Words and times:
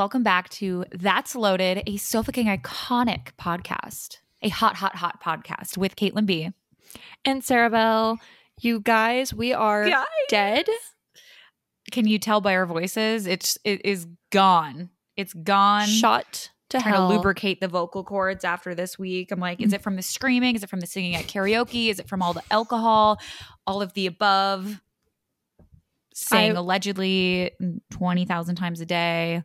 Welcome 0.00 0.22
back 0.22 0.48
to 0.52 0.86
That's 0.92 1.34
Loaded, 1.36 1.82
a 1.86 1.98
so 1.98 2.22
fucking 2.22 2.46
iconic 2.46 3.32
podcast, 3.38 4.16
a 4.40 4.48
hot, 4.48 4.76
hot, 4.76 4.96
hot 4.96 5.22
podcast 5.22 5.76
with 5.76 5.94
Caitlin 5.94 6.24
B. 6.24 6.48
And 7.26 7.44
Sarah 7.44 7.68
Bell. 7.68 8.18
You 8.62 8.80
guys, 8.80 9.34
we 9.34 9.52
are 9.52 9.86
Guys. 9.86 10.06
dead. 10.30 10.64
Can 11.90 12.08
you 12.08 12.18
tell 12.18 12.40
by 12.40 12.54
our 12.54 12.64
voices? 12.64 13.26
It's 13.26 13.58
it 13.62 13.84
is 13.84 14.06
gone. 14.32 14.88
It's 15.18 15.34
gone. 15.34 15.86
Shot 15.86 16.48
to 16.70 16.80
trying 16.80 16.94
hell. 16.94 17.10
to 17.10 17.16
lubricate 17.16 17.60
the 17.60 17.68
vocal 17.68 18.02
cords 18.02 18.42
after 18.42 18.74
this 18.74 18.98
week. 18.98 19.30
I'm 19.30 19.38
like, 19.38 19.60
is 19.60 19.74
it 19.74 19.82
from 19.82 19.96
the 19.96 20.02
screaming? 20.02 20.56
Is 20.56 20.62
it 20.62 20.70
from 20.70 20.80
the 20.80 20.86
singing 20.86 21.14
at 21.14 21.26
karaoke? 21.26 21.90
Is 21.90 21.98
it 21.98 22.08
from 22.08 22.22
all 22.22 22.32
the 22.32 22.42
alcohol? 22.50 23.20
All 23.66 23.82
of 23.82 23.92
the 23.92 24.06
above. 24.06 24.80
Saying 26.14 26.52
I- 26.56 26.58
allegedly 26.58 27.50
20,000 27.90 28.54
times 28.56 28.80
a 28.80 28.86
day. 28.86 29.42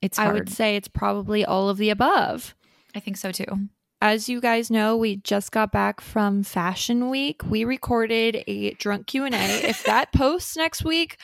It's 0.00 0.18
I 0.18 0.32
would 0.32 0.48
say 0.48 0.76
it's 0.76 0.88
probably 0.88 1.44
all 1.44 1.68
of 1.68 1.78
the 1.78 1.90
above. 1.90 2.54
I 2.94 3.00
think 3.00 3.16
so 3.16 3.32
too. 3.32 3.68
As 4.00 4.28
you 4.28 4.40
guys 4.40 4.70
know, 4.70 4.96
we 4.96 5.16
just 5.16 5.50
got 5.50 5.72
back 5.72 6.00
from 6.00 6.44
Fashion 6.44 7.10
Week. 7.10 7.42
We 7.44 7.64
recorded 7.64 8.44
a 8.46 8.70
drunk 8.74 9.08
Q&A. 9.08 9.28
if 9.32 9.82
that 9.84 10.12
posts 10.14 10.56
next 10.56 10.84
week, 10.84 11.16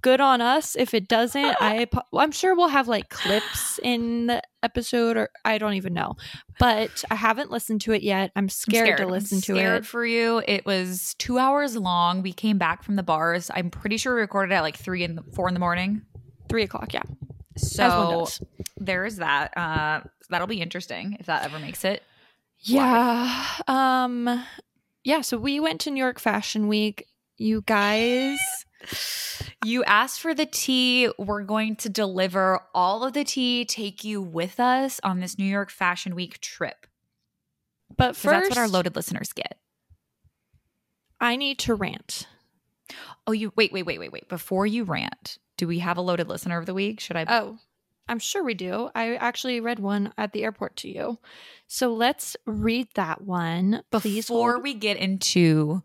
good 0.00 0.20
on 0.20 0.40
us. 0.40 0.76
If 0.76 0.94
it 0.94 1.08
doesn't, 1.08 1.56
I 1.60 1.88
I'm 2.16 2.30
sure 2.30 2.54
we'll 2.54 2.68
have 2.68 2.86
like 2.86 3.08
clips 3.08 3.80
in 3.82 4.28
the 4.28 4.42
episode 4.62 5.16
or 5.16 5.30
I 5.44 5.58
don't 5.58 5.74
even 5.74 5.92
know. 5.92 6.14
But 6.60 7.02
I 7.10 7.16
haven't 7.16 7.50
listened 7.50 7.80
to 7.82 7.92
it 7.92 8.02
yet. 8.04 8.30
I'm 8.36 8.44
I'm 8.44 8.48
scared, 8.48 8.98
to 8.98 9.02
I'm 9.04 9.10
listen 9.10 9.38
to 9.38 9.54
scared 9.54 9.82
it. 9.82 9.86
for 9.86 10.06
you. 10.06 10.40
It 10.46 10.64
was 10.64 11.16
two 11.18 11.36
hours 11.38 11.76
long. 11.76 12.22
We 12.22 12.32
came 12.32 12.58
back 12.58 12.84
from 12.84 12.94
the 12.94 13.02
bars. 13.02 13.50
I'm 13.52 13.70
pretty 13.70 13.96
sure 13.96 14.14
we 14.14 14.20
recorded 14.20 14.54
at 14.54 14.60
like 14.60 14.76
three 14.76 15.02
and 15.02 15.18
four 15.34 15.48
in 15.48 15.54
the 15.54 15.60
morning. 15.60 16.02
Three 16.48 16.62
o'clock, 16.62 16.94
yeah. 16.94 17.02
As 17.62 17.92
one 17.92 18.26
So 18.26 18.46
there 18.78 19.04
is 19.04 19.16
that. 19.16 19.56
Uh, 19.56 20.00
that'll 20.28 20.46
be 20.46 20.60
interesting 20.60 21.16
if 21.20 21.26
that 21.26 21.44
ever 21.44 21.58
makes 21.58 21.84
it. 21.84 22.02
Yeah. 22.60 23.44
Um 23.66 24.44
yeah, 25.02 25.22
so 25.22 25.38
we 25.38 25.60
went 25.60 25.80
to 25.82 25.90
New 25.90 25.98
York 25.98 26.18
Fashion 26.18 26.68
Week. 26.68 27.06
You 27.38 27.62
guys 27.62 28.38
You 29.64 29.84
asked 29.84 30.20
for 30.20 30.34
the 30.34 30.46
tea. 30.46 31.10
We're 31.18 31.42
going 31.42 31.76
to 31.76 31.88
deliver 31.88 32.60
all 32.74 33.04
of 33.04 33.12
the 33.12 33.24
tea, 33.24 33.64
take 33.64 34.04
you 34.04 34.20
with 34.20 34.58
us 34.58 35.00
on 35.02 35.20
this 35.20 35.38
New 35.38 35.44
York 35.44 35.70
Fashion 35.70 36.14
Week 36.14 36.40
trip. 36.40 36.86
But 37.96 38.16
first 38.16 38.24
that's 38.24 38.48
what 38.50 38.58
our 38.58 38.68
loaded 38.68 38.96
listeners 38.96 39.32
get. 39.32 39.58
I 41.20 41.36
need 41.36 41.58
to 41.60 41.74
rant. 41.74 42.26
Oh, 43.30 43.32
you 43.32 43.52
wait, 43.54 43.72
wait, 43.72 43.86
wait, 43.86 44.00
wait, 44.00 44.10
wait. 44.10 44.28
Before 44.28 44.66
you 44.66 44.82
rant, 44.82 45.38
do 45.56 45.68
we 45.68 45.78
have 45.78 45.96
a 45.96 46.00
loaded 46.00 46.28
listener 46.28 46.58
of 46.58 46.66
the 46.66 46.74
week? 46.74 46.98
Should 46.98 47.16
I? 47.16 47.26
Oh, 47.28 47.58
I'm 48.08 48.18
sure 48.18 48.42
we 48.42 48.54
do. 48.54 48.90
I 48.92 49.14
actually 49.14 49.60
read 49.60 49.78
one 49.78 50.12
at 50.18 50.32
the 50.32 50.42
airport 50.42 50.74
to 50.78 50.88
you. 50.88 51.18
So 51.68 51.94
let's 51.94 52.36
read 52.44 52.88
that 52.96 53.22
one. 53.22 53.84
Please 53.92 54.26
before 54.26 54.54
hold- 54.54 54.64
we 54.64 54.74
get 54.74 54.96
into 54.96 55.82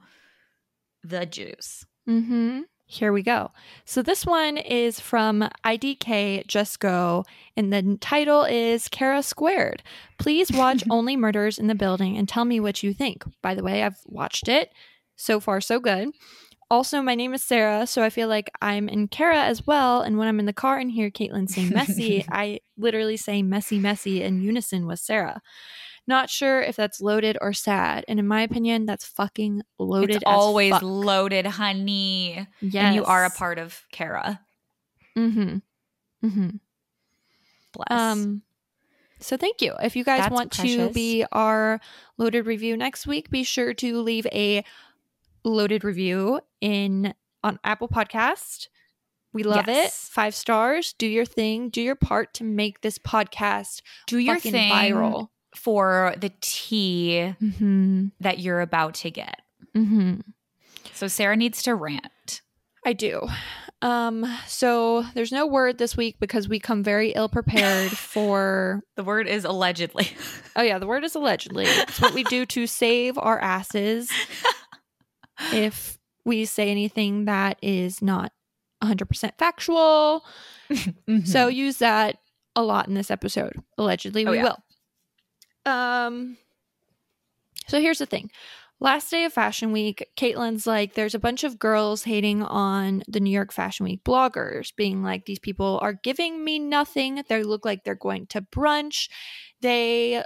the 1.04 1.28
juice. 1.28 1.86
Mm-hmm. 2.10 2.62
Here 2.88 3.14
we 3.14 3.22
go. 3.22 3.52
So 3.86 4.02
this 4.02 4.26
one 4.26 4.58
is 4.58 5.00
from 5.00 5.48
IDK 5.64 6.48
Just 6.48 6.80
Go, 6.80 7.26
and 7.56 7.72
the 7.72 7.98
title 8.02 8.44
is 8.44 8.88
Kara 8.88 9.22
Squared. 9.22 9.84
Please 10.18 10.52
watch 10.52 10.84
Only 10.90 11.16
Murders 11.16 11.60
in 11.60 11.68
the 11.68 11.76
Building 11.76 12.18
and 12.18 12.28
tell 12.28 12.46
me 12.46 12.60
what 12.60 12.82
you 12.82 12.92
think. 12.92 13.24
By 13.44 13.54
the 13.54 13.64
way, 13.64 13.84
I've 13.84 14.00
watched 14.08 14.48
it. 14.48 14.72
So 15.16 15.40
far, 15.40 15.62
so 15.62 15.80
good. 15.80 16.10
Also, 16.72 17.02
my 17.02 17.14
name 17.14 17.34
is 17.34 17.44
Sarah, 17.44 17.86
so 17.86 18.02
I 18.02 18.10
feel 18.10 18.28
like 18.28 18.50
I'm 18.60 18.90
in 18.90 19.08
Kara 19.08 19.44
as 19.44 19.68
well. 19.68 20.02
And 20.02 20.18
when 20.18 20.28
I'm 20.28 20.40
in 20.40 20.48
the 20.48 20.54
car 20.54 20.80
and 20.80 20.90
hear 20.90 21.12
Caitlin 21.12 21.48
say 21.48 21.70
messy, 21.70 22.26
I 22.32 22.62
literally 22.76 23.18
say 23.18 23.44
messy, 23.44 23.78
messy 23.78 24.24
in 24.24 24.42
unison 24.42 24.88
with 24.88 25.00
Sarah. 25.00 25.42
Not 26.08 26.30
sure 26.30 26.62
if 26.62 26.76
that's 26.76 27.02
loaded 27.02 27.38
or 27.40 27.54
sad. 27.54 28.06
And 28.08 28.20
in 28.20 28.28
my 28.28 28.42
opinion, 28.42 28.86
that's 28.86 29.06
fucking 29.06 29.64
loaded 29.80 30.18
It's 30.18 30.24
always 30.26 30.72
fuck. 30.72 30.82
loaded, 30.84 31.46
honey. 31.46 32.48
Yes. 32.62 32.84
And 32.84 32.96
you 32.96 33.06
are 33.06 33.26
a 33.26 33.30
part 33.32 33.58
of 33.58 33.84
Kara. 33.92 34.40
Mm-hmm. 35.18 35.58
Mm-hmm. 36.28 36.50
Bless. 37.74 38.02
Um 38.02 38.42
so 39.20 39.38
thank 39.38 39.62
you. 39.62 39.74
If 39.82 39.96
you 39.96 40.04
guys 40.04 40.22
That's 40.22 40.34
want 40.34 40.52
to 40.54 40.90
be 40.92 41.26
our 41.32 41.80
loaded 42.18 42.46
review 42.46 42.76
next 42.78 43.08
week, 43.08 43.30
be 43.30 43.44
sure 43.44 43.74
to 43.76 44.02
leave 44.02 44.28
a 44.28 44.64
loaded 45.46 45.84
review 45.84 46.42
in 46.62 47.14
on 47.44 47.60
Apple 47.64 47.88
Podcast. 47.88 48.68
We 49.34 49.44
love 49.44 49.68
it. 49.68 49.92
Five 49.92 50.34
stars. 50.34 50.94
Do 50.98 51.08
your 51.08 51.26
thing. 51.26 51.70
Do 51.70 51.82
your 51.82 51.96
part 51.96 52.34
to 52.36 52.44
make 52.44 52.82
this 52.82 52.98
podcast 52.98 53.82
do 54.08 54.18
your 54.18 54.40
thing 54.40 54.72
viral. 54.72 55.28
for 55.56 56.16
the 56.18 56.32
tea 56.42 57.36
Mm-hmm. 57.42 58.08
that 58.22 58.40
you're 58.40 58.62
about 58.62 58.94
to 58.96 59.12
get. 59.12 59.42
Mm-hmm. 59.76 60.22
So 60.94 61.08
Sarah 61.08 61.36
needs 61.36 61.62
to 61.64 61.76
rant. 61.76 62.42
I 62.86 62.94
do. 62.94 63.28
Um, 63.82 64.26
so 64.48 65.04
there's 65.16 65.34
no 65.34 65.46
word 65.46 65.78
this 65.80 65.98
week 65.98 66.16
because 66.20 66.48
we 66.48 66.60
come 66.60 66.82
very 66.82 67.10
ill 67.12 67.28
prepared 67.28 67.92
for 67.98 68.82
The 68.96 69.04
word 69.04 69.28
is 69.28 69.44
allegedly. 69.46 70.08
Oh 70.58 70.62
yeah, 70.62 70.80
the 70.80 70.88
word 70.88 71.04
is 71.04 71.16
allegedly. 71.16 71.66
It's 71.68 72.00
what 72.00 72.14
we 72.14 72.24
do 72.24 72.46
to 72.46 72.66
save 72.66 73.18
our 73.18 73.38
asses 73.40 74.10
if 75.54 75.98
we 76.24 76.46
say 76.46 76.70
anything 76.70 77.26
that 77.26 77.58
is 77.62 78.02
not 78.02 78.32
100% 78.84 79.32
factual. 79.38 80.24
Mhm. 80.70 81.28
So 81.28 81.48
use 81.48 81.78
that 81.78 82.18
a 82.56 82.64
lot 82.64 82.88
in 82.88 82.94
this 82.96 83.12
episode. 83.12 83.54
Allegedly, 83.78 84.26
Oh, 84.26 84.32
we 84.32 84.38
yeah. 84.38 84.54
will. 85.66 85.72
Um 85.72 86.38
So 87.68 87.80
here's 87.82 88.00
the 88.00 88.06
thing. 88.06 88.32
Last 88.80 89.10
day 89.10 89.24
of 89.24 89.32
Fashion 89.34 89.72
Week, 89.72 90.06
Caitlin's 90.18 90.68
like, 90.68 90.96
there's 90.96 91.16
a 91.16 91.20
bunch 91.20 91.44
of 91.46 91.58
girls 91.58 92.04
hating 92.04 92.44
on 92.44 93.04
the 93.08 93.20
New 93.22 93.30
York 93.32 93.54
Fashion 93.54 93.86
Week 93.86 94.04
bloggers, 94.04 94.76
being 94.76 95.02
like, 95.02 95.26
these 95.26 95.40
people 95.40 95.80
are 95.82 95.94
giving 95.94 96.44
me 96.44 96.60
nothing. 96.60 97.24
They 97.30 97.42
look 97.44 97.64
like 97.64 97.84
they're 97.84 97.96
going 97.96 98.28
to 98.28 98.42
brunch. 98.42 99.08
They 99.62 100.24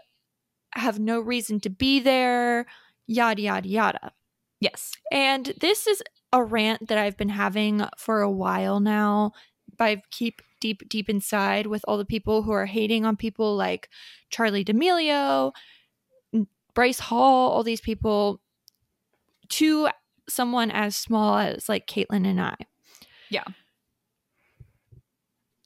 have 0.74 1.00
no 1.00 1.20
reason 1.20 1.60
to 1.62 1.70
be 1.70 2.00
there, 2.00 2.66
yada, 3.06 3.42
yada, 3.42 3.68
yada. 3.70 4.12
Yes. 4.60 4.94
And 5.12 5.54
this 5.60 5.88
is 5.88 6.04
a 6.32 6.44
rant 6.44 6.88
that 6.88 6.98
I've 6.98 7.18
been 7.18 7.30
having 7.30 7.84
for 7.98 8.22
a 8.22 8.32
while 8.32 8.80
now. 8.80 9.32
I 9.80 10.02
keep 10.12 10.42
deep, 10.60 10.88
deep 10.90 11.10
inside 11.10 11.68
with 11.68 11.84
all 11.88 11.98
the 11.98 12.06
people 12.06 12.44
who 12.44 12.52
are 12.52 12.66
hating 12.66 13.06
on 13.06 13.16
people 13.16 13.56
like 13.56 13.90
Charlie 14.30 14.64
D'Amelio, 14.64 15.52
Bryce 16.74 17.00
Hall, 17.00 17.52
all 17.52 17.64
these 17.64 17.82
people, 17.82 18.42
to 19.50 19.90
someone 20.28 20.70
as 20.72 20.96
small 20.96 21.38
as 21.38 21.68
like 21.70 21.88
Caitlin 21.88 22.28
and 22.28 22.40
I. 22.40 22.56
Yeah. 23.30 23.46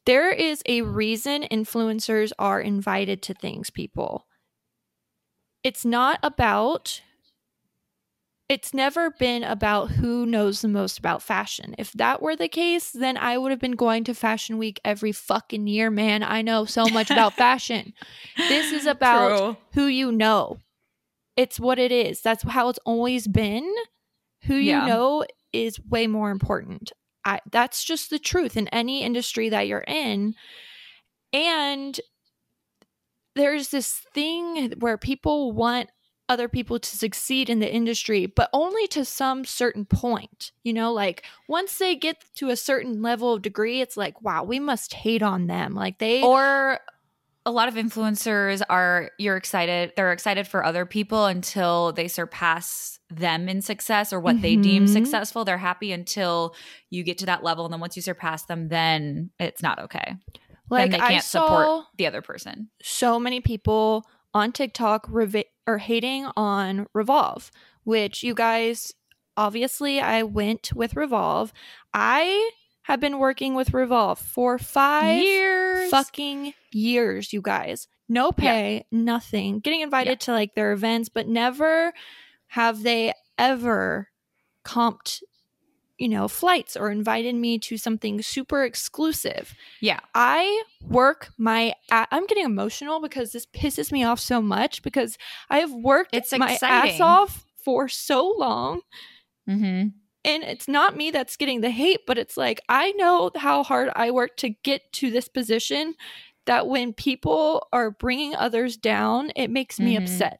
There 0.06 0.31
is 0.31 0.62
a 0.66 0.81
reason 0.81 1.46
influencers 1.50 2.31
are 2.38 2.60
invited 2.60 3.22
to 3.24 3.34
things, 3.34 3.70
people. 3.70 4.28
It's 5.64 5.86
not 5.86 6.20
about 6.22 7.02
it's 8.50 8.74
never 8.74 9.09
been 9.12 9.44
about 9.44 9.92
who 9.92 10.26
knows 10.26 10.62
the 10.62 10.68
most 10.68 11.00
about 11.00 11.22
fashion. 11.22 11.74
If 11.78 11.92
that 11.94 12.22
were 12.22 12.36
the 12.36 12.48
case, 12.50 12.92
then 12.92 13.18
I 13.18 13.38
would 13.38 13.52
have 13.52 13.59
been 13.59 13.72
going 13.78 14.04
to 14.04 14.14
Fashion 14.14 14.58
Week 14.58 14.80
every 14.84 15.12
fucking 15.12 15.66
year, 15.68 15.90
man. 15.90 16.24
I 16.24 16.42
know 16.42 16.66
so 16.66 16.90
much 16.90 17.09
about 17.09 17.34
fashion. 17.38 17.94
This 18.50 18.72
is 18.72 18.86
about 18.86 19.30
True. 19.38 19.58
who 19.74 19.88
you 19.88 20.12
know. 20.12 20.59
It's 21.36 21.59
what 21.59 21.80
it 21.80 21.92
is. 21.92 22.22
That's 22.22 22.44
how 22.44 22.70
it's 22.70 22.80
always 22.86 23.28
been. 23.28 23.72
Who 24.44 24.56
you 24.56 24.72
Yeah. 24.72 24.86
know 24.86 25.25
is 25.54 25.80
way 25.80 26.06
more 26.08 26.30
important. 26.30 26.92
I, 27.25 27.40
that's 27.52 27.84
just 27.84 28.10
the 28.10 28.20
truth 28.20 28.58
in 28.58 28.68
any 28.68 29.04
industry 29.04 29.50
that 29.50 29.68
you're 29.68 29.86
in. 29.88 30.36
And 31.31 32.00
there's 33.36 33.69
this 33.69 34.01
thing 34.13 34.74
where 34.80 34.98
people 34.98 35.54
want 35.54 35.89
other 36.30 36.48
people 36.48 36.80
to 36.80 36.98
succeed 36.98 37.50
in 37.50 37.60
the 37.60 37.72
industry, 37.72 38.25
but 38.25 38.50
only 38.54 38.88
to 38.88 39.06
some 39.06 39.46
certain 39.46 39.86
point. 39.86 40.52
You 40.64 40.74
know, 40.74 40.92
like 40.94 41.24
once 41.48 41.78
they 41.78 41.96
get 41.96 42.24
to 42.36 42.50
a 42.50 42.56
certain 42.56 43.02
level 43.02 43.34
of 43.34 43.42
degree, 43.42 43.81
it's 43.81 43.98
like, 43.98 44.22
wow, 44.22 44.44
we 44.44 44.60
must 44.60 44.94
hate 44.94 45.22
on 45.22 45.48
them. 45.48 45.74
Like 45.74 46.00
they 46.00 46.22
Or 46.24 46.80
a 47.46 47.52
lot 47.52 47.68
of 47.68 47.74
influencers 47.74 48.62
are 48.70 49.12
you're 49.20 49.36
excited 49.36 49.92
they're 49.98 50.14
excited 50.14 50.48
for 50.48 50.64
other 50.64 50.86
people 50.86 51.25
until 51.25 51.92
they 51.92 52.08
surpass 52.08 53.00
them 53.10 53.50
in 53.50 53.62
success 53.62 54.14
or 54.14 54.20
what 54.22 54.42
they 54.42 54.56
deem 54.56 54.86
Mhm. 54.86 54.88
successful 54.88 55.44
they're 55.44 55.58
happy 55.58 55.92
until 55.92 56.56
you 56.90 57.04
get 57.04 57.18
to 57.18 57.25
that 57.25 57.44
level 57.44 57.66
and 57.66 57.74
then 57.74 57.81
once 57.81 57.98
you 57.98 58.02
surpass 58.02 58.46
them 58.46 58.70
then 58.70 59.30
it's 59.40 59.62
not 59.62 59.78
okay 59.78 60.16
like 60.70 60.92
then 60.92 61.02
they 61.02 61.06
I 61.06 61.10
can't 61.10 61.24
support 61.25 61.68
the 61.98 62.08
other 62.08 62.22
person 62.22 62.70
so 62.81 63.20
many 63.20 63.42
people 63.42 64.08
on 64.33 64.51
TikTok 64.51 65.07
revi- 65.09 65.45
are 65.68 65.77
hating 65.77 66.27
on 66.35 66.88
Revolve, 66.94 67.51
which 67.83 68.24
you 68.24 68.33
guys 68.33 68.94
obviously 69.38 70.00
I 70.00 70.24
went 70.24 70.74
with 70.74 70.95
Revolve. 70.95 71.53
I 71.94 72.51
have 72.83 73.00
been 73.00 73.19
working 73.19 73.56
with 73.56 73.74
Revolve 73.74 74.19
for 74.19 74.57
five 74.57 75.21
years 75.21 75.89
fucking 75.89 76.53
years, 76.71 77.33
you 77.33 77.41
guys. 77.41 77.88
No 78.09 78.31
pay, 78.31 78.85
nothing. 78.91 79.59
Getting 79.59 79.81
invited 79.81 80.19
to 80.21 80.31
like 80.33 80.56
their 80.56 80.74
events, 80.74 81.09
but 81.09 81.27
never 81.27 81.94
have 82.47 82.83
they 82.83 83.13
ever 83.38 84.09
comped, 84.65 85.24
you 85.98 86.10
know, 86.10 86.28
flights 86.28 86.75
or 86.75 86.90
invited 86.92 87.36
me 87.36 87.60
to 87.60 87.78
something 87.78 88.22
super 88.22 88.63
exclusive. 88.63 89.54
Yeah. 89.80 90.00
I 90.16 90.63
work 90.81 91.31
my 91.38 91.74
a- 91.92 92.07
I'm 92.12 92.25
getting 92.25 92.45
emotional 92.45 93.00
because 93.00 93.31
this 93.31 93.45
pisses 93.45 93.92
me 93.92 94.04
off 94.04 94.19
so 94.19 94.42
much 94.42 94.81
because 94.81 95.18
I 95.50 95.60
have 95.60 95.72
worked 95.72 96.16
It's 96.16 96.31
my 96.38 96.57
ass 96.62 97.00
off 97.00 97.45
for 97.63 97.88
so 97.88 98.28
long 98.38 98.81
Mm-hmm. 99.48 99.88
and 100.25 100.44
it's 100.44 100.68
not 100.69 100.95
me 100.98 101.12
that's 101.12 101.36
getting 101.36 101.60
the 101.62 101.69
hate 101.69 102.00
but 102.07 102.18
it's 102.18 102.38
like 102.38 102.62
i 102.69 102.92
know 102.94 103.30
how 103.36 103.62
hard 103.62 103.89
i 103.94 104.10
worked 104.10 104.39
to 104.39 104.50
get 104.50 104.81
to 104.94 105.12
this 105.12 105.28
position 105.28 105.96
that 106.46 106.68
when 106.68 106.94
people 106.94 107.68
are 107.74 107.92
bringing 107.92 108.34
others 108.36 108.78
down 108.78 109.31
it 109.36 109.50
makes 109.50 109.80
me 109.81 109.96
Mhm. 109.96 110.04
upset 110.04 110.39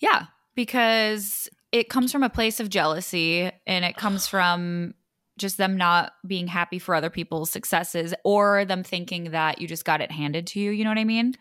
Yeah, 0.00 0.26
because 0.56 1.48
it 1.72 1.88
comes 1.88 2.10
from 2.12 2.22
a 2.22 2.30
place 2.30 2.60
of 2.60 2.68
jealousy 2.68 3.50
and 3.66 3.84
it 3.84 3.96
comes 3.96 4.26
from 4.26 4.94
just 5.38 5.56
them 5.56 5.76
not 5.76 6.12
being 6.26 6.46
happy 6.46 6.78
for 6.78 6.94
other 6.94 7.08
people's 7.10 7.50
successes 7.50 8.12
or 8.24 8.64
them 8.66 8.82
thinking 8.82 9.30
that 9.30 9.60
you 9.60 9.66
just 9.66 9.84
got 9.84 10.00
it 10.02 10.10
handed 10.10 10.46
to 10.48 10.60
you, 10.60 10.70
you 10.70 10.84
know 10.84 10.90
what 10.90 10.98
I 10.98 11.04
mean? 11.04 11.34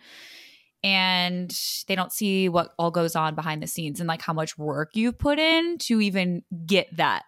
And 0.83 1.53
they 1.87 1.95
don't 1.95 2.13
see 2.13 2.47
what 2.47 2.73
all 2.79 2.91
goes 2.91 3.15
on 3.17 3.35
behind 3.35 3.61
the 3.61 3.67
scenes 3.67 3.99
and 3.99 4.07
like 4.07 4.21
how 4.21 4.31
much 4.31 4.57
work 4.57 4.91
you've 4.93 5.17
put 5.19 5.37
in 5.37 5.77
to 5.79 5.99
even 5.99 6.43
get 6.65 6.95
that. 6.95 7.23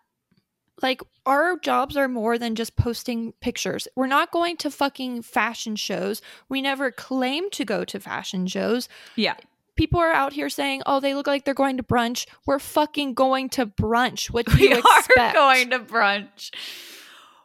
like 0.81 1.01
our 1.25 1.57
jobs 1.59 1.97
are 1.97 2.07
more 2.07 2.37
than 2.37 2.55
just 2.55 2.75
posting 2.77 3.33
pictures 3.41 3.87
we're 3.95 4.07
not 4.07 4.31
going 4.31 4.57
to 4.57 4.71
fucking 4.71 5.21
fashion 5.21 5.75
shows 5.75 6.21
we 6.49 6.61
never 6.61 6.89
claim 6.91 7.49
to 7.51 7.63
go 7.65 7.83
to 7.85 7.99
fashion 7.99 8.47
shows 8.47 8.87
Yeah. 9.15 9.35
People 9.75 9.99
are 9.99 10.11
out 10.11 10.33
here 10.33 10.49
saying 10.49 10.81
oh 10.85 10.99
they 10.99 11.13
look 11.13 11.27
like 11.27 11.45
they're 11.45 11.53
going 11.53 11.77
to 11.77 11.83
brunch 11.83 12.25
we're 12.45 12.59
fucking 12.59 13.13
going 13.13 13.49
to 13.49 13.65
brunch 13.65 14.27
what 14.27 14.45
do 14.45 14.57
We 14.57 14.69
you 14.69 14.75
are 14.75 14.99
expect 14.99 15.35
going 15.35 15.69
to 15.71 15.79
brunch. 15.79 16.51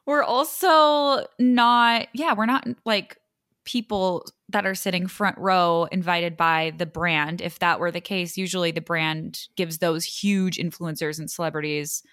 We're 0.06 0.23
also 0.23 1.26
not, 1.40 2.06
yeah, 2.14 2.34
we're 2.34 2.46
not 2.46 2.67
like 2.84 3.19
people 3.64 4.25
that 4.49 4.64
are 4.64 4.76
sitting 4.76 5.08
front 5.08 5.37
row 5.37 5.88
invited 5.90 6.37
by 6.37 6.73
the 6.78 6.87
brand. 6.87 7.40
If 7.40 7.58
that 7.58 7.81
were 7.81 7.90
the 7.90 8.00
case, 8.00 8.37
usually 8.37 8.70
the 8.70 8.81
brand 8.81 9.40
gives 9.56 9.78
those 9.78 10.05
huge 10.05 10.58
influencers 10.58 11.19
and 11.19 11.28
celebrities 11.28 12.05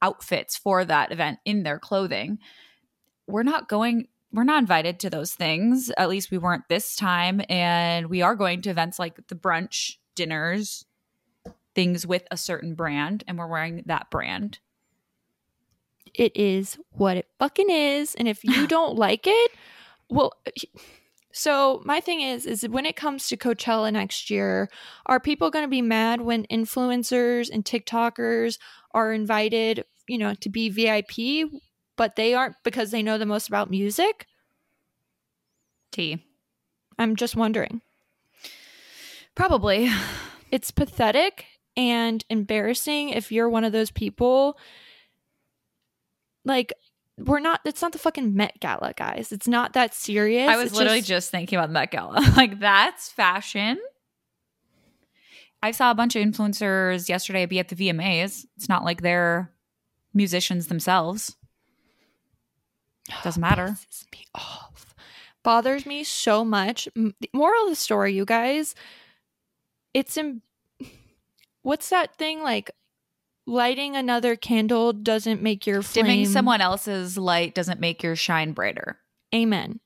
outfits 0.00 0.56
for 0.56 0.84
that 0.86 1.12
event 1.12 1.38
in 1.44 1.62
their 1.62 1.78
clothing. 1.78 2.38
We're 3.28 3.42
not 3.42 3.68
going 3.68 4.08
we're 4.32 4.44
not 4.44 4.60
invited 4.60 4.98
to 5.00 5.10
those 5.10 5.34
things. 5.34 5.90
At 5.96 6.08
least 6.08 6.30
we 6.30 6.38
weren't 6.38 6.68
this 6.68 6.96
time 6.96 7.42
and 7.48 8.08
we 8.08 8.22
are 8.22 8.34
going 8.36 8.62
to 8.62 8.70
events 8.70 8.98
like 8.98 9.26
the 9.28 9.34
brunch 9.34 9.96
dinners, 10.14 10.84
things 11.74 12.06
with 12.06 12.24
a 12.30 12.36
certain 12.36 12.74
brand 12.74 13.24
and 13.26 13.38
we're 13.38 13.46
wearing 13.46 13.82
that 13.86 14.10
brand. 14.10 14.58
it 16.14 16.32
is 16.36 16.78
what 16.90 17.16
it 17.16 17.28
fucking 17.38 17.70
is 17.70 18.14
and 18.14 18.28
if 18.28 18.44
you 18.44 18.66
don't 18.76 18.96
like 18.96 19.26
it 19.26 19.50
well 20.08 20.32
so 21.32 21.80
my 21.84 22.00
thing 22.00 22.20
is 22.20 22.44
is 22.46 22.68
when 22.68 22.84
it 22.86 22.96
comes 22.96 23.28
to 23.28 23.36
coachella 23.36 23.92
next 23.92 24.30
year 24.30 24.68
are 25.06 25.20
people 25.20 25.50
going 25.50 25.64
to 25.64 25.70
be 25.70 25.82
mad 25.82 26.20
when 26.20 26.44
influencers 26.46 27.48
and 27.50 27.64
tiktokers 27.64 28.58
are 28.92 29.12
invited 29.12 29.84
you 30.06 30.18
know 30.18 30.34
to 30.34 30.48
be 30.48 30.68
vip 30.68 31.10
but 31.96 32.16
they 32.16 32.34
aren't 32.34 32.56
because 32.64 32.90
they 32.90 33.02
know 33.02 33.18
the 33.18 33.26
most 33.26 33.48
about 33.48 33.70
music 33.70 34.26
T. 35.90 36.24
i'm 36.98 37.16
just 37.16 37.36
wondering 37.36 37.80
Probably. 39.34 39.88
it's 40.50 40.70
pathetic 40.70 41.46
and 41.76 42.22
embarrassing 42.28 43.08
if 43.10 43.32
you're 43.32 43.48
one 43.48 43.64
of 43.64 43.72
those 43.72 43.90
people 43.90 44.58
like 46.44 46.72
we're 47.18 47.40
not 47.40 47.60
it's 47.64 47.80
not 47.80 47.92
the 47.92 47.98
fucking 47.98 48.34
met 48.34 48.58
gala 48.60 48.92
guys 48.96 49.32
it's 49.32 49.48
not 49.48 49.72
that 49.74 49.94
serious 49.94 50.48
I 50.50 50.56
was 50.56 50.66
It's 50.68 50.74
literally 50.76 50.98
just- 51.00 51.08
just, 51.08 51.30
thinking 51.30 51.58
about 51.58 51.68
the 51.68 51.72
Met 51.74 51.90
Gala. 51.90 52.20
like, 52.36 52.58
that's 52.58 53.10
fashion. 53.10 53.78
I 55.62 55.70
saw 55.70 55.90
a 55.90 55.94
bunch 55.94 56.16
of 56.16 56.24
influencers 56.26 57.08
yesterday 57.08 57.46
be 57.46 57.58
at 57.60 57.68
the 57.68 57.76
VMAs. 57.76 58.44
It's 58.56 58.68
not 58.68 58.82
like 58.84 59.00
they're 59.02 59.52
musicians 60.12 60.66
themselves. 60.66 61.36
Doesn't 63.22 63.40
matter. 63.40 63.76
me 64.12 64.26
off. 64.34 64.94
Bothers 65.42 65.86
me 65.86 66.04
so 66.04 66.44
much. 66.44 66.88
The 66.94 67.30
Moral 67.32 67.64
of 67.64 67.70
the 67.70 67.76
story, 67.76 68.14
you 68.14 68.24
guys. 68.24 68.74
It's 69.94 70.16
in. 70.16 70.42
What's 71.62 71.90
that 71.90 72.16
thing 72.16 72.42
like? 72.42 72.70
Lighting 73.44 73.96
another 73.96 74.36
candle 74.36 74.92
doesn't 74.92 75.42
make 75.42 75.66
your 75.66 75.82
flame. 75.82 76.04
Dimming 76.04 76.26
someone 76.26 76.60
else's 76.60 77.18
light 77.18 77.56
doesn't 77.56 77.80
make 77.80 78.00
your 78.00 78.14
shine 78.14 78.52
brighter. 78.52 78.98
Amen. 79.34 79.80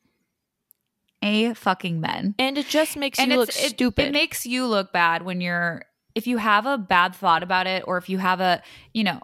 A 1.22 1.54
fucking 1.54 2.00
men. 2.00 2.34
And 2.38 2.58
it 2.58 2.66
just 2.66 2.98
makes 2.98 3.18
and 3.18 3.30
you 3.30 3.38
look 3.38 3.48
it, 3.48 3.54
stupid. 3.54 4.08
It 4.08 4.12
makes 4.12 4.44
you 4.44 4.66
look 4.66 4.92
bad 4.92 5.22
when 5.22 5.40
you're 5.40 5.82
if 6.14 6.26
you 6.26 6.36
have 6.36 6.66
a 6.66 6.76
bad 6.76 7.14
thought 7.14 7.42
about 7.42 7.66
it 7.66 7.84
or 7.86 7.96
if 7.96 8.08
you 8.08 8.18
have 8.18 8.40
a 8.40 8.62
you 8.92 9.04
know 9.04 9.20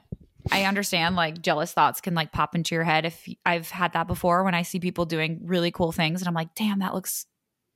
I 0.51 0.65
understand 0.65 1.17
like 1.17 1.41
jealous 1.43 1.73
thoughts 1.73 2.01
can 2.01 2.15
like 2.15 2.33
pop 2.33 2.55
into 2.55 2.75
your 2.75 2.85
head 2.85 3.05
if 3.05 3.29
I've 3.47 3.71
had 3.71 3.93
that 3.93 4.07
before 4.07 4.43
when 4.45 4.55
I 4.55 4.63
see 4.63 4.81
people 4.81 5.05
doing 5.05 5.41
really 5.45 5.71
cool 5.71 5.93
things 5.93 6.21
and 6.21 6.29
I'm 6.29 6.35
like 6.35 6.55
damn 6.55 6.81
that 6.81 6.95
looks 6.95 7.27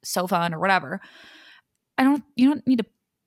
so 0.03 0.27
fun 0.27 0.55
or 0.55 0.59
whatever. 0.59 1.01
I 1.99 2.05
don't 2.05 2.25
you 2.35 2.49
don't 2.49 2.67
need 2.67 2.79
to 2.79 2.87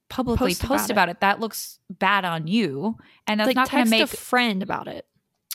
publicly 0.09 0.51
Post 0.51 0.63
post, 0.63 0.89
about 0.89 1.03
about, 1.03 1.09
it. 1.09 1.19
That 1.21 1.39
looks 1.39 1.79
bad 1.89 2.25
on 2.25 2.47
you 2.47 2.97
and 3.27 3.39
that's 3.39 3.47
like 3.47 3.55
not 3.55 3.71
going 3.71 3.85
to 3.85 3.89
make 3.89 4.01
a 4.01 4.07
friend 4.07 4.63
about 4.63 4.87
it. 4.87 5.05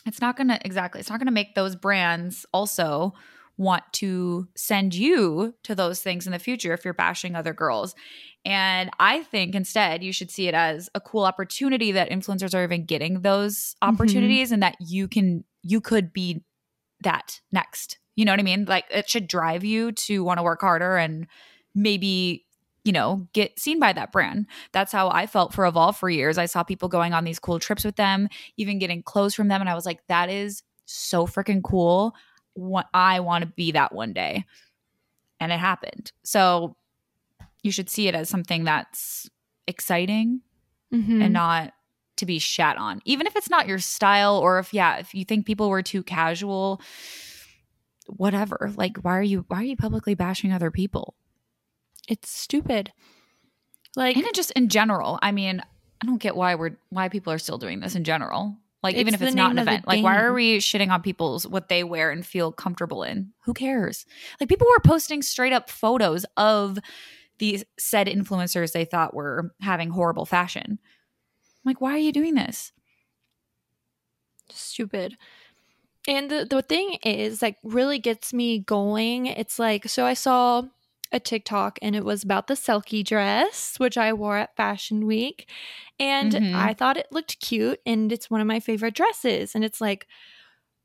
it's 0.05 0.21
not 0.21 0.37
going 0.37 0.47
to 0.47 0.59
exactly 0.65 0.99
it's 0.99 1.09
not 1.09 1.19
going 1.19 1.27
to 1.27 1.33
make 1.33 1.55
those 1.55 1.75
brands 1.75 2.45
also 2.53 3.13
want 3.57 3.83
to 3.93 4.47
send 4.55 4.93
you 4.93 5.53
to 5.63 5.75
those 5.75 6.01
things 6.01 6.25
in 6.25 6.31
the 6.31 6.39
future 6.39 6.73
if 6.73 6.83
you're 6.83 6.93
bashing 6.93 7.35
other 7.35 7.53
girls. 7.53 7.95
And 8.43 8.91
i 8.99 9.23
think 9.23 9.55
instead 9.55 10.03
you 10.03 10.11
should 10.11 10.29
see 10.29 10.47
it 10.47 10.53
as 10.53 10.89
a 10.93 11.01
cool 11.01 11.23
opportunity 11.23 11.91
that 11.93 12.09
influencers 12.09 12.53
are 12.53 12.63
even 12.63 12.85
getting 12.85 13.21
those 13.21 13.75
mm-hmm. 13.81 13.93
opportunities 13.93 14.51
and 14.51 14.61
that 14.61 14.75
you 14.79 15.07
can 15.07 15.43
you 15.63 15.81
could 15.81 16.13
be 16.13 16.43
that 17.01 17.41
next. 17.51 17.97
You 18.15 18.25
know 18.25 18.31
what 18.31 18.39
i 18.39 18.43
mean? 18.43 18.65
Like 18.65 18.85
it 18.89 19.09
should 19.09 19.27
drive 19.27 19.63
you 19.63 19.91
to 19.93 20.23
want 20.23 20.37
to 20.39 20.43
work 20.43 20.61
harder 20.61 20.97
and 20.97 21.27
maybe 21.73 22.45
you 22.83 22.91
know 22.91 23.27
get 23.33 23.59
seen 23.59 23.79
by 23.79 23.93
that 23.93 24.11
brand. 24.11 24.47
That's 24.73 24.91
how 24.91 25.09
i 25.09 25.25
felt 25.25 25.53
for 25.53 25.63
Revolve 25.63 25.97
for 25.97 26.09
years. 26.09 26.37
I 26.37 26.45
saw 26.45 26.63
people 26.63 26.89
going 26.89 27.13
on 27.13 27.23
these 27.23 27.39
cool 27.39 27.59
trips 27.59 27.83
with 27.83 27.95
them 27.95 28.29
even 28.57 28.79
getting 28.79 29.01
clothes 29.01 29.33
from 29.33 29.47
them 29.47 29.61
and 29.61 29.69
i 29.69 29.75
was 29.75 29.85
like 29.85 30.01
that 30.07 30.29
is 30.29 30.61
so 30.85 31.25
freaking 31.25 31.63
cool 31.63 32.13
what 32.55 32.87
i 32.93 33.19
want 33.19 33.43
to 33.43 33.47
be 33.47 33.71
that 33.73 33.93
one 33.93 34.11
day. 34.13 34.43
And 35.39 35.51
it 35.51 35.59
happened. 35.59 36.11
So 36.23 36.75
you 37.61 37.71
should 37.71 37.89
see 37.89 38.07
it 38.07 38.15
as 38.15 38.29
something 38.29 38.63
that's 38.63 39.29
exciting 39.67 40.41
Mhm. 40.93 41.21
and 41.23 41.33
not 41.33 41.73
to 42.17 42.25
be 42.25 42.39
shat 42.39 42.77
on. 42.77 43.01
Even 43.05 43.27
if 43.27 43.35
it's 43.35 43.49
not 43.49 43.67
your 43.67 43.79
style 43.79 44.37
or 44.37 44.59
if 44.59 44.73
yeah 44.73 44.97
if 44.97 45.13
you 45.13 45.25
think 45.25 45.45
people 45.45 45.69
were 45.69 45.81
too 45.83 46.01
casual 46.03 46.81
whatever. 48.07 48.71
Like 48.77 48.97
why 48.97 49.17
are 49.17 49.23
you 49.23 49.45
why 49.47 49.59
are 49.61 49.63
you 49.65 49.75
publicly 49.75 50.15
bashing 50.15 50.51
other 50.51 50.71
people? 50.71 51.15
It's 52.07 52.29
stupid. 52.29 52.91
Like 53.95 54.15
and 54.15 54.25
it 54.25 54.35
just 54.35 54.51
in 54.51 54.67
general 54.69 55.17
i 55.21 55.31
mean 55.31 55.61
i 56.01 56.05
don't 56.05 56.21
get 56.21 56.35
why 56.35 56.55
we're 56.55 56.77
why 56.89 57.07
people 57.07 57.31
are 57.31 57.37
still 57.37 57.57
doing 57.57 57.79
this 57.79 57.95
in 57.95 58.03
general 58.03 58.57
like 58.85 58.95
even 58.95 59.13
if 59.13 59.21
it's 59.21 59.35
not 59.35 59.51
an 59.51 59.55
name 59.57 59.61
of 59.61 59.65
the 59.65 59.71
event. 59.71 59.87
Like 59.87 60.03
why 60.03 60.17
are 60.17 60.33
we 60.33 60.59
shitting 60.59 60.89
on 60.89 61.01
people's 61.01 61.47
what 61.47 61.69
they 61.69 61.83
wear 61.83 62.11
and 62.11 62.25
feel 62.25 62.51
comfortable 62.51 63.03
in? 63.03 63.31
Who 63.43 63.53
cares? 63.53 64.05
Like 64.39 64.47
people 64.47 64.67
were 64.67 64.79
posting 64.79 65.21
straight 65.21 65.53
up 65.53 65.69
photos 65.69 66.25
of 66.37 66.77
these 67.39 67.63
said 67.77 68.07
influencers 68.07 68.71
they 68.71 68.85
thought 68.85 69.13
were 69.13 69.53
having 69.61 69.89
horrible 69.89 70.25
fashion. 70.25 70.79
Like 71.65 71.81
why 71.81 71.93
are 71.93 71.99
you 71.99 72.11
doing 72.11 72.35
this? 72.35 72.71
Stupid. 74.51 75.17
And 76.07 76.29
the 76.29 76.45
the 76.47 76.61
thing 76.61 76.99
is 77.03 77.41
like 77.41 77.57
really 77.63 77.97
gets 77.99 78.33
me 78.33 78.59
going. 78.59 79.25
It's 79.25 79.57
like 79.57 79.89
so 79.89 80.05
I 80.05 80.13
saw 80.13 80.63
a 81.15 81.19
TikTok 81.19 81.79
and 81.81 81.95
it 81.95 82.03
was 82.05 82.23
about 82.23 82.47
the 82.47 82.53
Selkie 82.53 83.03
dress, 83.03 83.79
which 83.79 83.97
I 83.97 84.13
wore 84.13 84.37
at 84.37 84.55
Fashion 84.55 85.05
Week. 85.07 85.49
And 85.99 86.33
Mhm. 86.33 86.53
I 86.55 86.73
thought 86.73 86.97
it 86.97 87.07
looked 87.11 87.39
cute 87.39 87.79
and 87.85 88.11
it's 88.11 88.29
one 88.29 88.41
of 88.41 88.47
my 88.47 88.59
favorite 88.59 88.93
dresses. 88.93 89.55
And 89.55 89.63
it's 89.63 89.79
like, 89.81 90.07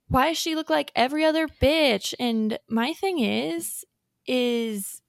why 0.09 0.29
does 0.29 0.39
she 0.39 0.55
look 0.55 0.71
like 0.71 0.93
every 0.97 1.25
other 1.25 1.47
bitch? 1.49 2.15
And 2.19 2.59
my 2.69 2.93
thing 2.95 3.19
is, 3.19 3.85
is 4.27 5.03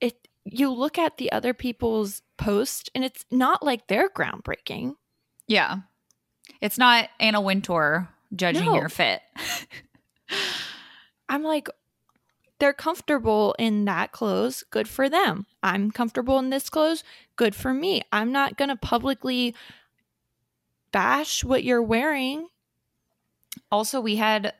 it 0.00 0.28
you 0.44 0.70
look 0.72 0.98
at 0.98 1.16
the 1.18 1.30
other 1.32 1.54
people's 1.54 2.22
post 2.36 2.90
and 2.94 3.04
it's 3.04 3.24
not 3.30 3.62
like 3.62 3.86
they're 3.86 4.08
groundbreaking. 4.10 4.94
yeah 5.46 5.76
it's 6.60 6.76
not 6.78 7.08
anna 7.20 7.40
wintour 7.40 8.08
judging 8.34 8.66
No. 8.66 8.74
your 8.74 8.88
fit 8.88 9.20
I'm 11.28 11.42
like, 11.44 11.68
they're 12.62 12.72
comfortable 12.72 13.56
in 13.58 13.86
that 13.86 14.12
clothes, 14.12 14.62
good 14.70 14.86
for 14.86 15.08
them. 15.08 15.46
I'm 15.64 15.90
comfortable 15.90 16.38
in 16.38 16.50
this 16.50 16.70
clothes, 16.70 17.02
good 17.34 17.56
for 17.56 17.74
me. 17.74 18.02
I'm 18.12 18.30
not 18.30 18.56
going 18.56 18.68
to 18.68 18.76
publicly 18.76 19.56
bash 20.92 21.42
what 21.42 21.64
you're 21.64 21.82
wearing. 21.82 22.46
Also, 23.72 24.00
we 24.00 24.14
had 24.14 24.52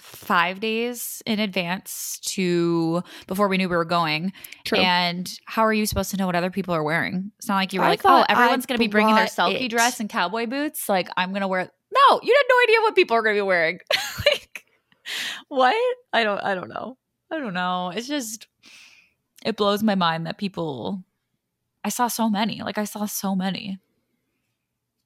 five 0.00 0.60
days 0.60 1.20
in 1.26 1.40
advance 1.40 2.20
to 2.22 3.02
before 3.26 3.48
we 3.48 3.56
knew 3.56 3.68
we 3.68 3.74
were 3.74 3.84
going. 3.84 4.32
True. 4.64 4.78
And 4.78 5.28
how 5.44 5.62
are 5.62 5.72
you 5.72 5.86
supposed 5.86 6.12
to 6.12 6.16
know 6.18 6.26
what 6.26 6.36
other 6.36 6.50
people 6.50 6.72
are 6.72 6.84
wearing? 6.84 7.32
It's 7.38 7.48
not 7.48 7.56
like 7.56 7.72
you 7.72 7.80
were 7.80 7.86
I 7.86 7.90
like, 7.90 8.02
oh, 8.04 8.24
everyone's 8.28 8.64
going 8.64 8.78
to 8.78 8.84
be 8.84 8.86
bringing 8.86 9.16
their 9.16 9.26
selkie 9.26 9.64
it. 9.64 9.70
dress 9.70 9.98
and 9.98 10.08
cowboy 10.08 10.46
boots. 10.46 10.88
Like, 10.88 11.08
I'm 11.16 11.30
going 11.30 11.40
to 11.40 11.48
wear. 11.48 11.62
No, 11.62 12.20
you 12.22 12.32
had 12.32 12.44
no 12.48 12.62
idea 12.62 12.80
what 12.82 12.94
people 12.94 13.16
are 13.16 13.22
going 13.22 13.34
to 13.34 13.42
be 13.42 13.46
wearing. 13.46 13.80
like, 14.30 14.66
what? 15.48 15.74
I 16.12 16.22
don't. 16.22 16.38
I 16.38 16.54
don't 16.54 16.68
know. 16.68 16.96
I 17.30 17.38
don't 17.38 17.54
know. 17.54 17.92
It's 17.94 18.08
just 18.08 18.46
it 19.44 19.56
blows 19.56 19.82
my 19.82 19.94
mind 19.94 20.26
that 20.26 20.38
people. 20.38 21.04
I 21.84 21.90
saw 21.90 22.08
so 22.08 22.28
many. 22.28 22.60
Like, 22.60 22.76
I 22.76 22.84
saw 22.84 23.06
so 23.06 23.34
many. 23.36 23.78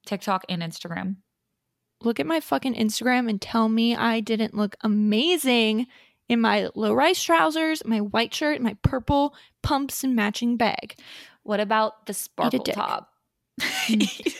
TikTok 0.05 0.43
and 0.49 0.61
Instagram. 0.61 1.17
Look 2.01 2.19
at 2.19 2.25
my 2.25 2.39
fucking 2.39 2.73
Instagram 2.75 3.29
and 3.29 3.41
tell 3.41 3.69
me 3.69 3.95
I 3.95 4.19
didn't 4.19 4.53
look 4.53 4.75
amazing 4.81 5.87
in 6.27 6.41
my 6.41 6.69
low 6.75 6.93
rise 6.93 7.23
trousers, 7.23 7.85
my 7.85 8.01
white 8.01 8.33
shirt, 8.33 8.59
my 8.61 8.75
purple 8.81 9.35
pumps 9.61 10.03
and 10.03 10.15
matching 10.15 10.57
bag. 10.57 10.95
What 11.43 11.59
about 11.59 12.05
the 12.07 12.13
sparkle 12.13 12.59
dick. 12.59 12.75
top? 12.75 13.09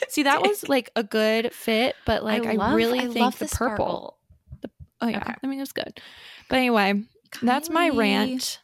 See, 0.09 0.23
that 0.23 0.41
was 0.41 0.67
like 0.67 0.89
a 0.95 1.03
good 1.03 1.53
fit, 1.53 1.95
but 2.05 2.23
like 2.23 2.45
I, 2.45 2.53
love- 2.53 2.75
really 2.75 2.99
I 2.99 3.07
think 3.07 3.37
the, 3.37 3.47
sparkle. 3.47 4.17
purple. 4.59 4.71
Oh 5.01 5.07
yeah, 5.07 5.17
Okay. 5.17 5.33
I 5.41 5.47
mean 5.47 5.59
it 5.59 5.61
was 5.61 5.71
good. 5.71 6.01
But 6.49 6.57
anyway, 6.57 7.01
that's 7.41 7.69
my 7.69 7.89
rant. 7.89 8.59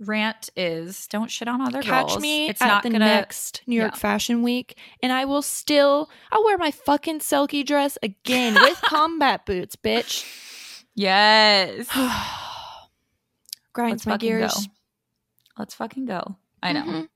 Rant 0.00 0.48
is 0.54 1.08
don't 1.08 1.28
shit 1.30 1.48
on 1.48 1.60
other 1.60 1.82
Catch 1.82 2.08
girls. 2.10 2.20
me 2.20 2.48
it's 2.48 2.62
at 2.62 2.68
not 2.68 2.82
the 2.84 2.90
gonna. 2.90 3.04
next 3.04 3.62
New 3.66 3.74
York 3.74 3.94
yeah. 3.94 3.98
Fashion 3.98 4.42
Week, 4.44 4.78
and 5.02 5.12
I 5.12 5.24
will 5.24 5.42
still 5.42 6.08
I'll 6.30 6.44
wear 6.44 6.56
my 6.56 6.70
fucking 6.70 7.18
selkie 7.18 7.66
dress 7.66 7.98
again 8.02 8.54
with 8.60 8.80
combat 8.82 9.44
boots, 9.44 9.74
bitch. 9.74 10.24
Yes. 10.94 11.88
Grinds 13.72 14.06
Let's 14.06 14.06
my 14.06 14.16
gears. 14.18 14.54
go. 14.54 14.60
Let's 15.58 15.74
fucking 15.74 16.06
go. 16.06 16.36
I 16.62 16.72
know. 16.72 16.82
Mhm. 16.84 17.08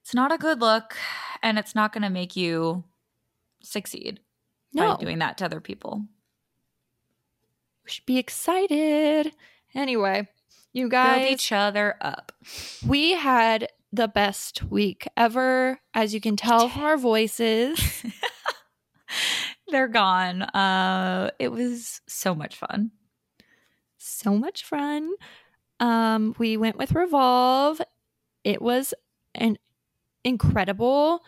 It's 0.00 0.14
not 0.14 0.32
a 0.32 0.38
good 0.38 0.60
look, 0.60 0.96
and 1.42 1.58
it's 1.58 1.74
not 1.74 1.92
going 1.92 2.02
to 2.02 2.10
make 2.10 2.36
you 2.36 2.84
succeed 3.62 4.20
No, 4.72 4.94
by 4.96 5.00
doing 5.00 5.18
that 5.20 5.38
to 5.38 5.44
other 5.44 5.60
people. 5.60 6.06
We 7.84 7.90
should 7.90 8.06
be 8.06 8.18
excited. 8.18 9.32
Anyway, 9.74 10.28
you 10.72 10.84
Build 10.84 10.92
guys, 10.92 11.30
each 11.32 11.52
other 11.52 11.96
up. 12.00 12.32
we 12.86 13.12
had 13.12 13.68
the 13.92 14.08
best 14.08 14.62
week 14.64 15.06
ever, 15.16 15.78
as 15.94 16.14
you 16.14 16.20
can 16.20 16.36
tell 16.36 16.68
from 16.68 16.82
our 16.82 16.96
voices. 16.96 18.02
They're 19.68 19.88
gone. 19.88 20.42
Uh, 20.42 21.30
it 21.38 21.48
was 21.50 22.00
so 22.06 22.34
much 22.34 22.56
fun. 22.56 22.90
so 23.98 24.34
much 24.36 24.64
fun. 24.64 25.10
Um, 25.80 26.34
we 26.38 26.56
went 26.56 26.76
with 26.76 26.92
Revolve. 26.92 27.80
It 28.44 28.60
was 28.62 28.92
an 29.34 29.58
incredible. 30.24 31.22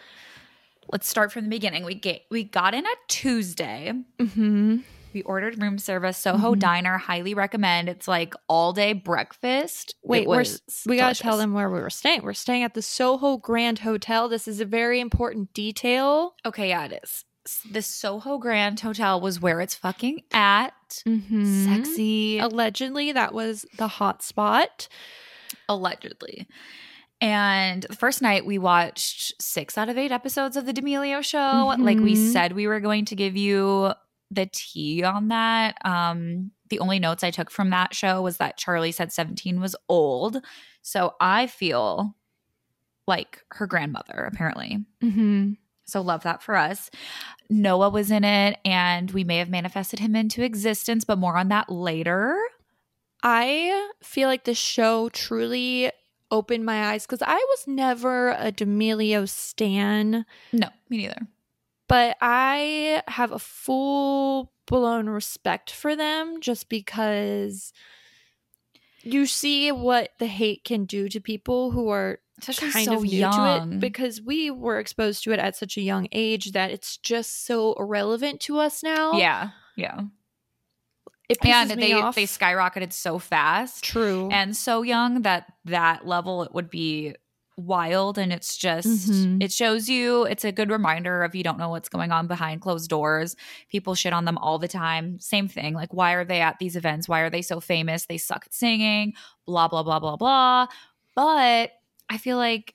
Let's 0.93 1.09
start 1.09 1.33
from 1.33 1.45
the 1.45 1.51
beginning. 1.51 1.85
We 1.85 1.95
get 1.95 2.23
we 2.31 2.45
got 2.45 2.75
in 2.75 2.85
a 2.85 2.95
Tuesday. 3.09 3.93
hmm 4.21 4.79
We 5.15 5.23
ordered 5.23 5.63
room 5.63 5.79
service. 5.79 6.19
Soho 6.19 6.55
Mhm. 6.55 6.59
Diner, 6.59 6.99
highly 6.99 7.33
recommend. 7.35 7.89
It's 7.89 8.09
like 8.09 8.35
all 8.49 8.73
day 8.73 8.93
breakfast. 8.93 9.95
Wait, 10.03 10.27
we're, 10.27 10.45
we 10.87 10.97
got 10.97 11.15
to 11.15 11.23
tell 11.23 11.39
them 11.39 11.55
where 11.55 11.71
we 11.71 11.81
were 11.81 11.89
staying. 11.91 12.23
We're 12.23 12.33
staying 12.35 12.65
at 12.65 12.75
the 12.75 12.83
Soho 12.83 13.37
Grand 13.37 13.79
Hotel. 13.79 14.29
This 14.29 14.49
is 14.49 14.61
a 14.61 14.65
very 14.65 14.99
important 15.01 15.55
detail. 15.55 16.35
Okay, 16.45 16.69
yeah, 16.71 16.85
it 16.87 17.01
is. 17.05 17.25
The 17.71 17.83
Soho 17.83 18.39
Grand 18.39 18.81
Hotel 18.81 19.21
was 19.21 19.39
where 19.41 19.61
it's 19.61 19.75
fucking 19.75 20.23
at. 20.33 20.73
Mm-hmm. 21.07 21.65
Sexy, 21.85 22.39
Allegedly, 22.39 23.13
that 23.13 23.33
was 23.33 23.65
the 23.79 23.87
hot 23.89 24.23
spot. 24.23 24.89
allegedly. 25.69 26.47
And 27.21 27.85
the 27.89 27.95
first 27.97 28.21
night 28.21 28.45
we 28.45 28.59
watched 28.59 29.41
six 29.41 29.79
out 29.79 29.89
of 29.89 29.97
eight 29.97 30.11
episodes 30.13 30.57
of 30.57 30.67
the 30.67 30.73
D'Amelio 30.73 31.23
show. 31.23 31.75
Like 31.79 31.99
we 31.99 32.15
Mhm. 32.17 32.33
said, 32.33 32.53
we 32.53 32.67
were 32.67 32.81
going 32.81 33.05
to 33.07 33.15
give 33.15 33.37
you 33.37 33.93
the 34.35 34.49
tea 34.53 35.03
on 35.03 35.29
that. 35.29 35.77
Um, 35.85 36.51
the 36.71 36.81
only 36.81 36.99
notes 36.99 37.23
I 37.23 37.31
took 37.31 37.51
from 37.51 37.71
that 37.71 37.95
show 37.95 38.23
was 38.23 38.39
that 38.39 38.57
Charlie 38.57 38.93
said 38.93 39.13
17 39.13 39.61
was 39.61 39.77
old. 39.89 40.39
So 40.83 41.15
I 41.21 41.47
feel 41.47 42.15
like 43.07 43.43
her 43.53 43.67
grandmother, 43.67 44.29
apparently. 44.33 44.85
Mm-hmm. 45.03 45.53
So 45.87 46.01
love 46.01 46.23
that 46.23 46.43
for 46.43 46.57
us. 46.57 46.91
Noah 47.51 47.91
was 47.91 48.11
in 48.11 48.25
it 48.25 48.59
and 48.65 49.11
we 49.11 49.25
may 49.25 49.37
have 49.39 49.51
manifested 49.51 49.99
him 49.99 50.17
into 50.17 50.43
existence, 50.43 51.05
but 51.05 51.19
more 51.19 51.37
on 51.37 51.49
that 51.49 51.71
later. 51.71 52.37
I 53.23 53.91
feel 54.03 54.29
like 54.29 54.45
the 54.45 54.55
show 54.55 55.09
truly 55.11 55.91
opened 56.31 56.65
my 56.65 56.91
eyes 56.91 57.07
because 57.07 57.23
I 57.23 57.37
was 57.37 57.65
never 57.67 58.31
a 58.31 58.51
D'Amelio 58.51 59.29
stan. 59.29 60.27
No, 60.53 60.69
me 60.89 60.99
neither. 60.99 61.27
But 61.95 62.17
I 62.21 63.05
have 63.07 63.31
a 63.31 63.39
full 63.39 64.51
blown 64.67 65.09
respect 65.09 65.71
for 65.71 65.95
them 65.95 66.41
just 66.41 66.69
because 66.69 67.73
you 69.03 69.27
see 69.27 69.71
what 69.71 70.09
the 70.19 70.27
hate 70.27 70.65
can 70.65 70.87
do 70.87 71.09
to 71.09 71.21
people 71.21 71.71
who 71.71 71.89
are 71.91 72.19
Especially 72.41 72.71
kind 72.73 72.85
so 72.87 72.97
of 72.97 73.03
new 73.05 73.11
young. 73.11 73.71
to 73.71 73.77
it 73.77 73.81
because 73.81 74.21
we 74.21 74.51
were 74.51 74.81
exposed 74.81 75.23
to 75.23 75.31
it 75.31 75.39
at 75.39 75.55
such 75.55 75.77
a 75.77 75.83
young 75.83 76.09
age 76.11 76.51
that 76.51 76.73
it's 76.73 76.97
just 76.97 77.47
so 77.47 77.75
irrelevant 77.75 78.41
to 78.41 78.59
us 78.59 78.83
now. 78.83 79.13
yeah, 79.13 79.51
yeah. 79.77 80.01
it 81.29 81.39
And 81.45 81.71
they 81.81 81.93
off. 81.93 82.17
they 82.17 82.25
skyrocketed 82.27 82.93
so 82.93 83.21
fast 83.21 83.85
True. 83.85 84.31
and 84.33 84.57
so 84.57 84.83
young 84.83 85.23
that 85.23 85.47
that 85.67 86.09
level 86.09 86.43
it 86.43 86.53
would 86.53 86.71
be 86.71 87.15
wild 87.57 88.19
and 88.19 88.33
it's 88.33 88.57
just 88.57 88.89
Mhm. 88.89 89.43
it 89.43 89.53
shows 89.53 89.89
you 89.89 90.25
it's 90.25 90.45
a 90.45 90.51
good 90.51 90.71
reminder 90.71 91.23
if 91.25 91.35
you 91.35 91.45
don't 91.45 91.59
know 91.59 91.69
what's 91.69 91.89
going 91.89 92.11
on 92.11 92.27
behind 92.27 92.61
closed 92.61 92.91
doors. 92.91 93.37
People 93.69 93.95
shit 93.95 94.13
on 94.13 94.25
them 94.25 94.39
all 94.39 94.59
the 94.59 94.67
time. 94.69 95.19
Same 95.21 95.47
thing 95.49 95.75
like 95.75 95.95
why 95.95 96.13
are 96.15 96.25
they 96.25 96.41
at 96.41 96.59
these 96.59 96.75
events? 96.77 97.09
Why 97.09 97.21
are 97.21 97.31
they 97.31 97.43
so 97.43 97.61
famous? 97.61 98.07
They 98.07 98.19
suck 98.19 98.45
at 98.47 98.55
singing 98.55 99.15
blah 99.47 99.69
blah 99.69 99.83
blah 99.83 100.01
blah 100.01 100.17
blah. 100.17 100.67
But 101.15 101.73
i 102.11 102.19
feel 102.19 102.37
like 102.37 102.75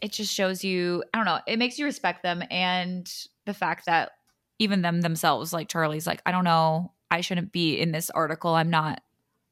it 0.00 0.12
just 0.12 0.32
shows 0.34 0.62
you 0.62 1.02
i 1.14 1.18
don't 1.18 1.24
know 1.24 1.40
it 1.46 1.58
makes 1.58 1.78
you 1.78 1.84
respect 1.86 2.22
them 2.22 2.42
and 2.50 3.10
the 3.46 3.54
fact 3.54 3.86
that 3.86 4.12
even 4.58 4.82
them 4.82 5.00
themselves 5.00 5.52
like 5.52 5.68
charlie's 5.68 6.06
like 6.06 6.20
i 6.26 6.30
don't 6.30 6.44
know 6.44 6.92
i 7.10 7.20
shouldn't 7.22 7.50
be 7.50 7.78
in 7.80 7.92
this 7.92 8.10
article. 8.10 8.54
I'm 8.54 8.68
not 8.70 9.00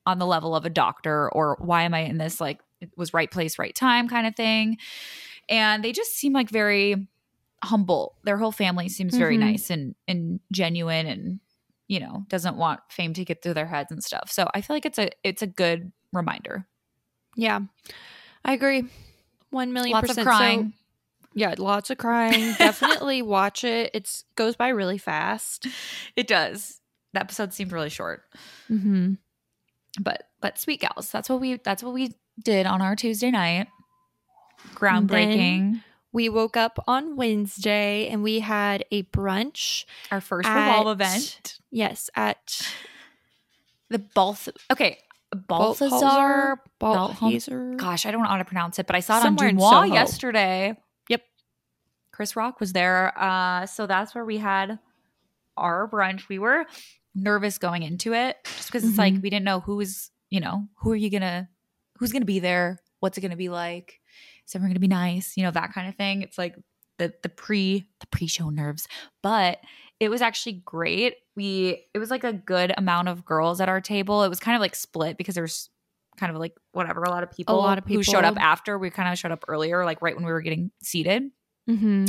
on 0.05 0.19
the 0.19 0.27
level 0.27 0.55
of 0.55 0.65
a 0.67 0.71
doctor 0.71 1.31
or 1.33 1.57
why 1.61 1.83
am 1.85 1.95
i 1.95 2.01
in 2.01 2.19
this 2.19 2.41
like 2.41 2.61
it 2.81 2.91
was 2.97 3.13
right 3.15 3.31
place 3.31 3.59
right 3.59 3.75
time 3.75 4.09
kind 4.09 4.27
of 4.27 4.35
thing 4.37 4.77
and 5.49 5.83
they 5.85 5.93
just 5.93 6.15
seem 6.15 6.33
like 6.33 6.49
very 6.51 7.09
humble 7.65 8.15
their 8.25 8.37
whole 8.37 8.53
family 8.53 8.89
seems 8.89 9.17
very 9.17 9.37
Mhm. 9.37 9.41
nice 9.41 9.71
and 9.71 9.95
and 10.07 10.41
genuine 10.53 11.07
and 11.07 11.41
you 11.89 12.01
know 12.01 12.25
doesn't 12.29 12.57
want 12.57 12.81
fame 12.91 13.13
to 13.15 13.25
get 13.25 13.43
through 13.43 13.55
their 13.55 13.67
heads 13.67 13.91
and 13.91 14.03
stuff 14.05 14.31
so 14.31 14.49
i 14.55 14.61
feel 14.61 14.77
like 14.77 14.87
it's 14.87 14.99
a 14.99 15.11
it's 15.25 15.43
a 15.43 15.47
good 15.47 15.93
reminder 16.13 16.67
yeah. 17.39 17.61
I 18.45 18.55
agree. 18.55 18.85
1 19.51 19.73
million 19.75 19.93
lots 19.93 20.09
percent. 20.09 20.27
of 20.29 20.35
So- 20.35 20.73
yeah, 21.35 21.55
lots 21.59 21.91
of 21.91 21.99
crying. 21.99 22.55
Definitely 22.59 23.21
watch 23.21 23.63
it. 23.63 23.91
It 23.93 24.11
goes 24.37 24.57
by 24.57 24.69
really 24.69 24.97
fast. 24.97 25.67
it 26.17 26.27
does 26.27 26.81
the 27.13 27.21
episode 27.21 27.53
seemed 27.53 27.73
really 27.73 27.91
short 27.91 28.23
Mm-hmm. 28.71 29.15
but 30.01 30.29
but 30.41 30.59
sweet 30.59 30.81
gals 30.81 31.11
that's 31.11 31.29
what 31.29 31.41
we 31.41 31.57
that's 31.57 31.83
what 31.83 31.93
we 31.93 32.15
did 32.43 32.67
on 32.67 32.81
our 32.83 32.95
tuesday 32.97 33.31
night 33.31 33.69
groundbreaking 34.75 35.83
We 36.13 36.29
woke 36.31 36.57
up 36.57 36.83
on 36.87 37.17
Wednesday 37.17 38.09
and 38.09 38.23
we 38.23 38.41
had 38.41 38.85
a 38.91 39.03
brunch. 39.05 39.85
our 40.11 40.21
first 40.21 40.49
At- 40.49 40.67
revolve 40.79 40.89
event 41.01 41.59
Yes, 41.71 42.09
at 42.17 42.67
the 43.91 43.99
Balth 43.99 44.49
okay 44.73 44.99
balthazar 45.49 46.61
Balthazar. 46.79 47.75
Gosh 47.77 48.07
i 48.07 48.11
don't 48.11 48.23
know 48.23 48.29
how 48.29 48.39
to 48.39 48.45
pronounce 48.45 48.79
it 48.79 48.87
but 48.87 48.95
i 48.97 49.01
saw 49.01 49.19
it 49.19 49.23
Somewhere 49.23 49.49
on 49.49 49.55
Dumois 49.57 49.93
yesterday 49.93 50.77
Yep. 51.09 51.23
chris 52.13 52.37
rock 52.37 52.61
was 52.61 52.73
there 52.73 53.13
uh 53.19 53.67
so 53.67 53.87
that's 53.87 54.15
where 54.15 54.25
we 54.25 54.39
had 54.39 54.79
our 55.57 55.89
brunch 55.89 56.29
we 56.29 56.39
were 56.39 56.65
nervous 57.15 57.59
going 57.59 57.83
into 57.83 58.13
it 58.15 58.37
just 58.57 58.69
because 58.69 58.85
it's 58.89 58.97
like 58.99 59.15
Mhm. 59.15 59.23
we 59.23 59.31
didn't 59.31 59.45
know 59.45 59.61
who 59.61 59.77
was 59.77 60.11
you 60.31 60.41
know 60.41 60.69
who 60.77 60.93
are 60.93 60.97
you 60.97 61.11
gonna 61.11 61.49
who's 61.99 62.13
gonna 62.13 62.25
be 62.25 62.39
there 62.39 62.79
what's 63.01 63.19
it 63.19 63.21
gonna 63.21 63.37
be 63.37 63.49
like 63.49 64.01
is 64.47 64.55
everyone 64.55 64.71
gonna 64.71 64.81
be 64.81 64.89
nice 64.89 65.37
you 65.37 65.43
know 65.43 65.51
that 65.51 65.73
kind 65.73 65.89
of 65.89 65.95
thing 65.97 66.23
it's 66.23 66.39
like 66.39 66.57
the 66.99 67.13
the 67.23 67.29
pre 67.29 67.85
the 68.01 68.07
pre-show 68.09 68.51
nerves. 68.51 68.89
But 69.23 69.59
it 70.01 70.09
was 70.09 70.23
actually 70.23 70.63
great. 70.65 71.15
We 71.35 71.85
it 71.95 71.99
was 71.99 72.11
like 72.11 72.25
a 72.25 72.33
good 72.33 72.73
amount 72.77 73.09
of 73.09 73.25
girls 73.25 73.61
at 73.61 73.69
our 73.69 73.81
table. 73.81 74.23
It 74.23 74.29
was 74.29 74.41
kind 74.41 74.55
of 74.55 74.61
like 74.61 74.75
split 74.75 75.17
because 75.17 75.35
there's 75.35 75.71
kind 76.17 76.33
of 76.33 76.39
like 76.39 76.55
whatever 76.73 77.03
a 77.03 77.11
lot 77.11 77.23
of 77.23 77.31
people, 77.31 77.55
a 77.55 77.61
lot 77.61 77.79
of 77.79 77.85
people 77.85 77.99
who 77.99 78.03
showed 78.03 78.25
up 78.25 78.39
after. 78.39 78.79
We 78.79 78.91
kind 78.91 79.13
of 79.13 79.19
showed 79.19 79.33
up 79.33 79.45
earlier, 79.49 79.85
like 79.85 80.03
right 80.03 80.15
when 80.15 80.25
we 80.25 80.33
were 80.33 80.43
getting 80.43 80.71
seated. 80.83 81.31
Mm-hmm. 81.69 82.07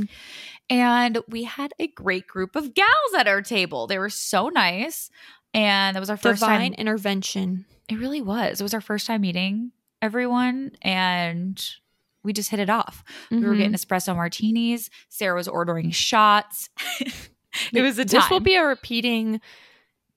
And 0.70 1.18
we 1.30 1.44
had 1.44 1.74
a 1.80 1.88
great 1.88 2.28
group 2.28 2.56
of 2.56 2.76
gals 2.76 3.14
at 3.18 3.28
our 3.28 3.42
table. 3.42 3.88
They 3.88 3.98
were 3.98 4.10
so 4.10 4.50
nice. 4.50 5.10
And 5.54 5.96
that 5.96 6.00
was 6.00 6.12
our 6.12 6.18
first 6.18 6.42
Divine 6.42 6.74
time. 6.74 6.80
intervention. 6.80 7.66
It 7.90 7.96
really 7.96 8.22
was. 8.22 8.60
It 8.60 8.64
was 8.64 8.76
our 8.76 8.82
first 8.82 9.08
time 9.08 9.22
meeting 9.22 9.72
everyone. 10.02 10.72
And 10.82 11.64
we 12.24 12.34
just 12.34 12.50
hit 12.50 12.60
it 12.60 12.70
off. 12.70 13.04
We 13.32 13.40
were 13.40 13.54
Mhm. 13.54 13.58
getting 13.58 13.74
espresso 13.74 14.16
martinis. 14.16 14.90
Sarah 15.10 15.36
was 15.36 15.48
ordering 15.48 15.92
shots. 15.92 16.70
it 17.74 17.82
was 17.82 17.98
a 17.98 18.06
time. 18.06 18.22
This 18.22 18.30
will 18.30 18.40
be 18.42 18.56
a 18.56 18.64
repeating 18.66 19.40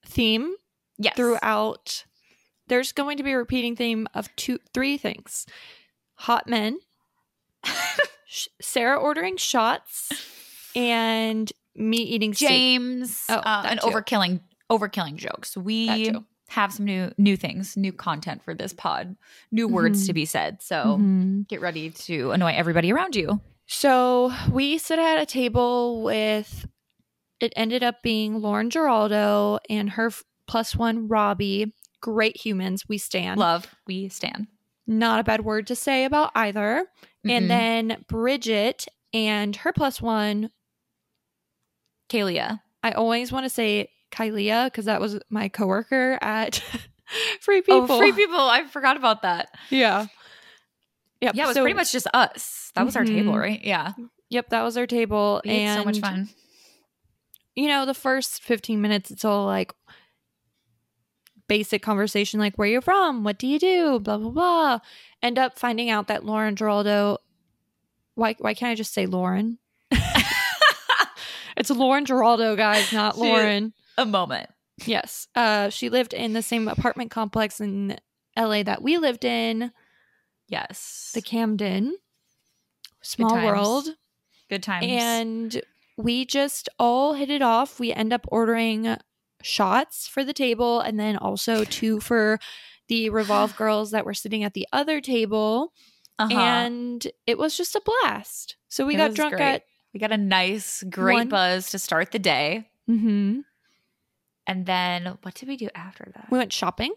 theme 0.05 0.55
yes. 0.99 1.15
throughout. 1.17 2.05
There's 2.67 2.93
going 2.93 3.17
to 3.19 3.23
be 3.23 3.33
a 3.33 3.37
repeating 3.39 3.77
theme 3.77 4.07
of 4.15 4.35
two, 4.37 4.59
three 4.75 4.97
things: 4.99 5.47
hot 6.15 6.47
men, 6.49 6.79
Sarah 8.61 8.97
ordering 8.99 9.37
shots, 9.37 10.11
and 10.77 11.53
me 11.75 11.97
eating 11.99 12.33
steak. 12.35 12.49
James 12.49 13.25
Oh, 13.29 13.35
uh, 13.37 13.63
and 13.67 13.81
too. 13.81 13.87
overkilling 13.89 14.41
overkilling 14.71 15.17
jokes. 15.17 15.57
We 15.57 16.11
too. 16.11 16.25
Have 16.51 16.73
some 16.73 16.85
new 16.85 17.11
new 17.17 17.37
things, 17.37 17.77
new 17.77 17.93
content 17.93 18.43
for 18.43 18.55
this 18.55 18.73
pod, 18.73 19.17
new 19.53 19.67
words 19.69 20.03
Mhm. 20.03 20.07
to 20.09 20.13
be 20.13 20.25
said. 20.25 20.61
So 20.63 20.99
Mhm. 20.99 21.49
get 21.49 21.61
ready 21.61 21.91
to 21.91 22.33
annoy 22.33 22.53
everybody 22.53 22.93
around 22.93 23.15
you. 23.17 23.41
So 23.67 24.33
we 24.53 24.79
sit 24.79 24.99
at 24.99 25.21
a 25.21 25.27
table 25.27 26.03
with. 26.03 26.67
It 27.39 27.53
ended 27.57 27.83
up 27.83 28.03
being 28.03 28.41
Lauren 28.43 28.69
Geraldo 28.69 29.61
and 29.71 29.91
her 29.91 30.09
f- 30.09 30.25
plus 30.47 30.77
one 30.77 31.09
Robbie. 31.09 31.73
Great 32.01 32.37
humans. 32.37 32.87
We 32.89 32.99
stand. 32.99 33.39
Love, 33.41 33.75
we 33.87 34.09
stand. 34.09 34.49
Not 34.87 35.21
a 35.21 35.25
bad 35.25 35.45
word 35.45 35.67
to 35.69 35.77
say 35.77 36.05
about 36.05 36.33
either. 36.35 36.87
Mm-mm. 37.25 37.31
And 37.31 37.49
then 37.51 38.05
Bridget 38.09 38.87
and 39.15 39.55
her 39.57 39.73
plus 39.73 40.03
one. 40.03 40.51
Kalia. 42.09 42.61
I 42.83 42.93
always 42.93 43.31
want 43.31 43.45
to 43.45 43.51
say 43.51 43.89
Kylia 44.11 44.67
because 44.67 44.87
that 44.87 45.01
was 45.01 45.21
my 45.31 45.49
coworker 45.49 46.19
at 46.21 46.63
Free 47.41 47.59
oh, 47.59 47.63
People. 47.63 47.93
Oh, 47.93 47.99
free 47.99 48.13
people. 48.13 48.39
I 48.39 48.65
forgot 48.65 48.97
about 48.97 49.23
that. 49.23 49.49
Yeah. 49.71 50.07
Yep. 51.21 51.35
Yeah, 51.35 51.45
it 51.45 51.47
was 51.49 51.55
so- 51.55 51.63
pretty 51.63 51.77
much 51.77 51.93
just 51.93 52.07
us. 52.15 52.71
That 52.75 52.85
was 52.85 52.97
our 52.97 53.05
mm-hmm. 53.05 53.15
table, 53.17 53.39
right? 53.39 53.61
Yeah. 53.63 53.93
Yep, 54.31 54.51
that 54.51 54.63
was 54.63 54.77
our 54.77 54.87
table. 54.87 55.41
We 55.45 55.51
and 55.51 55.81
so 55.81 55.85
much 55.85 55.99
fun. 55.99 56.29
You 57.57 57.67
know, 57.67 57.85
the 57.85 57.95
first 57.95 58.43
15 58.45 58.81
minutes, 58.81 59.11
it's 59.11 59.25
all 59.25 59.45
like 59.45 59.73
basic 61.49 61.83
conversation, 61.83 62.39
like 62.39 62.57
where 62.57 62.69
you're 62.69 62.81
from, 62.81 63.25
what 63.25 63.39
do 63.39 63.49
you 63.49 63.59
do, 63.59 63.99
blah, 63.99 64.19
blah, 64.19 64.31
blah. 64.31 64.79
End 65.21 65.37
up 65.37 65.59
finding 65.59 65.91
out 65.91 66.07
that 66.07 66.25
Lauren 66.25 66.55
Geraldo, 66.55 67.19
why, 68.15 68.37
why 68.39 68.55
can't 68.55 68.71
I 68.71 68.77
just 68.77 68.95
say 68.95 69.07
Lauren? 69.07 69.59
it's 71.57 71.71
Lauren 71.71 72.07
Geraldo, 72.07 72.57
guys, 72.57 72.93
not 72.93 73.19
Lauren. 73.19 73.73
A 73.99 74.07
moment. 74.07 74.51
Yes. 74.87 75.27
Uh, 75.35 75.69
she 75.69 75.89
lived 75.91 76.15
in 76.15 76.33
the 76.33 76.43
same 76.43 76.69
apartment 76.69 77.11
complex 77.11 77.61
in 77.61 77.99
LA 78.39 78.63
that 78.63 78.83
we 78.83 78.97
lived 78.99 79.25
in, 79.25 79.73
Yes. 80.49 81.11
the 81.15 81.21
Camden. 81.23 81.97
Small 83.03 83.31
times. 83.31 83.45
world. 83.47 83.89
Good 84.49 84.63
times. 84.63 84.87
And 84.89 85.63
we 85.97 86.25
just 86.25 86.69
all 86.79 87.15
hit 87.15 87.31
it 87.31 87.43
off. 87.43 87.79
We 87.79 87.93
end 87.93 88.13
up 88.13 88.27
ordering 88.29 88.97
shots 89.43 90.07
for 90.09 90.25
the 90.25 90.33
table 90.33 90.81
and 90.81 90.99
then 90.99 91.17
also 91.17 91.65
two 91.65 92.01
for 92.01 92.39
the 92.89 93.09
Revolve 93.11 93.57
girls 93.57 93.91
that 93.93 94.05
were 94.05 94.15
sitting 94.15 94.45
at 94.45 94.55
the 94.55 94.67
other 94.73 95.01
table. 95.01 95.73
Uh-huh. 96.19 96.39
And 96.39 97.07
it 97.27 97.39
was 97.39 97.57
just 97.57 97.75
a 97.75 97.83
blast. 97.85 98.57
So 98.69 98.85
we 98.87 98.95
It 98.95 98.99
got 98.99 99.15
drunk 99.15 99.35
great. 99.37 99.43
at. 99.47 99.63
we 99.95 100.01
got 100.01 100.13
a 100.13 100.19
nice, 100.19 100.83
great 100.91 101.15
One- 101.15 101.29
buzz 101.29 101.71
to 101.71 101.79
start 101.79 102.13
the 102.13 102.19
day. 102.19 102.69
hmm 102.87 103.41
And 104.47 104.67
then 104.67 105.19
what 105.23 105.35
did 105.35 105.49
we 105.49 105.57
do 105.57 105.69
after 105.75 106.11
that? 106.15 106.29
We 106.31 106.39
went 106.39 106.53
shopping. 106.53 106.95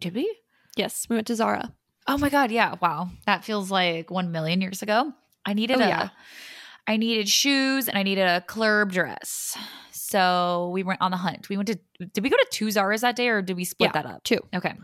did 0.00 0.14
we? 0.14 0.36
Yes, 0.76 1.06
we 1.08 1.16
went 1.16 1.26
to 1.28 1.34
Zara. 1.34 1.72
Oh 2.06 2.18
my 2.18 2.28
god, 2.28 2.50
yeah. 2.50 2.74
Wow. 2.80 3.08
That 3.26 3.44
feels 3.44 3.70
like 3.70 4.10
1 4.10 4.30
million 4.30 4.60
years 4.60 4.82
ago. 4.82 5.12
I 5.44 5.54
needed 5.54 5.80
Oh, 5.80 5.84
a 5.84 5.88
yeah. 5.88 6.08
I 6.86 6.96
needed 6.98 7.28
shoes 7.28 7.88
and 7.88 7.96
I 7.98 8.02
needed 8.02 8.28
a 8.28 8.40
club 8.42 8.92
dress. 8.92 9.56
So 9.92 10.70
we 10.72 10.82
went 10.82 11.00
on 11.00 11.10
the 11.10 11.16
hunt. 11.16 11.48
We 11.48 11.56
went 11.56 11.68
to 11.68 11.78
did 12.12 12.22
we 12.22 12.30
go 12.30 12.36
to 12.36 12.46
two 12.52 12.70
Zara's 12.70 13.00
that 13.00 13.16
day 13.16 13.28
or 13.28 13.42
did 13.42 13.56
we 13.56 13.64
split 13.64 13.90
Yeah. 13.94 14.02
that 14.02 14.06
up? 14.08 14.22
Two. 14.24 14.38
Okay. 14.54 14.74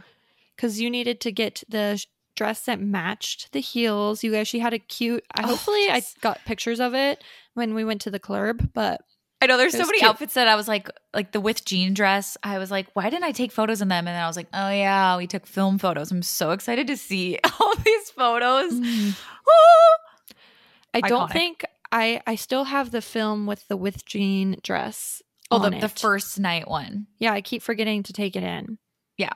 Because 0.56 0.80
you 0.80 0.90
needed 0.90 1.20
to 1.20 1.30
get 1.32 1.62
the 1.68 2.04
dress 2.34 2.64
that 2.64 2.80
matched 2.80 3.52
the 3.52 3.60
heels. 3.60 4.24
You 4.24 4.32
guys, 4.32 4.48
she 4.48 4.58
had 4.58 4.72
a 4.72 4.78
cute. 4.78 5.24
Oh, 5.38 5.46
hopefully, 5.46 5.84
yes. 5.84 6.14
I 6.16 6.20
got 6.20 6.40
pictures 6.46 6.80
of 6.80 6.94
it 6.94 7.22
when 7.54 7.74
we 7.74 7.84
went 7.84 8.00
to 8.02 8.10
the 8.10 8.18
club. 8.18 8.70
But 8.74 9.02
I 9.42 9.46
know 9.46 9.56
there's 9.56 9.72
so 9.72 9.84
many 9.84 9.98
cute. 9.98 10.08
outfits 10.08 10.34
that 10.34 10.46
I 10.46 10.54
was 10.54 10.68
like, 10.68 10.88
like 11.12 11.32
the 11.32 11.40
with 11.40 11.64
jean 11.64 11.94
dress. 11.94 12.36
I 12.44 12.58
was 12.58 12.70
like, 12.70 12.86
why 12.92 13.10
didn't 13.10 13.24
I 13.24 13.32
take 13.32 13.50
photos 13.50 13.82
in 13.82 13.88
them? 13.88 14.06
And 14.06 14.14
then 14.14 14.22
I 14.22 14.28
was 14.28 14.36
like, 14.36 14.46
oh 14.54 14.70
yeah, 14.70 15.16
we 15.16 15.26
took 15.26 15.46
film 15.46 15.78
photos. 15.78 16.12
I'm 16.12 16.22
so 16.22 16.52
excited 16.52 16.86
to 16.86 16.96
see 16.96 17.40
all 17.60 17.74
these 17.74 18.10
photos. 18.10 18.72
Oh! 18.72 19.94
I 20.94 21.00
don't 21.00 21.32
think 21.32 21.64
I 21.90 22.20
I 22.26 22.36
still 22.36 22.64
have 22.64 22.92
the 22.92 23.02
film 23.02 23.46
with 23.46 23.66
the 23.66 23.76
with 23.76 24.04
jean 24.04 24.58
dress. 24.62 25.22
Oh, 25.50 25.58
the, 25.58 25.70
the 25.70 25.88
first 25.88 26.38
night 26.38 26.68
one. 26.68 27.08
Yeah, 27.18 27.32
I 27.32 27.40
keep 27.40 27.62
forgetting 27.62 28.04
to 28.04 28.12
take 28.12 28.36
it 28.36 28.42
in. 28.44 28.78
Yeah. 29.18 29.32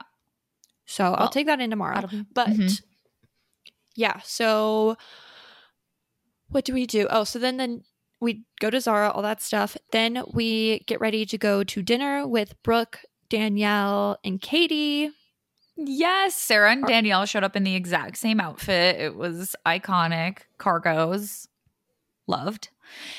So 0.87 1.15
I'll 1.15 1.29
take 1.29 1.47
that 1.47 1.61
in 1.61 1.69
tomorrow. 1.71 2.09
But 2.33 2.49
Mhm. 2.49 2.81
yeah, 3.97 4.21
so 4.25 4.97
what 6.49 6.65
do 6.65 6.73
we 6.73 6.87
do? 6.87 7.09
Oh, 7.11 7.25
so 7.25 7.39
then 7.41 7.57
then 7.57 7.83
we 8.21 8.45
go 8.61 8.71
to 8.71 8.81
Zara, 8.81 9.11
all 9.11 9.23
that 9.23 9.43
stuff. 9.43 9.77
Then 9.93 10.23
we 10.33 10.81
get 10.87 11.01
ready 11.01 11.27
to 11.27 11.39
go 11.39 11.63
to 11.65 11.83
dinner 11.83 12.27
with 12.27 12.61
Brooke, 12.63 13.01
Danielle, 13.29 14.19
and 14.25 14.41
Katie. 14.41 15.11
Yes, 15.77 16.35
Sarah 16.35 16.73
and 16.73 16.87
Danielle 16.87 17.27
showed 17.27 17.45
up 17.45 17.55
in 17.57 17.63
the 17.65 17.75
exact 17.75 18.17
same 18.17 18.41
outfit. 18.41 18.99
It 18.99 19.17
was 19.17 19.55
iconic. 19.67 20.39
Cargos. 20.59 21.49
Loved. 22.27 22.71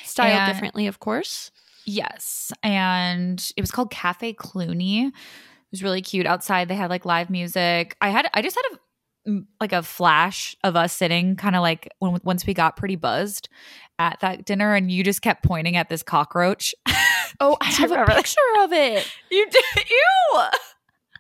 Styled 0.04 0.40
And- 0.42 0.54
differently, 0.54 0.88
of 0.88 1.00
course. 1.00 1.52
Yes. 1.86 2.52
And 2.64 3.52
it 3.56 3.62
was 3.62 3.72
called 3.72 3.92
Cafe 3.92 4.34
Clooney. 4.34 5.08
It 5.08 5.14
was 5.72 5.84
really 5.84 6.02
cute. 6.02 6.26
Outside 6.26 6.68
they 6.68 6.76
had 6.76 6.90
like 6.90 7.06
live 7.06 7.30
music. 7.30 7.96
I 8.02 8.10
had 8.10 8.30
I 8.34 8.42
just 8.42 8.58
had 8.58 8.78
a 8.78 9.42
like 9.62 9.72
a 9.74 9.84
flash 9.84 10.56
of 10.64 10.76
us 10.76 10.94
sitting 10.94 11.36
kind 11.36 11.56
of 11.56 11.62
like 11.62 11.90
when 12.00 12.20
once 12.24 12.46
we 12.46 12.54
got 12.54 12.76
pretty 12.76 12.96
buzzed 12.96 13.48
at 14.00 14.20
that 14.22 14.46
dinner 14.46 14.76
and 14.76 14.92
you 14.92 15.04
just 15.04 15.22
kept 15.22 15.44
pointing 15.44 15.76
at 15.76 15.90
this 15.90 16.04
cockroach. 16.04 16.74
Oh, 17.42 17.58
I 17.60 17.66
have 17.66 17.92
a 17.92 17.94
that? 17.96 18.08
picture 18.08 18.40
of 18.62 18.72
it. 18.72 19.06
you 19.30 19.48
did 19.50 19.64
you. 19.76 20.40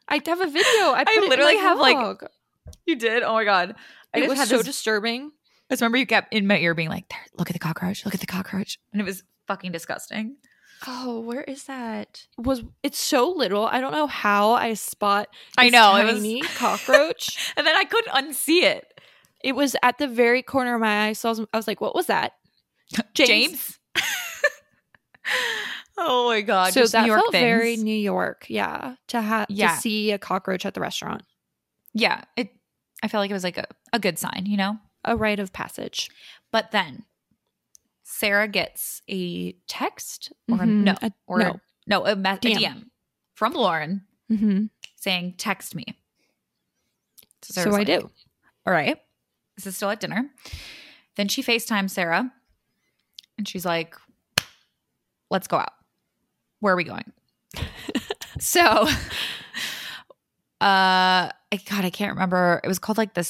I 0.07 0.21
have 0.25 0.39
a 0.39 0.45
video. 0.47 0.93
I, 0.93 1.03
put 1.05 1.13
it 1.15 1.23
in 1.25 1.29
literally 1.29 1.57
have, 1.57 1.77
like, 1.77 1.97
vlog. 1.97 2.27
You 2.85 2.95
did? 2.95 3.23
Oh 3.23 3.33
my 3.33 3.43
god. 3.43 3.75
I 4.15 4.19
it 4.19 4.29
was 4.29 4.39
so 4.47 4.57
this 4.57 4.65
disturbing. 4.65 5.31
I 5.69 5.73
just 5.73 5.81
remember 5.81 5.97
you 5.97 6.05
kept 6.07 6.33
in 6.33 6.47
my 6.47 6.57
ear 6.59 6.73
being 6.73 6.87
like, 6.89 7.09
there, 7.09 7.19
look 7.37 7.49
at 7.49 7.53
the 7.53 7.59
cockroach, 7.59 8.05
look 8.05 8.13
at 8.15 8.21
the 8.21 8.25
cockroach. 8.25 8.79
And 8.93 9.01
it 9.01 9.03
was 9.03 9.23
fucking 9.47 9.73
disgusting. 9.73 10.37
Oh, 10.87 11.19
where 11.19 11.41
is 11.43 11.65
that? 11.65 12.25
Was 12.37 12.63
it's 12.83 12.97
so 12.99 13.29
little? 13.29 13.65
I 13.65 13.81
don't 13.81 13.91
know 13.91 14.07
how 14.07 14.51
I 14.53 14.73
spot. 14.75 15.27
I 15.57 15.69
know, 15.69 15.97
it 15.97 16.05
was- 16.05 16.13
tiny 16.15 16.41
cockroach. 16.55 17.53
And 17.57 17.67
then 17.67 17.75
I 17.75 17.83
couldn't 17.83 18.13
unsee 18.13 18.63
it. 18.63 18.99
it 19.43 19.55
was 19.55 19.75
at 19.83 19.97
the 19.97 20.07
very 20.07 20.41
corner 20.41 20.75
of 20.75 20.81
my 20.81 21.07
eye. 21.09 21.13
So 21.13 21.27
I 21.27 21.31
was, 21.31 21.39
I 21.53 21.57
was 21.57 21.67
like, 21.67 21.81
"What 21.81 21.93
was 21.95 22.05
that?" 22.07 22.31
James. 23.13 23.78
oh 25.97 26.28
my 26.30 26.41
god. 26.41 26.73
so 26.73 26.86
that 26.86 27.02
New 27.02 27.08
York 27.08 27.19
felt 27.21 27.32
very. 27.32 27.78
New 27.78 27.95
York. 27.95 28.45
Yeah, 28.50 28.95
to 29.08 29.21
have 29.21 29.47
Yeah. 29.50 29.76
to 29.76 29.82
see 29.82 30.12
a 30.12 30.17
cockroach 30.17 30.65
at 30.65 30.73
the 30.73 30.80
restaurant, 30.82 31.23
Yeah. 31.93 32.23
It 32.36 32.54
I 33.04 33.08
felt 33.08 33.21
like 33.21 33.30
it 33.30 33.34
was 33.34 33.43
like 33.43 33.58
a, 33.58 33.65
a 33.93 34.00
good 34.00 34.17
sign, 34.17 34.43
you 34.45 34.58
know? 34.58 34.78
a 35.06 35.15
rite 35.15 35.39
of 35.39 35.54
passage. 35.54 36.10
But 36.52 36.71
then 36.71 37.06
Sarah 38.04 38.47
gets 38.47 39.02
a 39.08 39.54
text 39.67 40.34
or 40.50 40.56
a- 40.56 40.60
Mhm. 40.65 40.84
no 40.84 40.95
A- 41.02 41.12
or 41.28 41.39
no. 41.39 41.60
no 41.86 42.06
a, 42.06 42.15
me- 42.15 42.30
a 42.32 42.38
DM. 42.38 42.56
DM 42.58 42.84
from 43.36 43.54
Lauren 43.54 44.06
Mm-hmm. 44.32 44.65
saying 44.97 45.36
text 45.38 45.73
me. 45.76 45.86
So, 47.43 47.54
Sarah's 47.54 47.76
I 47.76 47.78
like, 47.78 47.88
do. 47.88 48.10
All 48.65 48.73
right. 48.73 48.97
This 49.56 49.67
is 49.67 49.78
still 49.78 49.89
at 49.89 50.02
dinner. 50.02 50.30
Then 51.15 51.28
she 51.30 51.41
FaceTimes 51.41 51.91
Sarah 51.91 52.34
and 53.38 53.47
she's 53.47 53.65
like, 53.65 53.95
let's 55.30 55.47
go 55.47 55.58
out. 55.58 55.73
Where 56.60 56.73
are 56.73 56.78
we 56.78 56.84
going? 56.84 57.12
so, 58.39 58.62
uh, 58.62 58.89
I, 60.62 61.32
God, 61.69 61.86
I 61.86 61.89
can't 61.89 62.13
remember. 62.13 62.62
It 62.63 62.67
was 62.67 62.80
called 62.80 62.97
like 62.97 63.13
the 63.13 63.23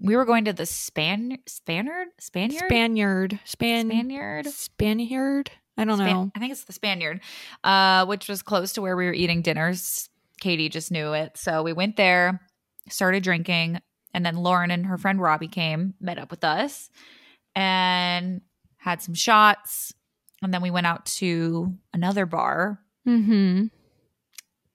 we 0.00 0.16
were 0.16 0.24
going 0.24 0.44
to 0.44 0.52
the 0.52 0.66
Span 0.66 1.38
Spaniard 1.46 2.08
Spaniard 2.18 2.64
Spaniard. 2.66 3.40
Span 3.44 3.88
Spaniard. 3.88 4.46
Spaniard. 4.46 5.50
I 5.76 5.84
don't 5.84 5.98
Span- 5.98 6.08
know. 6.08 6.30
I 6.34 6.38
think 6.38 6.52
it's 6.52 6.64
the 6.64 6.72
Spaniard, 6.72 7.20
uh, 7.64 8.06
which 8.06 8.28
was 8.28 8.42
close 8.42 8.72
to 8.74 8.82
where 8.82 8.96
we 8.96 9.06
were 9.06 9.12
eating 9.12 9.42
dinners. 9.42 10.08
Katie 10.40 10.68
just 10.68 10.90
knew 10.90 11.12
it, 11.14 11.36
so 11.36 11.62
we 11.62 11.72
went 11.72 11.96
there, 11.96 12.40
started 12.88 13.24
drinking, 13.24 13.80
and 14.14 14.24
then 14.24 14.36
Lauren 14.36 14.70
and 14.70 14.86
her 14.86 14.96
friend 14.96 15.20
Robbie 15.20 15.48
came, 15.48 15.94
met 16.00 16.18
up 16.18 16.30
with 16.30 16.44
us, 16.44 16.90
and 17.56 18.40
had 18.88 19.02
some 19.02 19.14
shots, 19.14 19.92
and 20.42 20.52
then 20.52 20.62
we 20.62 20.70
went 20.70 20.86
out 20.86 21.04
to 21.06 21.74
another 21.92 22.26
bar. 22.26 22.80
Mm-hmm. 23.06 23.66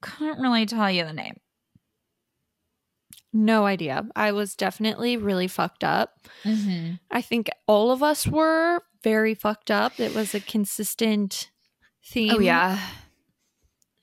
Can't 0.02 0.40
really 0.40 0.66
tell 0.66 0.90
you 0.90 1.04
the 1.04 1.12
name. 1.12 1.40
No 3.32 3.66
idea. 3.66 4.06
I 4.14 4.32
was 4.32 4.54
definitely 4.54 5.16
really 5.16 5.48
fucked 5.48 5.82
up. 5.82 6.28
Mm-hmm. 6.44 6.94
I 7.10 7.20
think 7.20 7.50
all 7.66 7.90
of 7.90 8.02
us 8.02 8.26
were 8.26 8.80
very 9.02 9.34
fucked 9.34 9.70
up. 9.70 9.98
It 9.98 10.14
was 10.14 10.34
a 10.34 10.40
consistent 10.40 11.50
theme. 12.06 12.32
Oh 12.36 12.38
yeah, 12.38 12.78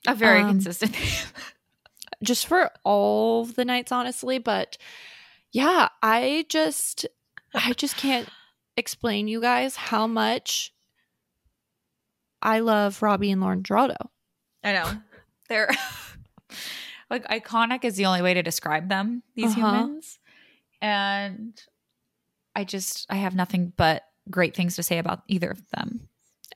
a 0.08 0.16
very 0.16 0.42
Um, 0.42 0.50
consistent. 0.50 0.96
just 2.24 2.46
for 2.46 2.70
all 2.84 3.46
the 3.46 3.66
nights 3.66 3.92
honestly 3.92 4.38
but 4.38 4.78
yeah 5.52 5.90
i 6.04 6.46
just 6.50 7.08
i 7.56 7.74
just 7.74 7.98
can't 7.98 8.30
explain 8.82 9.28
you 9.28 9.40
guys 9.40 9.76
how 9.76 10.08
much 10.08 10.74
i 12.42 12.60
love 12.60 13.02
robbie 13.02 13.32
and 13.32 13.40
lauren 13.42 13.62
dorado 13.62 13.96
I 14.64 14.74
know. 14.74 14.92
They're 15.50 15.70
like 17.10 17.26
iconic 17.28 17.84
is 17.84 17.96
the 17.96 18.06
only 18.06 18.22
way 18.22 18.34
to 18.36 18.44
describe 18.44 18.90
them, 18.90 19.24
these 19.36 19.54
Uh-huh. 19.54 19.56
humans. 19.56 20.20
And 20.82 21.60
I 22.56 22.64
just 22.64 23.08
I 23.10 23.16
have 23.16 23.36
nothing 23.36 23.74
but 23.76 24.04
great 24.30 24.56
things 24.56 24.76
to 24.76 24.84
say 24.84 24.98
about 25.00 25.24
either 25.28 25.50
of 25.50 25.64
them. 25.72 26.08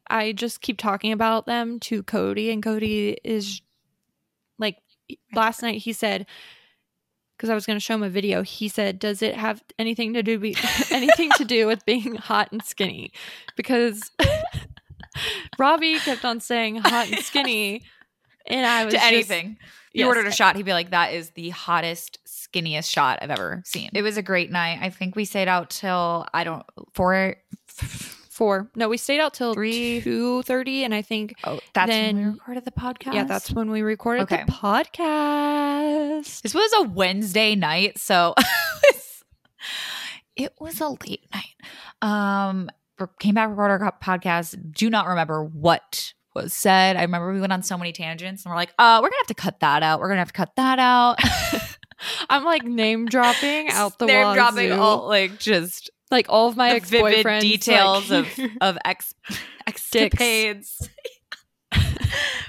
i 0.08 0.32
just 0.34 0.62
keep 0.62 0.78
talking 0.78 1.12
about 1.12 1.46
them 1.48 1.80
to 1.80 2.04
cody 2.04 2.52
and 2.52 2.62
cody 2.64 3.18
is 3.24 3.62
like 4.60 4.78
last 5.34 5.62
night 5.64 5.80
he 5.82 5.92
said 5.94 6.28
because 7.38 7.50
i 7.50 7.54
was 7.56 7.66
going 7.66 7.76
to 7.76 7.80
show 7.84 7.96
him 7.96 8.04
a 8.04 8.10
video 8.10 8.42
he 8.42 8.68
said 8.68 9.00
does 9.00 9.22
it 9.22 9.36
have 9.36 9.64
anything 9.80 10.14
to 10.14 10.24
do 10.24 10.38
be 10.40 10.56
anything 10.92 11.30
to 11.38 11.46
do 11.46 11.68
with 11.68 11.86
being 11.86 12.16
hot 12.16 12.52
and 12.52 12.64
skinny 12.64 13.12
because 13.56 14.12
robbie 15.58 15.98
kept 16.00 16.26
on 16.26 16.40
saying 16.40 16.76
hot 16.78 17.10
and 17.10 17.20
skinny 17.24 17.82
and 18.48 18.66
i 18.66 18.86
was 18.86 18.94
to 18.94 19.04
anything. 19.04 19.58
You 19.94 20.02
Yes. 20.02 20.08
ordered 20.08 20.28
a 20.28 20.32
shot, 20.34 20.58
he'd 20.58 20.66
be 20.66 20.74
like, 20.74 20.90
that 20.90 21.14
is 21.14 21.30
the 21.30 21.52
hottest, 21.52 22.20
skinniest 22.28 22.92
shot 22.92 23.20
I've 23.22 23.32
ever 23.32 23.62
seen. 23.64 23.92
It 23.94 24.02
was 24.02 24.18
a 24.18 24.22
great 24.22 24.52
night. 24.52 24.80
I 24.82 24.90
think 24.90 25.16
we 25.16 25.24
stayed 25.24 25.48
out 25.48 25.70
till 25.70 26.28
I 26.34 26.44
don't 26.44 26.66
four 26.94 27.38
four. 28.36 28.70
No, 28.76 28.90
we 28.90 28.98
stayed 28.98 29.20
out 29.20 29.34
till 29.34 29.54
Three. 29.54 30.02
two 30.02 30.44
thirty, 30.44 30.84
and 30.84 30.94
I 30.94 31.02
think 31.02 31.34
oh 31.44 31.60
that's 31.74 31.90
when 31.90 32.18
we 32.18 32.24
recorded 32.26 32.66
the 32.66 32.72
podcast. 32.72 33.14
yeah, 33.14 33.24
that's 33.24 33.52
when 33.52 33.72
we 33.72 33.82
recorded 33.82 34.24
Okay. 34.24 34.44
the 34.46 34.52
podcast. 34.52 36.42
This 36.42 36.54
was 36.54 36.72
a 36.78 36.84
Wednesday 36.90 37.56
night, 37.56 37.98
so 37.98 38.36
it 40.36 40.54
was 40.60 40.80
a 40.82 40.90
late 40.90 41.28
night. 41.34 41.56
Um, 42.02 42.70
came 43.20 43.36
back, 43.36 43.50
recorded 43.50 43.84
our 43.84 43.94
podcast. 44.02 44.72
Do 44.72 44.90
not 44.90 45.08
remember 45.08 45.44
what 45.44 46.14
was 46.34 46.54
said. 46.54 46.98
I 46.98 47.02
remember 47.04 47.32
we 47.34 47.40
went 47.40 47.54
on 47.54 47.64
so 47.64 47.78
many 47.78 47.92
tangents, 47.94 48.44
and 48.46 48.52
we're 48.52 48.58
like, 48.58 48.74
"Uh, 48.78 49.00
we're 49.02 49.10
gonna 49.10 49.20
have 49.20 49.28
to 49.28 49.34
cut 49.36 49.60
that 49.62 49.84
out. 49.84 50.00
We're 50.00 50.10
gonna 50.10 50.20
have 50.22 50.28
to 50.30 50.34
cut 50.34 50.56
that 50.58 50.80
out." 50.80 51.18
I'm 52.30 52.44
like 52.44 52.64
name 52.64 53.06
dropping 53.06 53.70
out 53.72 53.98
the 54.00 54.06
They're 54.06 54.34
dropping 54.34 54.74
all 54.74 55.08
like 55.08 55.40
just 55.40 55.90
like 56.12 56.28
all 56.30 56.48
of 56.48 56.58
my 56.58 56.72
ex 56.72 56.90
vivid 56.90 57.26
boyfriends 57.26 57.42
details 57.42 58.12
of 58.12 58.28
of 58.62 58.78
ex 58.86 59.14
escapades. 59.68 60.90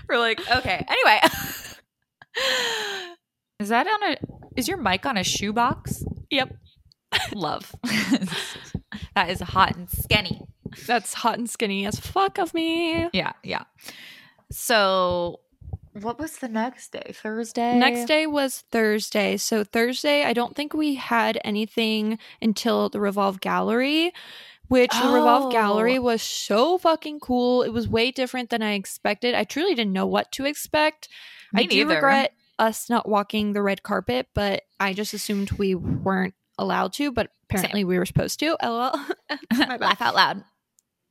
we're 0.08 0.18
like, 0.18 0.40
okay. 0.50 0.84
Anyway, 0.88 1.20
is 3.60 3.68
that 3.68 3.86
on 3.86 4.12
a? 4.12 4.16
Is 4.56 4.68
your 4.68 4.78
mic 4.78 5.06
on 5.06 5.16
a 5.16 5.24
shoebox? 5.24 6.04
Yep, 6.30 6.54
Love. 7.34 7.74
that 9.14 9.30
is 9.30 9.40
hot 9.40 9.76
and 9.76 9.88
skinny. 9.90 10.42
that's 10.86 11.14
hot 11.14 11.38
and 11.38 11.48
skinny 11.48 11.86
as 11.86 11.98
fuck 11.98 12.38
of 12.38 12.54
me. 12.54 13.08
Yeah, 13.12 13.32
yeah. 13.42 13.64
So, 14.50 15.40
what 16.02 16.18
was 16.18 16.36
the 16.38 16.48
next 16.48 16.92
day? 16.92 17.12
Thursday. 17.14 17.78
Next 17.78 18.06
day 18.06 18.26
was 18.26 18.64
Thursday. 18.70 19.36
So 19.36 19.64
Thursday, 19.64 20.24
I 20.24 20.32
don't 20.32 20.54
think 20.54 20.74
we 20.74 20.94
had 20.94 21.40
anything 21.44 22.18
until 22.40 22.88
the 22.88 23.00
Revolve 23.00 23.40
Gallery, 23.40 24.12
which 24.68 24.90
the 24.90 25.08
Revolve 25.08 25.46
Oh. 25.46 25.50
Gallery 25.50 25.98
was 25.98 26.22
so 26.22 26.78
fucking 26.78 27.20
cool. 27.20 27.62
It 27.62 27.70
was 27.70 27.88
way 27.88 28.10
different 28.10 28.50
than 28.50 28.62
I 28.62 28.72
expected. 28.72 29.34
I 29.34 29.44
truly 29.44 29.74
didn't 29.74 29.92
know 29.92 30.06
what 30.06 30.32
to 30.32 30.44
expect. 30.44 31.08
Me 31.52 31.62
I 31.62 31.66
do 31.66 31.88
regret 31.88 32.32
us 32.58 32.88
not 32.90 33.08
walking 33.08 33.52
the 33.52 33.62
red 33.62 33.82
carpet, 33.82 34.28
but 34.34 34.62
I 34.80 34.92
just 34.92 35.14
assumed 35.14 35.52
we 35.52 35.74
weren't 35.74 36.34
allowed 36.58 36.92
to, 36.94 37.12
but 37.12 37.30
apparently 37.44 37.84
we 37.84 37.98
were 37.98 38.06
supposed 38.06 38.38
to. 38.40 38.56
LOL. 38.62 38.98
Laugh 39.78 40.00
out 40.00 40.14
loud. 40.14 40.44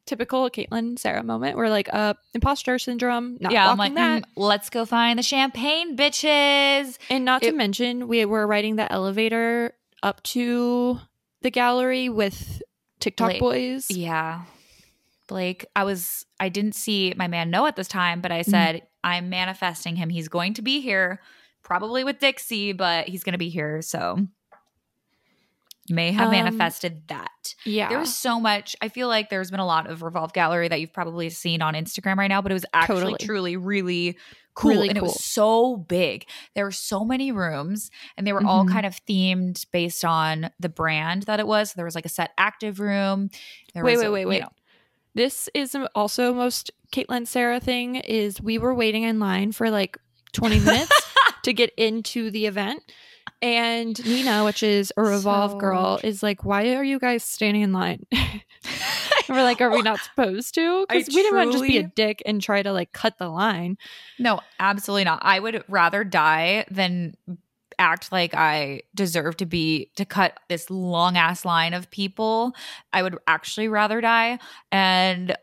Typical 0.05 0.49
Caitlin 0.49 0.99
Sarah 0.99 1.23
moment. 1.23 1.57
We're 1.57 1.69
like, 1.69 1.91
uh, 1.93 2.13
imposter 2.33 2.77
syndrome. 2.77 3.37
Not 3.39 3.51
yeah, 3.51 3.69
I'm 3.71 3.77
like, 3.77 3.95
that. 3.95 4.21
mm, 4.23 4.25
let's 4.35 4.69
go 4.69 4.85
find 4.85 5.17
the 5.17 5.23
champagne, 5.23 5.97
bitches. 5.97 6.97
And 7.09 7.25
not 7.25 7.41
to 7.41 7.51
mention, 7.51 8.07
we 8.07 8.23
were 8.25 8.45
riding 8.45 8.75
the 8.75 8.91
elevator 8.91 9.73
up 10.03 10.21
to 10.23 10.99
the 11.41 11.49
gallery 11.49 12.09
with 12.09 12.61
TikTok 12.99 13.29
Blake. 13.31 13.39
boys. 13.39 13.89
Yeah. 13.89 14.43
Blake, 15.27 15.65
I 15.75 15.83
was 15.85 16.25
I 16.39 16.49
didn't 16.49 16.75
see 16.75 17.13
my 17.17 17.27
man 17.27 17.49
Noah 17.49 17.69
at 17.69 17.75
this 17.75 17.87
time, 17.87 18.21
but 18.21 18.31
I 18.31 18.41
Mm-hmm. 18.41 18.51
said 18.51 18.81
I'm 19.03 19.29
manifesting 19.29 19.95
him. 19.95 20.09
He's 20.09 20.27
going 20.27 20.53
to 20.55 20.61
be 20.61 20.81
here, 20.81 21.19
probably 21.63 22.03
with 22.03 22.19
Dixie, 22.19 22.73
but 22.73 23.07
he's 23.07 23.23
going 23.23 23.33
to 23.33 23.39
be 23.39 23.49
here. 23.49 23.81
So 23.81 24.27
may 25.89 26.11
have 26.11 26.25
Um, 26.27 26.31
manifested 26.31 27.07
that. 27.07 27.53
Yeah. 27.63 27.89
There 27.89 27.99
was 27.99 28.13
so 28.15 28.39
much. 28.39 28.75
I 28.81 28.87
feel 28.89 29.07
like 29.07 29.29
there's 29.29 29.51
been 29.51 29.59
a 29.59 29.65
lot 29.65 29.87
of 29.89 30.01
Revolve 30.01 30.33
Gallery 30.33 30.67
that 30.67 30.79
you've 30.81 30.93
probably 30.93 31.29
seen 31.29 31.61
on 31.61 31.73
Instagram 31.75 32.17
right 32.17 32.27
now, 32.27 32.41
but 32.41 32.51
it 32.51 32.55
was 32.55 32.65
actually 32.73 33.01
Totally. 33.13 33.17
truly 33.25 33.57
really 33.57 34.17
cool. 34.55 34.71
Really 34.71 34.87
and 34.89 34.97
it 34.97 35.03
was 35.03 35.23
so 35.23 35.75
big. 35.77 36.25
There 36.55 36.63
were 36.65 36.71
so 36.71 37.03
many 37.03 37.31
rooms 37.31 37.91
and 38.17 38.25
they 38.25 38.31
were 38.33 38.43
all 38.45 38.65
Mhm. 38.65 38.71
kind 38.71 38.85
of 38.85 38.95
themed 39.05 39.65
based 39.71 40.05
on 40.05 40.49
the 40.59 40.69
brand 40.69 41.23
that 41.23 41.39
it 41.41 41.45
was. 41.47 41.71
So 41.71 41.73
there 41.75 41.85
was 41.85 41.93
like 41.95 42.05
a 42.05 42.09
set 42.09 42.31
active 42.37 42.79
room. 42.79 43.29
There 43.73 43.83
Wait, 43.83 43.97
was 43.97 44.01
wait, 44.01 44.07
a- 44.07 44.11
wait, 44.11 44.21
you 44.21 44.27
wait. 44.27 44.41
know- 44.41 44.53
this 45.13 45.49
is 45.53 45.77
also 45.93 46.33
most 46.33 46.71
Caitlin 46.91 47.27
Sarah 47.27 47.59
thing 47.59 47.95
is 47.97 48.41
we 48.41 48.57
were 48.57 48.73
waiting 48.73 49.03
in 49.03 49.19
line 49.19 49.51
for 49.51 49.69
like 49.69 49.97
20 50.33 50.59
minutes 50.59 50.91
to 51.43 51.53
get 51.53 51.71
into 51.77 52.31
the 52.31 52.45
event. 52.47 52.81
And 53.41 54.03
Nina, 54.05 54.43
which 54.43 54.63
is 54.63 54.91
a 54.97 55.03
Revolve 55.03 55.51
So 55.51 55.57
girl, 55.57 55.99
is 56.03 56.23
like, 56.23 56.43
why 56.43 56.75
are 56.75 56.83
you 56.83 56.99
guys 56.99 57.23
standing 57.23 57.61
in 57.61 57.73
line? 57.73 58.05
We're 59.29 59.43
like, 59.43 59.61
are 59.61 59.71
we 59.71 59.81
not 59.81 59.99
supposed 59.99 60.55
to? 60.55 60.85
Because 60.89 61.07
we 61.07 61.21
didn't 61.21 61.37
want 61.37 61.51
to 61.51 61.57
just 61.57 61.67
be 61.67 61.77
a 61.77 61.83
dick 61.83 62.21
and 62.25 62.41
try 62.41 62.61
to 62.61 62.71
like 62.71 62.91
cut 62.91 63.17
the 63.17 63.29
line. 63.29 63.77
No, 64.19 64.39
absolutely 64.59 65.03
not. 65.03 65.19
I 65.23 65.39
would 65.39 65.63
rather 65.67 66.03
die 66.03 66.65
than 66.69 67.15
act 67.77 68.11
like 68.11 68.33
I 68.33 68.81
deserve 68.93 69.37
to 69.37 69.45
be 69.45 69.91
to 69.97 70.05
cut 70.05 70.39
this 70.47 70.69
long 70.69 71.17
ass 71.17 71.43
line 71.45 71.73
of 71.73 71.91
people. 71.91 72.55
I 72.93 73.03
would 73.03 73.17
actually 73.27 73.67
rather 73.67 73.99
die. 74.01 74.39
And 74.71 75.35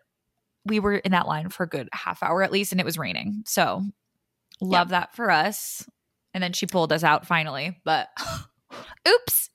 we 0.64 0.81
were 0.81 0.94
in 0.94 1.12
that 1.12 1.26
line 1.26 1.48
for 1.48 1.64
a 1.64 1.68
good 1.68 1.88
half 1.92 2.22
hour 2.22 2.42
at 2.42 2.52
least, 2.52 2.72
and 2.72 2.81
it 2.81 2.85
was 2.85 2.98
raining. 2.98 3.42
So 3.46 3.83
love 4.61 4.90
that 4.90 5.14
for 5.14 5.31
us. 5.31 5.87
And 6.35 6.42
then 6.42 6.53
she 6.53 6.66
pulled 6.66 6.92
us 6.92 7.05
out 7.05 7.27
finally. 7.27 7.79
But 7.85 8.09
oops. 9.09 9.51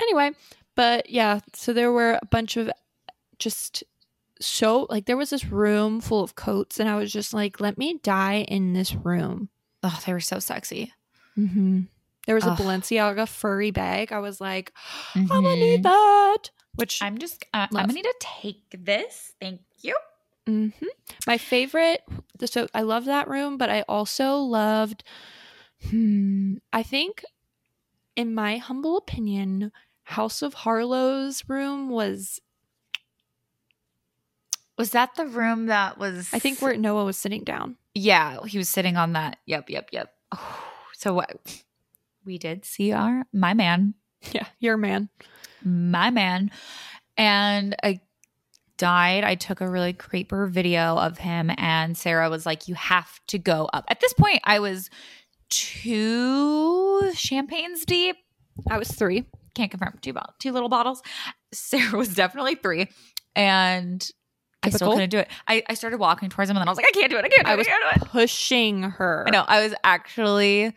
Anyway, 0.00 0.30
but 0.74 1.10
yeah, 1.10 1.40
so 1.54 1.72
there 1.72 1.92
were 1.92 2.18
a 2.20 2.26
bunch 2.26 2.56
of 2.56 2.70
just 3.38 3.84
so 4.40 4.86
like 4.90 5.06
there 5.06 5.16
was 5.16 5.30
this 5.30 5.44
room 5.46 6.00
full 6.00 6.22
of 6.22 6.34
coats, 6.34 6.80
and 6.80 6.88
I 6.88 6.96
was 6.96 7.12
just 7.12 7.32
like, 7.34 7.60
let 7.60 7.78
me 7.78 7.98
die 8.02 8.44
in 8.48 8.72
this 8.72 8.94
room. 8.94 9.48
Oh, 9.82 10.00
they 10.06 10.12
were 10.12 10.20
so 10.20 10.38
sexy. 10.38 10.92
Mm-hmm. 11.38 11.82
There 12.26 12.34
was 12.34 12.44
Ugh. 12.44 12.58
a 12.58 12.62
Balenciaga 12.62 13.28
furry 13.28 13.70
bag. 13.70 14.12
I 14.12 14.18
was 14.20 14.40
like, 14.40 14.72
I'm 15.14 15.26
Mhm. 15.26 15.28
gonna 15.28 15.54
need 15.56 15.82
that. 15.82 16.50
Which 16.74 17.02
I'm 17.02 17.18
just 17.18 17.44
uh, 17.52 17.66
I'm 17.70 17.86
gonna 17.86 17.92
need 17.92 18.02
to 18.04 18.14
take 18.20 18.64
this. 18.72 19.32
Thank 19.40 19.60
you. 19.82 19.96
Mhm. 20.48 20.72
my 21.26 21.38
favorite. 21.38 22.02
So 22.46 22.66
I 22.74 22.82
love 22.82 23.04
that 23.04 23.28
room, 23.28 23.58
but 23.58 23.70
I 23.70 23.82
also 23.88 24.38
loved. 24.38 25.04
Hmm, 25.90 26.54
I 26.72 26.82
think, 26.82 27.24
in 28.16 28.34
my 28.34 28.56
humble 28.58 28.96
opinion, 28.96 29.72
House 30.04 30.42
of 30.42 30.54
Harlow's 30.54 31.48
room 31.48 31.88
was. 31.88 32.40
Was 34.78 34.90
that 34.92 35.14
the 35.16 35.26
room 35.26 35.66
that 35.66 35.98
was 35.98 36.30
I 36.32 36.38
think 36.38 36.60
where 36.60 36.76
Noah 36.76 37.04
was 37.04 37.16
sitting 37.16 37.44
down. 37.44 37.76
Yeah, 37.94 38.38
he 38.46 38.58
was 38.58 38.68
sitting 38.68 38.96
on 38.96 39.12
that. 39.12 39.38
Yep, 39.46 39.70
yep, 39.70 39.88
yep. 39.92 40.12
Oh, 40.32 40.64
so 40.94 41.14
what? 41.14 41.62
We 42.24 42.38
did 42.38 42.64
see 42.64 42.92
our 42.92 43.24
my 43.32 43.52
man 43.54 43.94
Yeah, 44.32 44.46
your 44.60 44.76
man. 44.76 45.08
my 45.64 46.10
man. 46.10 46.50
And 47.16 47.76
I 47.82 48.00
died. 48.78 49.24
I 49.24 49.34
took 49.34 49.60
a 49.60 49.68
really 49.68 49.92
creeper 49.92 50.46
video 50.46 50.96
of 50.96 51.18
him, 51.18 51.50
and 51.58 51.96
Sarah 51.96 52.30
was 52.30 52.46
like, 52.46 52.68
You 52.68 52.74
have 52.74 53.20
to 53.28 53.38
go 53.38 53.68
up. 53.72 53.84
At 53.88 54.00
this 54.00 54.12
point, 54.14 54.40
I 54.44 54.58
was 54.60 54.88
two 55.52 57.12
champagnes 57.14 57.84
deep. 57.84 58.16
I 58.70 58.78
was 58.78 58.90
three. 58.90 59.26
Can't 59.54 59.70
confirm 59.70 59.98
two 60.00 60.14
bottles, 60.14 60.34
two 60.38 60.52
little 60.52 60.68
bottles. 60.68 61.02
Sarah 61.52 61.96
was 61.96 62.14
definitely 62.14 62.54
three. 62.54 62.88
And 63.36 64.06
I 64.62 64.70
still 64.70 64.92
couldn't 64.92 65.10
do 65.10 65.18
it. 65.18 65.28
I, 65.46 65.62
I 65.68 65.74
started 65.74 65.98
walking 65.98 66.30
towards 66.30 66.50
him 66.50 66.56
and 66.56 66.62
then 66.62 66.68
I 66.68 66.70
was 66.70 66.78
like, 66.78 66.86
I 66.86 66.92
can't 66.92 67.10
do 67.10 67.18
it. 67.18 67.24
I 67.24 67.28
can't 67.28 67.44
do 67.44 67.50
I 67.50 67.54
it. 67.54 67.58
was 67.58 67.66
I 67.66 67.70
can't 67.70 68.00
do 68.00 68.06
it. 68.06 68.08
pushing 68.10 68.82
her. 68.82 69.24
I 69.26 69.30
know. 69.30 69.44
I 69.46 69.62
was 69.62 69.74
actually 69.84 70.72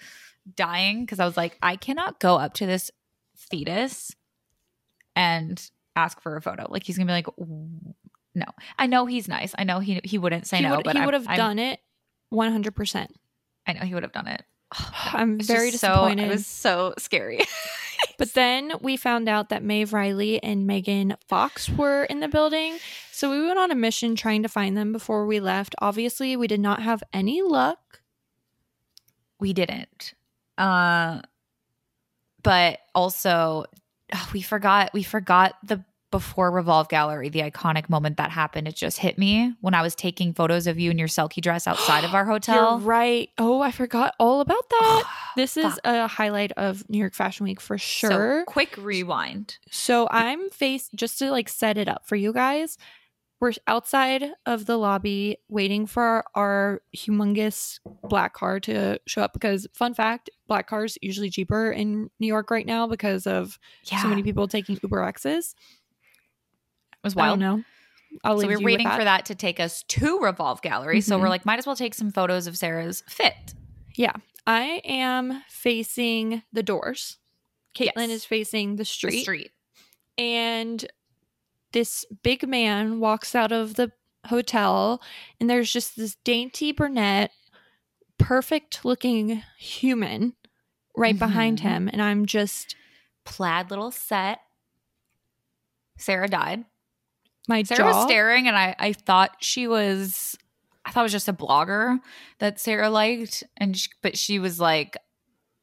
dying 0.55 1.05
because 1.05 1.19
I 1.19 1.25
was 1.25 1.37
like, 1.37 1.57
I 1.61 1.75
cannot 1.75 2.19
go 2.19 2.35
up 2.35 2.55
to 2.55 2.65
this 2.65 2.91
fetus 3.35 4.15
and 5.15 5.61
ask 5.95 6.19
for 6.21 6.35
a 6.35 6.41
photo. 6.41 6.67
Like 6.69 6.83
he's 6.83 6.97
gonna 6.97 7.07
be 7.07 7.13
like, 7.13 7.27
no. 8.35 8.45
I 8.77 8.87
know 8.87 9.05
he's 9.05 9.27
nice. 9.27 9.53
I 9.57 9.63
know 9.63 9.79
he 9.79 10.01
he 10.03 10.17
wouldn't 10.17 10.47
say 10.47 10.57
he 10.57 10.63
no, 10.63 10.77
would, 10.77 10.83
but 10.83 10.97
he 10.97 11.05
would 11.05 11.13
have 11.13 11.27
done 11.27 11.59
it 11.59 11.79
100%. 12.33 13.07
I 13.67 13.73
know 13.73 13.81
he 13.81 13.93
would 13.93 14.03
have 14.03 14.11
done 14.11 14.27
it. 14.27 14.43
I'm 15.13 15.39
It's 15.39 15.47
very 15.47 15.69
just 15.71 15.81
so- 15.81 15.87
disappointed. 15.89 16.25
it 16.25 16.29
was 16.29 16.45
so 16.47 16.93
scary. 16.97 17.41
But 18.17 18.33
then 18.33 18.71
we 18.81 18.95
found 18.95 19.27
out 19.27 19.49
that 19.49 19.61
Maeve 19.63 19.91
Reilly 19.91 20.41
and 20.41 20.65
Megan 20.65 21.17
Fox 21.27 21.67
were 21.69 22.03
in 22.05 22.21
the 22.21 22.29
building. 22.29 22.77
So 23.11 23.29
we 23.29 23.45
went 23.45 23.59
on 23.59 23.71
a 23.71 23.75
mission 23.75 24.15
trying 24.15 24.43
to 24.43 24.49
find 24.49 24.77
them 24.77 24.93
before 24.93 25.25
we 25.25 25.41
left. 25.41 25.75
Obviously, 25.81 26.37
we 26.37 26.47
did 26.47 26.61
not 26.61 26.81
have 26.81 27.03
any 27.11 27.41
luck. 27.41 27.99
we 29.39 29.51
didn't. 29.51 30.13
Uh, 30.57 31.21
but 32.41 32.79
also 32.93 33.65
oh, 34.13 34.29
we 34.33 34.41
forgot 34.41 34.91
we 34.93 35.03
forgot 35.03 35.55
the 35.63 35.83
before 36.15 36.49
Revolve 36.51 36.87
Gallery, 36.87 37.27
the 37.29 37.41
iconic 37.41 37.89
moment 37.89 38.15
that 38.17 38.31
happened. 38.31 38.67
It 38.69 38.75
just 38.75 38.99
hit 38.99 39.17
me 39.17 39.53
when 39.59 39.73
I 39.73 39.81
was 39.81 39.95
taking 39.95 40.33
photos 40.33 40.65
of 40.65 40.79
you 40.79 40.91
in 40.91 40.97
your 40.97 41.09
Selkie 41.09 41.41
dress 41.41 41.67
outside 41.67 42.03
of 42.05 42.13
our 42.15 42.23
hotel. 42.25 42.79
You're 42.79 42.87
right. 42.87 43.29
Oh, 43.37 43.59
I 43.61 43.71
forgot 43.71 44.13
all 44.19 44.39
about 44.39 44.69
that. 44.69 45.03
Oh, 45.05 45.09
this 45.35 45.57
is 45.57 45.77
a 45.83 46.07
highlight 46.07 46.53
of 46.53 46.89
New 46.89 46.99
York 46.99 47.13
Fashion 47.13 47.43
Week 47.43 47.59
for 47.59 47.77
So, 47.77 48.09
sure. 48.09 48.43
quick 48.45 48.77
rewind. 48.77 49.57
So 49.71 50.07
I'm 50.09 50.49
faced 50.51 50.91
just 50.95 51.19
to 51.19 51.31
like 51.31 51.49
set 51.49 51.77
it 51.77 51.89
up 51.89 52.07
for 52.07 52.15
you 52.15 52.31
guys. 52.31 52.77
We're 53.41 53.51
outside 53.67 54.23
of 54.45 54.65
the 54.65 54.77
lobby 54.77 55.37
waiting 55.49 55.85
for 55.87 56.01
our, 56.03 56.25
our 56.35 56.81
humongous 56.95 57.79
black 58.07 58.33
car 58.33 58.61
to 58.61 58.97
show 59.07 59.21
up 59.23 59.33
because 59.33 59.67
fun 59.73 59.93
fact, 59.93 60.29
black 60.47 60.67
cars 60.67 60.97
usually 61.01 61.29
cheaper 61.29 61.69
in 61.69 62.09
New 62.21 62.27
York 62.27 62.49
right 62.49 62.65
now 62.65 62.87
because 62.87 63.27
of 63.27 63.59
Yeah, 63.91 64.01
so 64.01 64.07
many 64.07 64.23
people 64.23 64.47
taking 64.47 64.79
Uber 64.81 65.03
X's. 65.03 65.53
Was 67.05 67.15
wild. 67.15 67.41
I'll 68.23 68.37
So 68.37 68.39
leave 68.39 68.47
we 68.47 68.53
you 68.53 68.57
were 68.59 68.63
with 68.63 68.65
waiting 68.65 68.89
for 68.89 69.03
that 69.03 69.25
to 69.25 69.35
take 69.35 69.59
us 69.59 69.83
to 69.83 70.19
Revolve 70.19 70.61
Gallery. 70.61 71.01
So 71.01 71.17
Mhm. 71.17 71.21
we're 71.21 71.29
like, 71.29 71.45
might 71.45 71.59
as 71.59 71.65
well 71.67 71.75
take 71.75 71.93
some 71.93 72.11
photos 72.11 72.47
of 72.47 72.57
Sarah's 72.57 73.03
fit. 73.07 73.53
Yeah, 73.95 74.13
I 74.47 74.81
am 74.85 75.43
facing 75.49 76.43
the 76.53 76.63
doors. 76.63 77.17
Caitlin 77.75 78.07
Yes. 78.07 78.09
is 78.11 78.25
facing 78.25 78.71
the 78.75 78.81
The 78.81 78.85
street. 78.85 79.21
street. 79.21 79.51
and 80.17 80.85
this 81.73 82.05
big 82.23 82.47
man 82.47 82.99
walks 83.01 83.35
out 83.35 83.51
of 83.51 83.75
the 83.75 83.91
hotel 84.27 85.01
and 85.41 85.49
there's 85.49 85.71
just 85.73 85.97
this 85.97 86.15
dainty 86.23 86.71
brunette 86.71 87.31
perfect 88.17 88.85
looking 88.85 89.43
human 89.57 90.33
right 90.95 91.19
behind 91.19 91.57
Mhm. 91.59 91.61
him 91.63 91.89
and 91.91 92.01
i'm 92.01 92.25
just 92.25 92.75
Plaid 93.25 93.69
little 93.71 93.91
set. 93.91 94.39
Sarah 95.97 96.27
died. 96.29 96.63
My 97.47 97.63
Sarah 97.63 97.85
was 97.85 98.05
staring, 98.05 98.47
and 98.47 98.55
I, 98.55 98.75
I 98.79 98.93
thought 98.93 99.37
she 99.39 99.67
was, 99.67 100.37
I 100.85 100.91
thought 100.91 101.01
it 101.01 101.03
was 101.03 101.11
just 101.11 101.27
a 101.27 101.33
blogger 101.33 101.99
that 102.39 102.59
Sarah 102.59 102.89
liked, 102.89 103.43
and 103.57 103.75
she, 103.77 103.89
but 104.01 104.17
she 104.17 104.39
was 104.39 104.59
like 104.59 104.97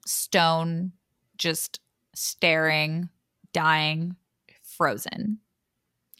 stone, 0.07 0.92
just 1.37 1.81
staring, 2.14 3.09
dying, 3.53 4.16
frozen, 4.62 5.38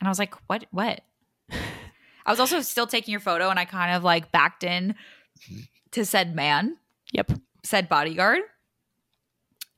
and 0.01 0.09
I 0.09 0.09
was 0.09 0.19
like, 0.19 0.35
what, 0.49 0.67
what? 0.71 1.01
I 1.51 2.31
was 2.31 2.41
also 2.41 2.61
still 2.61 2.87
taking 2.87 3.13
your 3.13 3.21
photo, 3.21 3.49
and 3.49 3.59
I 3.59 3.65
kind 3.65 3.95
of 3.97 4.05
like 4.05 4.33
backed 4.33 4.65
in 4.65 4.95
to 5.93 6.05
said 6.05 6.35
man, 6.35 6.77
yep 7.13 7.31
said 7.63 7.89
bodyguard, 7.89 8.41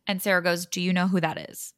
and 0.07 0.21
Sarah 0.21 0.43
goes, 0.43 0.67
"Do 0.67 0.81
you 0.81 0.93
know 0.93 1.09
who 1.09 1.21
that 1.21 1.51
is?" 1.51 1.75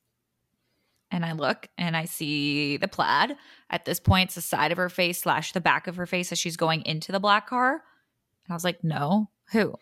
And 1.11 1.25
I 1.25 1.33
look 1.33 1.69
and 1.79 1.97
I 1.97 2.05
see 2.05 2.77
the 2.77 2.89
plaid. 2.89 3.37
At 3.69 3.85
this 3.85 3.99
point, 3.99 4.29
it's 4.29 4.37
the 4.37 4.41
side 4.41 4.71
of 4.73 4.79
her 4.79 4.89
face 4.89 5.23
slash 5.23 5.53
the 5.53 5.61
back 5.61 5.87
of 5.87 5.97
her 5.97 6.07
face 6.07 6.31
as 6.31 6.39
she's 6.39 6.57
going 6.57 6.85
into 6.87 7.11
the 7.11 7.21
black 7.21 7.49
car. 7.49 7.73
And 7.73 8.53
I 8.53 8.55
was 8.55 8.65
like, 8.65 8.85
no, 8.85 9.31
who? 9.53 9.75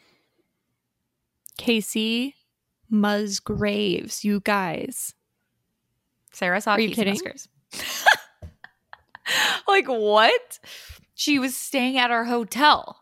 kacey 1.57 2.35
musgraves 2.91 4.25
you 4.25 4.41
guys 4.41 5.15
Sarah 6.35 6.61
saw 6.61 6.73
Are 6.73 6.81
you 6.81 6.91
kidding? 6.91 7.15
Musgraves. 7.15 7.49
like, 9.69 9.87
what? 9.87 10.59
She 11.15 11.39
was 11.39 11.57
staying 11.57 11.97
at 11.97 12.11
our 12.11 12.25
hotel. 12.25 13.01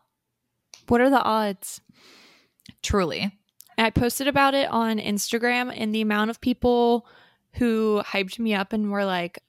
what 0.87 1.01
are 1.01 1.09
the 1.09 1.21
odds 1.21 1.81
Truly. 2.83 3.31
I 3.77 3.89
posted 3.89 4.27
about 4.27 4.53
it 4.53 4.69
on 4.69 4.99
Instagram, 4.99 5.73
and 5.75 5.95
the 5.95 6.01
amount 6.01 6.29
of 6.29 6.39
people 6.41 7.07
who 7.53 8.03
hyped 8.05 8.37
me 8.37 8.53
up 8.53 8.71
and 8.71 8.91
were 8.91 9.05
like, 9.05 9.39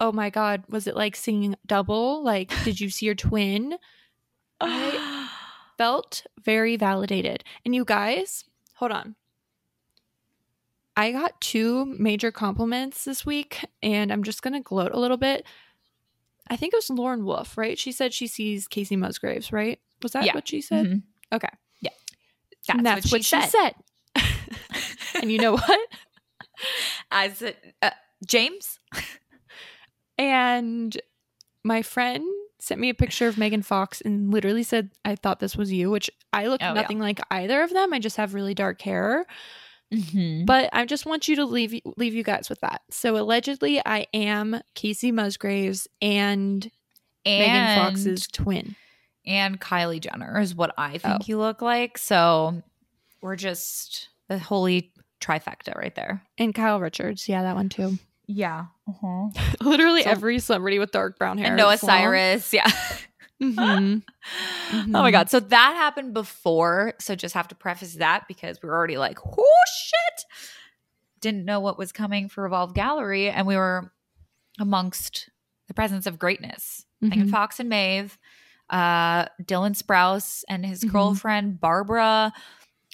"Oh 0.00 0.10
my 0.12 0.30
god, 0.30 0.64
was 0.68 0.86
it 0.86 0.96
like 0.96 1.14
singing 1.14 1.54
double? 1.66 2.22
Like, 2.24 2.50
did 2.64 2.80
you 2.80 2.90
see 2.90 3.06
your 3.06 3.14
twin?" 3.14 3.74
I- 4.60 5.28
Felt 5.78 6.26
very 6.44 6.76
validated. 6.76 7.42
And 7.64 7.74
you 7.74 7.86
guys, 7.86 8.44
hold 8.74 8.92
on. 8.92 9.14
I 10.94 11.12
got 11.12 11.40
two 11.40 11.86
major 11.98 12.30
compliments 12.30 13.04
this 13.06 13.24
week, 13.24 13.64
and 13.82 14.12
I'm 14.12 14.22
just 14.22 14.42
gonna 14.42 14.60
gloat 14.60 14.92
a 14.92 14.98
little 15.00 15.16
bit. 15.16 15.46
I 16.50 16.56
think 16.56 16.74
it 16.74 16.76
was 16.76 16.90
Lauren 16.90 17.24
Wolf, 17.24 17.56
right? 17.56 17.78
She 17.78 17.92
said 17.92 18.12
she 18.12 18.26
sees 18.26 18.68
Kacey 18.68 18.96
Musgraves, 18.98 19.52
right? 19.52 19.80
Was 20.02 20.12
that 20.12 20.24
Yeah. 20.26 20.34
what 20.34 20.48
she 20.48 20.60
said? 20.60 20.86
Mhm. 20.86 21.02
Okay. 21.32 21.48
That's, 22.68 22.82
that's 22.82 23.12
what, 23.12 23.24
she 23.24 23.40
said. 23.40 23.74
and 25.22 25.32
you 25.32 25.38
know 25.38 25.52
what? 25.52 25.80
As 27.10 27.42
uh, 27.82 27.90
James, 28.26 28.78
And 30.30 30.96
my 31.64 31.82
friend 31.82 32.24
sent 32.58 32.80
me 32.80 32.88
a 32.90 32.94
picture 32.94 33.26
of 33.26 33.38
Megan 33.38 33.62
Fox 33.62 34.00
and 34.00 34.30
literally 34.32 34.62
said, 34.62 34.90
I 35.04 35.14
thought 35.16 35.40
this 35.40 35.56
was 35.56 35.72
you, 35.72 35.90
which 35.90 36.10
I 36.32 36.46
look 36.46 36.60
Oh, 36.62 36.66
yeah. 36.66 36.72
nothing 36.74 36.98
like 36.98 37.20
either 37.30 37.62
of 37.62 37.72
them. 37.72 37.92
I 37.92 37.98
just 37.98 38.16
have 38.16 38.34
really 38.34 38.54
dark 38.54 38.80
hair. 38.82 39.26
Mhm. 39.92 40.46
But 40.46 40.70
I 40.72 40.84
just 40.84 41.04
want 41.06 41.26
you 41.26 41.36
to 41.36 41.44
leave 41.44 41.74
leave 41.96 42.14
you 42.14 42.22
guys 42.22 42.48
with 42.48 42.60
that. 42.60 42.82
So 42.90 43.16
allegedly 43.16 43.80
I 43.84 44.06
am 44.14 44.60
Kacey 44.76 45.10
Musgraves 45.12 45.88
and, 46.00 46.70
Megan 47.26 47.76
Fox's 47.76 48.26
twin. 48.28 48.76
and 49.26 49.60
Kylie 49.60 50.00
Jenner 50.00 50.38
is 50.40 50.54
what 50.54 50.72
I 50.78 50.98
think 50.98 51.22
Oh. 51.22 51.24
you 51.26 51.38
look 51.38 51.60
like. 51.60 51.98
So 51.98 52.62
we're 53.20 53.36
just 53.36 54.08
the 54.28 54.38
holy 54.38 54.92
trifecta 55.20 55.76
right 55.76 55.94
there. 55.94 56.22
And 56.38 56.54
Kyle 56.54 56.78
Richards. 56.80 57.28
Yeah, 57.28 57.42
that 57.42 57.56
one 57.56 57.68
too. 57.68 57.98
Yeah. 58.32 58.66
Uh-huh. 58.88 59.28
Literally 59.60 60.02
So- 60.02 60.10
every 60.10 60.38
celebrity 60.38 60.78
with 60.78 60.92
dark 60.92 61.18
brown 61.18 61.38
hair. 61.38 61.48
And 61.48 61.56
Noah. 61.56 61.78
Cyrus. 61.78 62.52
Yeah. 62.52 62.70
Mhm. 63.42 64.02
Oh 64.72 64.84
my 64.86 65.08
Mhm. 65.08 65.12
God. 65.12 65.30
So 65.30 65.40
that 65.40 65.74
happened 65.74 66.12
before. 66.12 66.92
So 67.00 67.14
just 67.14 67.34
have 67.34 67.48
to 67.48 67.54
preface 67.54 67.94
that 67.94 68.28
because 68.28 68.58
we 68.62 68.68
were 68.68 68.76
already 68.76 68.98
like, 68.98 69.18
oh 69.26 69.62
shit. 69.74 70.24
Didn't 71.20 71.46
know 71.46 71.58
what 71.60 71.78
was 71.78 71.90
coming 71.90 72.28
for 72.28 72.42
Revolve 72.44 72.74
Gallery. 72.74 73.30
And 73.30 73.46
we 73.46 73.56
were 73.56 73.92
amongst 74.58 75.30
the 75.68 75.74
presence 75.74 76.06
of 76.06 76.18
greatness. 76.18 76.84
Megan 77.00 77.28
Mhm. 77.28 77.30
Fox 77.30 77.58
and 77.58 77.70
Maeve, 77.70 78.18
uh, 78.68 79.24
Dylan 79.42 79.74
Sprouse 79.74 80.44
and 80.46 80.66
his 80.66 80.84
Mhm. 80.84 80.92
girlfriend 80.92 81.60
Barbara, 81.60 82.32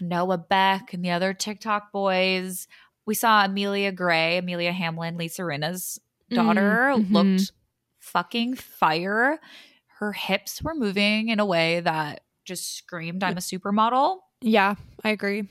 Noah 0.01 0.39
Beck, 0.39 0.93
and 0.95 1.05
the 1.05 1.11
other 1.11 1.35
TikTok 1.35 1.91
boys. 1.91 2.69
We 3.07 3.15
saw 3.15 3.45
Amelia 3.45 3.93
Gray, 3.93 4.37
Amelia 4.39 4.73
Hamlin, 4.73 5.17
Lisa 5.17 5.45
Rinna's 5.45 6.01
daughter, 6.31 6.93
Mhm. 6.97 7.13
looked 7.13 7.53
fucking 8.01 8.57
fire. 8.57 9.39
Her 9.99 10.13
hips 10.13 10.61
were 10.63 10.75
moving 10.75 11.29
in 11.29 11.39
a 11.41 11.47
way 11.47 11.81
that 11.81 12.23
just 12.45 12.77
screamed, 12.77 13.23
I'm 13.23 13.37
a 13.37 13.41
supermodel. 13.41 14.19
Yeah, 14.41 14.75
I 15.05 15.11
agree. 15.11 15.49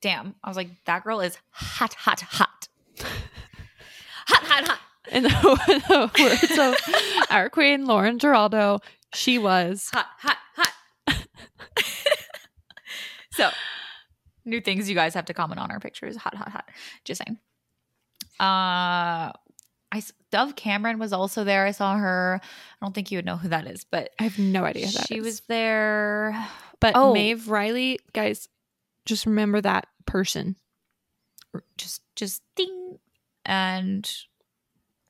Damn. 0.00 0.34
I 0.44 0.48
was 0.48 0.56
like, 0.56 0.68
that 0.84 1.02
girl 1.04 1.20
is 1.20 1.36
hot, 1.50 1.94
hot, 1.94 2.20
hot. 2.20 2.68
hot, 4.26 4.44
hot, 4.44 4.68
hot. 4.68 4.80
In 5.10 5.22
the, 5.24 5.28
the 5.88 6.22
words 6.22 6.58
of 6.58 7.26
our 7.30 7.48
queen, 7.50 7.86
Lauren 7.86 8.18
Geraldo, 8.18 8.80
she 9.14 9.38
was. 9.38 9.88
hot, 9.92 10.06
hot, 10.18 10.36
hot. 10.54 10.74
so, 13.32 13.50
new 14.48 14.60
things 14.60 14.88
you 14.88 14.94
guys 14.94 15.14
have 15.14 15.26
to 15.26 15.34
comment 15.34 15.60
on 15.60 15.70
our 15.70 15.80
pictures. 15.80 16.16
Hot, 16.16 16.34
hot, 16.34 16.48
hot. 16.48 16.68
Just 17.04 17.22
saying. 17.24 17.38
Uh, 18.40 19.32
I 19.90 20.02
Dove 20.30 20.54
Cameron 20.56 20.98
was 20.98 21.12
also 21.12 21.44
there. 21.44 21.64
I 21.66 21.70
saw 21.70 21.96
her. 21.96 22.40
I 22.42 22.84
don't 22.84 22.94
think 22.94 23.10
you 23.10 23.18
would 23.18 23.24
know 23.24 23.36
who 23.36 23.48
that 23.48 23.66
is, 23.66 23.84
but 23.84 24.10
I 24.18 24.24
have 24.24 24.38
no 24.38 24.64
idea 24.64 24.86
who 24.86 24.92
that 24.92 25.06
she 25.08 25.16
is. 25.18 25.24
was 25.24 25.40
there. 25.48 26.46
But 26.80 26.92
Oh. 26.94 27.12
Maeve 27.14 27.48
Reilly, 27.48 27.98
guys, 28.12 28.48
just 29.06 29.26
remember 29.26 29.60
that 29.60 29.86
person. 30.06 30.56
Just, 31.78 32.02
just 32.14 32.42
ding, 32.56 32.98
and 33.46 34.08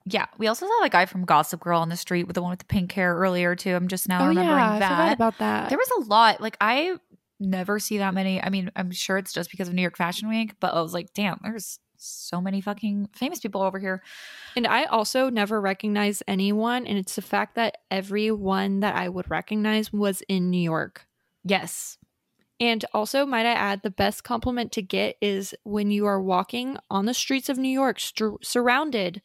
yeah, 0.06 0.26
we 0.38 0.46
also 0.46 0.66
saw 0.66 0.72
that 0.82 0.92
guy 0.92 1.04
from 1.04 1.24
Gossip 1.24 1.60
Girl 1.60 1.80
on 1.80 1.88
the 1.88 1.96
street 1.96 2.26
with 2.28 2.34
the 2.34 2.42
one 2.42 2.50
with 2.50 2.60
the 2.60 2.64
pink 2.64 2.92
hair 2.92 3.14
earlier 3.16 3.56
too. 3.56 3.74
I'm 3.74 3.88
just 3.88 4.08
now 4.08 4.26
remembering 4.28 4.58
Oh, 4.58 4.62
I 4.62 4.78
that. 4.78 4.88
forgot 4.90 5.12
about 5.14 5.38
that. 5.38 5.68
There 5.68 5.76
was 5.78 5.90
a 5.98 6.08
lot. 6.08 6.40
Like 6.40 6.56
I 6.60 6.96
never 7.40 7.78
see 7.78 7.98
that 7.98 8.14
many. 8.14 8.42
I 8.42 8.48
mean, 8.50 8.70
I'm 8.76 8.90
sure 8.90 9.18
it's 9.18 9.32
just 9.32 9.50
because 9.50 9.68
of 9.68 9.74
New 9.74 9.82
York 9.82 9.96
Fashion 9.96 10.28
Week, 10.28 10.54
but 10.60 10.74
I 10.74 10.80
was 10.82 10.94
like, 10.94 11.12
damn, 11.14 11.38
there's 11.42 11.78
so 11.96 12.40
many 12.40 12.60
fucking 12.60 13.08
famous 13.14 13.40
people 13.40 13.60
over 13.62 13.78
here. 13.78 14.02
and 14.56 14.66
I 14.66 14.84
also 14.84 15.30
never 15.30 15.60
recognize 15.60 16.22
anyone, 16.28 16.86
and 16.86 16.96
it's 16.98 17.16
the 17.16 17.22
fact 17.22 17.56
that 17.56 17.78
everyone 17.90 18.80
that 18.80 18.94
I 18.94 19.08
would 19.08 19.30
recognize 19.30 19.92
was 19.92 20.22
in 20.28 20.50
New 20.50 20.60
York. 20.62 21.06
Yes. 21.44 21.98
And 22.60 22.84
also, 22.92 23.24
might 23.24 23.46
I 23.46 23.52
add, 23.52 23.82
the 23.82 23.90
best 23.90 24.24
compliment 24.24 24.72
to 24.72 24.82
get 24.82 25.16
is 25.20 25.54
when 25.62 25.90
you 25.92 26.06
are 26.06 26.20
walking 26.20 26.76
on 26.90 27.06
the 27.06 27.14
streets 27.14 27.48
of 27.48 27.56
New 27.58 27.68
York, 27.68 28.00
surrounded 28.42 29.22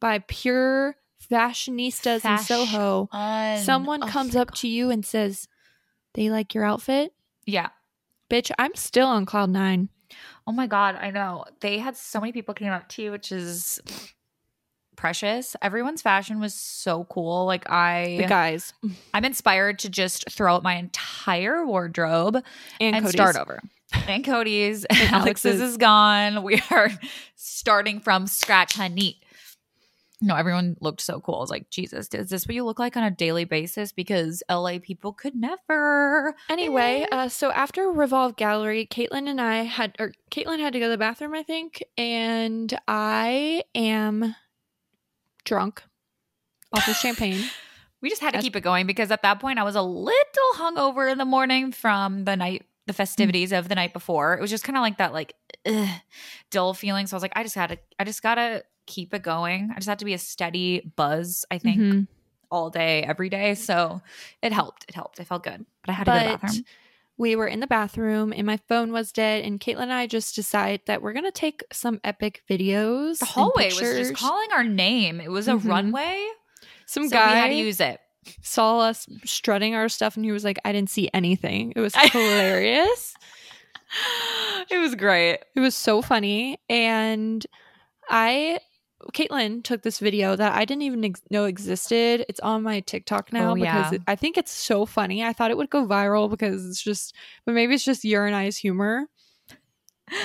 by 0.00 0.20
pure 0.20 0.96
fashionistas 1.30 2.24
in 2.24 2.38
Soho. 2.38 3.08
Someone 3.62 4.04
Oh 4.04 4.06
comes 4.06 4.36
up 4.36 4.48
God. 4.52 4.56
to 4.58 4.68
you 4.68 4.90
and 4.90 5.04
says, 5.04 5.48
They 6.14 6.30
like 6.30 6.54
your 6.54 6.64
outfit? 6.64 7.12
Yeah. 7.46 7.68
Bitch, 8.30 8.50
I'm 8.58 8.74
still 8.74 9.06
on 9.06 9.24
cloud 9.24 9.50
nine. 9.50 9.88
Oh 10.46 10.52
my 10.52 10.66
god, 10.66 10.96
I 10.96 11.10
know. 11.10 11.44
They 11.60 11.78
had 11.78 11.96
so 11.96 12.20
many 12.20 12.32
people 12.32 12.54
came 12.54 12.72
up 12.72 12.88
to 12.90 13.02
you, 13.02 13.10
which 13.12 13.32
is 13.32 13.80
precious. 14.96 15.54
Everyone's 15.62 16.02
fashion 16.02 16.40
was 16.40 16.54
so 16.54 17.04
cool. 17.04 17.44
Like 17.44 17.68
I 17.70 18.16
The 18.20 18.26
guys 18.26 18.72
I'm 19.14 19.24
inspired 19.24 19.78
to 19.80 19.88
just 19.90 20.30
throw 20.30 20.54
out 20.54 20.62
my 20.62 20.74
entire 20.74 21.64
wardrobe 21.66 22.36
and, 22.80 22.96
and, 22.96 23.04
Cody's. 23.04 23.12
start 23.12 23.36
over. 23.36 23.60
And 24.08 24.24
Cody's, 24.24 24.84
And 24.86 24.98
Alex's 25.12 25.46
Alex's. 25.46 25.60
is 25.60 25.76
gone. 25.76 26.42
We 26.42 26.62
are 26.70 26.90
starting 27.36 28.00
from 28.00 28.26
scratch, 28.26 28.74
honey. 28.74 29.20
No, 30.26 30.34
everyone 30.34 30.76
looked 30.80 31.00
so 31.00 31.20
cool. 31.20 31.36
I 31.36 31.38
was 31.38 31.50
like, 31.50 31.70
Jesus, 31.70 32.08
is 32.12 32.30
this 32.30 32.46
what 32.48 32.54
you 32.56 32.64
look 32.64 32.80
like 32.80 32.96
on 32.96 33.04
a 33.04 33.10
daily 33.12 33.44
basis? 33.44 33.92
Because 33.92 34.42
LA 34.50 34.78
people 34.82 35.12
could 35.12 35.36
never. 35.36 36.34
Anyway, 36.50 37.06
Eh. 37.10 37.14
uh, 37.16 37.28
so 37.28 37.52
after 37.52 37.88
Revolve 37.92 38.34
Gallery, 38.36 38.88
Caitlin 38.90 39.28
and 39.28 39.40
I 39.40 39.62
had, 39.62 39.94
or 40.00 40.12
Caitlin 40.32 40.58
had 40.58 40.72
to 40.72 40.80
go 40.80 40.86
to 40.86 40.90
the 40.90 40.98
bathroom, 40.98 41.32
I 41.32 41.44
think, 41.44 41.80
and 41.96 42.76
I 42.88 43.62
am 43.74 44.34
drunk 45.44 45.84
off 46.72 46.88
of 46.88 46.96
champagne. 46.96 47.44
We 48.02 48.10
just 48.10 48.20
had 48.20 48.34
to 48.34 48.40
keep 48.40 48.54
it 48.54 48.60
going 48.60 48.86
because 48.86 49.10
at 49.10 49.22
that 49.22 49.40
point 49.40 49.58
I 49.58 49.62
was 49.64 49.74
a 49.74 49.82
little 49.82 50.52
hungover 50.56 51.10
in 51.10 51.16
the 51.18 51.24
morning 51.24 51.72
from 51.72 52.24
the 52.24 52.36
night, 52.36 52.64
the 52.86 52.92
festivities 52.92 53.52
of 53.52 53.68
the 53.68 53.74
night 53.74 53.94
before. 53.94 54.34
It 54.36 54.40
was 54.40 54.50
just 54.50 54.64
kind 54.64 54.76
of 54.76 54.82
like 54.82 54.98
that, 54.98 55.12
like 55.14 55.32
ugh, 55.64 55.88
dull 56.50 56.74
feeling. 56.74 57.06
So 57.06 57.14
I 57.14 57.16
was 57.16 57.22
like, 57.22 57.32
I 57.34 57.42
just 57.42 57.54
had 57.54 57.68
to, 57.70 57.78
I 57.98 58.04
just 58.04 58.22
gotta 58.22 58.64
keep 58.86 59.12
it 59.14 59.22
going. 59.22 59.70
I 59.72 59.76
just 59.76 59.88
had 59.88 59.98
to 60.00 60.04
be 60.04 60.14
a 60.14 60.18
steady 60.18 60.92
buzz. 60.96 61.44
I 61.50 61.58
think 61.58 61.80
Mhm. 61.80 62.06
all 62.50 62.70
day, 62.70 63.02
every 63.02 63.28
day. 63.28 63.54
So 63.54 64.00
it 64.42 64.52
helped. 64.52 64.84
It 64.88 64.94
helped. 64.94 65.20
I 65.20 65.24
felt 65.24 65.42
good, 65.44 65.66
but 65.82 65.90
I 65.90 65.92
had 65.92 66.04
to 66.06 66.10
go 66.12 66.18
to 66.18 66.24
the 66.24 66.38
bathroom. 66.38 66.64
we 67.18 67.34
were 67.34 67.46
in 67.48 67.60
the 67.60 67.66
bathroom 67.66 68.32
and 68.36 68.46
my 68.46 68.58
phone 68.68 68.92
was 68.92 69.10
dead, 69.10 69.44
and 69.44 69.58
Caitlin 69.58 69.84
and 69.84 69.92
I 69.92 70.06
just 70.06 70.34
decided 70.36 70.82
that 70.86 71.00
we're 71.02 71.12
gonna 71.14 71.30
take 71.32 71.64
some 71.72 72.00
epic 72.04 72.42
videos. 72.48 73.18
The 73.18 73.24
hallway 73.24 73.68
was 73.68 73.78
just 73.80 74.14
calling 74.14 74.48
our 74.52 74.64
name. 74.64 75.20
It 75.20 75.30
was 75.30 75.48
a 75.48 75.52
Mhm. 75.54 75.68
runway. 75.68 76.26
Some 76.86 77.08
so 77.08 77.16
we 77.16 77.22
had 77.22 77.42
guy 77.44 77.48
to 77.48 77.54
use 77.54 77.80
it. 77.80 78.00
saw 78.42 78.80
us 78.80 79.06
strutting 79.24 79.74
our 79.74 79.88
stuff, 79.88 80.16
and 80.16 80.24
he 80.24 80.30
was 80.32 80.44
like, 80.44 80.58
"I 80.64 80.72
didn't 80.72 80.90
see 80.90 81.08
anything." 81.14 81.72
It 81.74 81.80
was 81.80 81.94
hilarious. 82.12 83.14
it 84.70 84.78
was 84.78 84.94
great. 84.94 85.38
It 85.54 85.60
was 85.60 85.74
so 85.74 86.02
funny. 86.02 86.58
And 86.68 87.46
I, 88.08 88.58
Caitlin 89.12 89.62
took 89.62 89.82
this 89.82 89.98
video 89.98 90.36
that 90.36 90.54
I 90.54 90.64
didn't 90.64 90.82
even 90.82 91.04
ex- 91.04 91.22
know 91.30 91.44
existed. 91.44 92.24
It's 92.28 92.40
on 92.40 92.62
my 92.62 92.80
TikTok 92.80 93.32
now 93.32 93.52
Oh, 93.52 93.54
because 93.54 93.92
yeah. 93.92 93.98
I 94.06 94.16
think 94.16 94.36
it's 94.38 94.52
so 94.52 94.86
funny. 94.86 95.22
I 95.24 95.32
thought 95.32 95.50
it 95.50 95.56
would 95.56 95.70
go 95.70 95.86
viral 95.86 96.30
because 96.30 96.66
it's 96.66 96.82
just, 96.82 97.14
but 97.44 97.54
maybe 97.54 97.74
it's 97.74 97.84
just 97.84 98.04
I's 98.04 98.56
humor. 98.56 99.06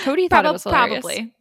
Cody 0.04 0.28
thought 0.28 0.46
it 0.46 0.52
was 0.52 0.62
hilarious. 0.64 1.00
probably. 1.02 1.34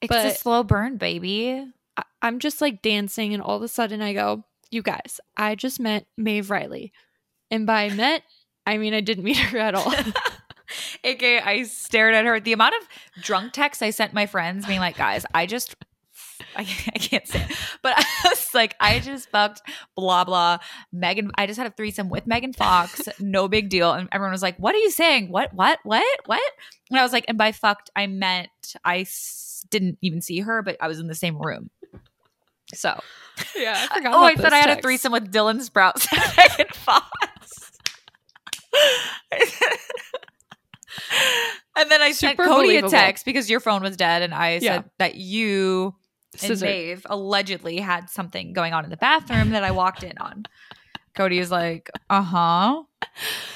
It's 0.00 0.08
But- 0.08 0.26
a 0.26 0.30
slow 0.34 0.62
burn, 0.62 0.96
baby. 0.96 1.64
I- 1.96 2.02
I'm 2.22 2.38
just 2.38 2.60
like 2.60 2.82
dancing, 2.82 3.34
and 3.34 3.42
all 3.42 3.56
of 3.56 3.62
a 3.62 3.68
sudden 3.68 4.00
I 4.02 4.12
go, 4.12 4.44
You 4.70 4.82
guys, 4.82 5.20
I 5.36 5.54
just 5.54 5.80
met 5.80 6.06
Maeve 6.16 6.50
Reilly. 6.50 6.92
And 7.50 7.66
by 7.66 7.88
met, 7.90 8.22
I 8.66 8.76
mean 8.78 8.94
I 8.94 9.00
didn't 9.00 9.24
meet 9.30 9.36
her 9.38 9.58
at 9.58 9.74
all. 9.74 9.92
AKA, 11.04 11.40
I 11.40 11.62
stared 11.62 12.14
at 12.14 12.26
her. 12.26 12.38
The 12.40 12.52
amount 12.52 12.74
of 12.80 13.22
drunk 13.22 13.52
texts 13.54 13.82
I 13.82 13.90
sent 13.90 14.12
my 14.12 14.26
friends 14.26 14.66
being 14.66 14.80
like, 14.80 14.96
guys, 14.98 15.24
I 15.34 15.46
just, 15.46 15.74
I, 16.56 16.62
I 16.62 16.98
can't 16.98 17.26
say 17.26 17.40
it, 17.48 17.56
but 17.82 17.94
I 17.98 18.04
was 18.28 18.54
like, 18.54 18.74
I 18.80 18.98
just 19.00 19.28
fucked 19.30 19.62
blah, 19.96 20.24
blah. 20.24 20.58
Megan, 20.92 21.30
I 21.36 21.46
just 21.46 21.58
had 21.58 21.66
a 21.66 21.70
threesome 21.70 22.08
with 22.08 22.26
Megan 22.26 22.52
Fox. 22.52 23.08
No 23.20 23.48
big 23.48 23.68
deal. 23.68 23.92
And 23.92 24.08
everyone 24.12 24.32
was 24.32 24.42
like, 24.42 24.56
what 24.58 24.74
are 24.74 24.78
you 24.78 24.90
saying? 24.90 25.30
What, 25.30 25.52
what, 25.52 25.78
what, 25.82 26.04
what? 26.26 26.52
And 26.90 26.98
I 26.98 27.02
was 27.02 27.12
like, 27.12 27.24
and 27.28 27.36
by 27.36 27.52
fucked, 27.52 27.90
I 27.96 28.06
meant 28.06 28.48
I 28.84 29.00
s- 29.00 29.64
didn't 29.70 29.98
even 30.02 30.20
see 30.20 30.40
her, 30.40 30.62
but 30.62 30.76
I 30.80 30.88
was 30.88 30.98
in 31.00 31.08
the 31.08 31.14
same 31.14 31.36
room. 31.36 31.70
So, 32.74 32.98
yeah, 33.56 33.86
I 33.90 34.02
oh, 34.06 34.22
I 34.24 34.34
thought 34.34 34.52
I 34.52 34.58
had 34.58 34.78
a 34.78 34.80
threesome 34.80 35.10
with 35.12 35.32
Dylan 35.32 35.66
Sprouse 35.68 36.06
and 36.12 36.36
Megan 36.36 36.72
Fox. 36.74 37.72
and 41.76 41.90
then 41.90 42.02
I 42.02 42.12
sent 42.12 42.32
Super 42.32 42.44
Cody 42.44 42.68
believable. 42.68 42.88
a 42.88 42.90
text 42.90 43.24
because 43.24 43.48
your 43.48 43.60
phone 43.60 43.82
was 43.82 43.96
dead, 43.96 44.22
and 44.22 44.34
I 44.34 44.58
Yeah. 44.58 44.76
said 44.76 44.84
that 44.98 45.14
you 45.16 45.94
and 46.32 46.40
Scissor. 46.40 46.66
Dave 46.66 47.06
allegedly 47.08 47.78
had 47.78 48.10
something 48.10 48.52
going 48.52 48.72
on 48.74 48.84
in 48.84 48.90
the 48.90 48.96
bathroom 48.96 49.50
that 49.50 49.64
I 49.64 49.70
walked 49.70 50.02
in 50.02 50.16
on. 50.18 50.44
Cody 51.14 51.38
is 51.38 51.50
like, 51.50 51.90
uh 52.10 52.22
huh. 52.22 52.82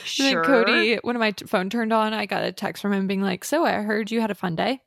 Sure. 0.04 0.42
then 0.42 0.44
Cody, 0.44 0.96
when 1.02 1.18
my 1.18 1.30
t- 1.30 1.46
phone 1.46 1.70
turned 1.70 1.92
on, 1.92 2.12
I 2.12 2.26
got 2.26 2.42
a 2.44 2.50
text 2.50 2.82
from 2.82 2.92
him 2.92 3.06
being 3.06 3.22
like, 3.22 3.44
"So 3.44 3.64
I 3.64 3.82
heard 3.82 4.11
you 4.11 4.20
had 4.20 4.30
a 4.30 4.35
fun 4.35 4.56
day." 4.56 4.80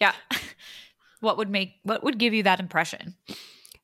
yeah. 0.00 0.12
what 1.20 1.36
would 1.36 1.50
make 1.50 1.74
what 1.82 2.02
would 2.04 2.18
give 2.18 2.34
you 2.34 2.42
that 2.44 2.60
impression? 2.60 3.14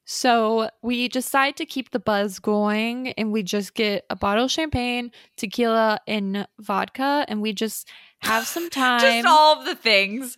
So 0.07 0.69
we 0.83 1.09
decide 1.09 1.57
to 1.57 1.65
keep 1.65 1.91
the 1.91 1.99
buzz 1.99 2.39
going, 2.39 3.13
and 3.13 3.33
we 3.33 3.43
just 3.43 3.75
get 3.75 4.05
a 4.11 4.17
bottle 4.17 4.45
of 4.45 4.51
champagne, 4.51 5.11
tequila, 5.37 5.99
and 6.07 6.47
vodka, 6.59 7.25
and 7.27 7.41
we 7.41 7.55
just 7.55 7.89
have 8.21 8.47
some 8.47 8.69
time. 8.71 9.01
Just 9.01 9.27
all 9.27 9.59
of 9.59 9.65
the 9.65 9.75
things. 9.75 10.37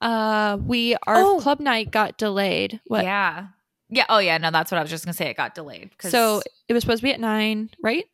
Uh, 0.00 0.58
we 0.64 0.96
our 1.06 1.16
Oh. 1.22 1.40
club 1.40 1.60
night 1.60 1.90
got 1.90 2.16
delayed. 2.18 2.80
What? 2.86 3.04
Yeah. 3.04 3.48
Yeah. 3.88 4.04
Oh, 4.08 4.18
yeah. 4.18 4.38
No, 4.38 4.50
that's 4.50 4.70
what 4.70 4.78
I 4.78 4.82
was 4.82 4.90
just 4.90 5.04
gonna 5.04 5.14
say. 5.14 5.26
It 5.28 5.36
got 5.36 5.54
delayed. 5.54 5.90
'cause- 5.98 6.10
So 6.12 6.42
it 6.68 6.72
was 6.72 6.82
supposed 6.82 7.00
to 7.00 7.04
be 7.04 7.12
at 7.12 7.20
nine, 7.20 7.70
right? 7.82 8.04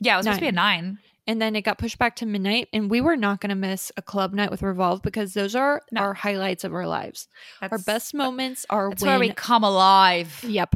yeah, 0.00 0.14
it 0.14 0.16
was 0.18 0.24
supposed 0.24 0.38
to 0.38 0.44
be 0.44 0.48
at 0.48 0.54
nine. 0.54 0.98
And 1.28 1.40
then 1.40 1.54
it 1.54 1.62
got 1.62 1.78
pushed 1.78 1.98
back 1.98 2.16
to 2.16 2.26
midnight, 2.26 2.68
and 2.72 2.90
we 2.90 3.00
were 3.00 3.16
not 3.16 3.40
going 3.40 3.50
to 3.50 3.54
miss 3.54 3.92
a 3.96 4.02
club 4.02 4.34
night 4.34 4.50
with 4.50 4.60
Revolve 4.60 5.02
because 5.02 5.34
those 5.34 5.54
are 5.54 5.80
No. 5.92 6.00
our 6.00 6.14
highlights 6.14 6.64
of 6.64 6.74
our 6.74 6.84
lives. 6.86 7.28
That's, 7.60 7.70
our 7.72 7.78
best 7.78 8.12
moments 8.12 8.66
are 8.68 8.88
That's 8.90 9.02
when 9.02 9.10
where 9.12 9.20
we 9.20 9.32
come 9.32 9.62
alive. 9.62 10.44
Yep. 10.46 10.74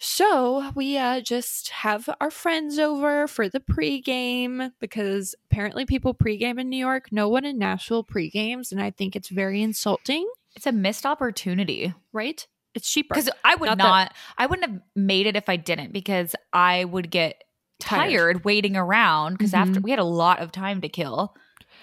So 0.00 0.70
we 0.74 0.96
uh, 0.96 1.20
just 1.20 1.70
have 1.70 2.08
our 2.20 2.30
friends 2.30 2.78
over 2.78 3.26
for 3.26 3.48
the 3.48 3.58
pregame 3.60 4.70
because 4.80 5.34
apparently 5.50 5.86
people 5.86 6.14
pregame 6.14 6.60
in 6.60 6.68
New 6.68 6.76
York. 6.78 7.10
No 7.10 7.28
one 7.28 7.44
in 7.44 7.58
Nashville 7.58 8.04
pregames, 8.04 8.70
and 8.70 8.80
I 8.80 8.90
think 8.90 9.16
it's 9.16 9.28
very 9.28 9.60
insulting. 9.60 10.28
It's 10.54 10.66
a 10.66 10.72
missed 10.72 11.04
opportunity. 11.04 11.92
Right? 12.12 12.46
It's 12.74 12.90
cheaper. 12.90 13.14
Because 13.14 13.30
I 13.44 13.56
would 13.56 13.66
Not 13.66 13.78
not, 13.78 14.08
that- 14.10 14.16
I 14.36 14.46
wouldn't 14.46 14.70
have 14.70 14.80
made 14.94 15.26
it 15.26 15.34
if 15.36 15.48
I 15.48 15.56
didn't 15.56 15.92
because 15.92 16.36
I 16.52 16.84
would 16.84 17.10
get 17.10 17.42
Tired. 17.80 18.10
tired, 18.10 18.44
waiting 18.44 18.76
around 18.76 19.34
because 19.38 19.54
after 19.54 19.80
Mhm. 19.80 19.82
we 19.84 19.90
had 19.90 19.98
a 19.98 20.04
lot 20.04 20.38
of 20.40 20.52
time 20.52 20.80
to 20.82 20.88
kill. 20.88 21.34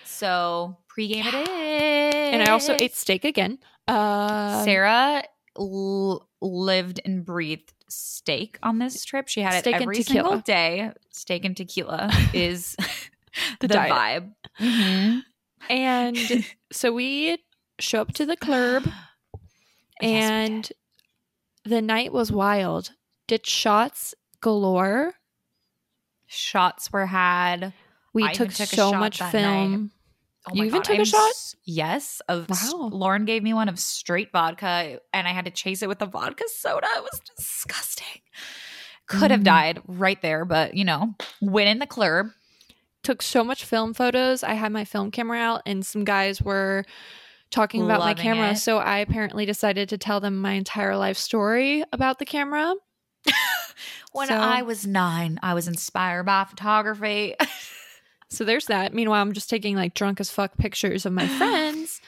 So 0.06 0.78
pregame 0.96 1.26
it 1.26 1.34
is. 1.50 2.16
and 2.34 2.44
I 2.44 2.52
also 2.52 2.76
ate 2.80 2.96
steak 2.96 3.26
again. 3.26 3.60
Uh, 3.90 4.64
Sarah 4.64 5.24
l- 5.58 6.28
lived 6.42 7.00
and 7.06 7.26
breathed 7.26 7.74
steak 7.90 8.58
on 8.64 8.80
this 8.80 9.04
trip. 9.06 9.28
She 9.28 9.42
had 9.42 9.56
it 9.56 9.60
Steak 9.60 9.76
and 9.76 9.84
every 9.84 9.98
tequila. 9.98 10.24
single 10.24 10.40
day. 10.42 10.92
Steak 11.12 11.46
and 11.46 11.56
tequila 11.58 12.10
is 12.34 12.76
the, 13.60 13.68
The 13.68 13.76
vibe. 13.76 14.32
Mhm. 14.60 15.22
and 15.70 16.18
so 16.72 16.94
we 16.94 17.38
show 17.80 18.02
up 18.02 18.14
to 18.14 18.26
the 18.26 18.38
club, 18.38 18.84
Yes, 20.02 20.30
and 20.30 20.72
the 21.64 21.82
night 21.82 22.12
was 22.12 22.32
wild. 22.32 22.92
Did 23.28 23.46
shots 23.48 24.14
galore. 24.42 25.14
shots 26.28 26.92
were 26.92 27.06
had. 27.08 27.74
We 28.14 28.30
took, 28.32 28.54
took 28.54 28.68
so 28.68 28.94
much 28.94 29.22
film. 29.22 29.92
Oh 30.48 30.54
You 30.54 30.64
even 30.66 30.80
God, 30.80 30.84
took 30.86 30.96
a 30.98 31.00
I'm 31.00 31.06
shot? 31.06 31.30
s- 31.30 31.56
Yes. 31.64 32.22
Of 32.30 32.50
s- 32.52 32.72
Wow. 32.74 32.90
Lauren 32.92 33.26
gave 33.26 33.42
me 33.44 33.54
one 33.54 33.68
of 33.70 33.80
straight 33.80 34.32
vodka, 34.32 35.00
and 35.14 35.28
I 35.28 35.32
had 35.32 35.46
to 35.46 35.52
chase 35.52 35.82
it 35.82 35.88
with 35.90 36.00
the 36.00 36.06
vodka 36.06 36.44
soda. 36.48 36.88
It 36.98 37.04
was 37.04 37.22
disgusting. 37.36 38.22
Could 39.08 39.32
have 39.32 39.42
Mm. 39.42 39.46
died 39.46 39.82
right 39.88 40.22
there, 40.22 40.46
but 40.46 40.74
you 40.76 40.84
know, 40.86 41.16
win 41.42 41.68
in 41.68 41.80
the 41.80 41.88
club. 41.88 42.28
Took 43.04 43.22
so 43.22 43.44
much 43.44 43.64
film 43.66 43.94
photos. 43.94 44.44
I 44.44 44.54
had 44.56 44.72
my 44.72 44.84
film 44.86 45.12
camera 45.12 45.38
out, 45.40 45.62
and 45.66 45.86
some 45.86 46.04
guys 46.04 46.42
were 46.42 46.86
talking 47.52 47.84
about 47.84 48.00
my 48.00 48.14
camera. 48.16 48.52
it. 48.52 48.56
So 48.58 48.80
I 48.80 48.98
apparently 48.98 49.46
decided 49.46 49.90
to 49.90 49.98
tell 49.98 50.20
them 50.20 50.38
my 50.42 50.54
entire 50.54 50.98
life 50.98 51.18
story 51.18 51.84
about 51.94 52.18
the 52.20 52.26
camera. 52.26 52.74
When 54.12 54.28
So- 54.30 54.36
I 54.38 54.62
was 54.62 54.88
nine, 54.88 55.40
I 55.44 55.54
was 55.54 55.68
inspired 55.68 56.24
by 56.24 56.46
photography. 56.46 57.36
So 58.30 58.44
there's 58.44 58.66
that. 58.66 58.94
Meanwhile, 58.94 59.22
I'm 59.22 59.34
just 59.34 59.50
taking 59.50 59.76
like 59.76 59.94
drunk 59.94 60.20
as 60.20 60.30
fuck 60.30 60.58
pictures 60.58 61.06
of 61.06 61.14
my 61.14 61.28
friends. 61.38 62.02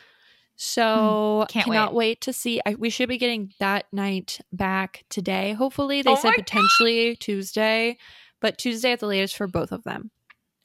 So 0.55 1.45
hmm. 1.47 1.51
Can't 1.51 1.65
cannot 1.65 1.93
wait. 1.93 2.21
to 2.21 2.33
see. 2.33 2.59
I, 2.65 2.75
we 2.75 2.89
should 2.89 3.09
be 3.09 3.17
getting 3.17 3.53
that 3.59 3.85
night 3.91 4.39
back 4.51 5.05
today. 5.09 5.53
Hopefully, 5.53 6.01
they 6.01 6.11
Oh 6.11 6.15
said 6.15 6.29
my 6.29 6.35
potentially 6.37 7.15
Tuesday, 7.15 7.97
but 8.41 8.57
Tuesday 8.57 8.91
at 8.91 8.99
the 8.99 9.07
latest 9.07 9.37
for 9.37 9.47
both 9.47 9.71
of 9.71 9.83
them. 9.83 10.11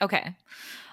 okay. 0.02 0.34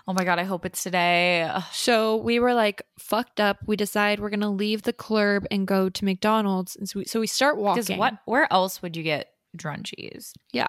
Oh 0.07 0.13
my 0.13 0.23
god, 0.23 0.39
I 0.39 0.43
hope 0.43 0.65
it's 0.65 0.81
today. 0.81 1.43
Ugh. 1.43 1.63
So 1.71 2.15
we 2.15 2.39
were 2.39 2.55
like 2.55 2.81
fucked 2.97 3.39
up. 3.39 3.59
We 3.67 3.75
decide 3.75 4.19
we're 4.19 4.31
gonna 4.31 4.51
leave 4.51 4.81
the 4.81 4.91
club 4.93 5.45
and 5.51 5.67
go 5.67 5.87
to 5.87 6.05
McDonald's, 6.05 6.75
and 6.75 6.89
so 6.89 6.99
we, 6.99 7.05
so 7.05 7.19
we 7.19 7.27
start 7.27 7.57
walking. 7.57 7.83
Because 7.83 7.97
what? 7.97 8.15
Where 8.25 8.51
else 8.51 8.81
would 8.81 8.97
you 8.97 9.03
get 9.03 9.29
drunchies? 9.57 10.31
Yeah. 10.51 10.67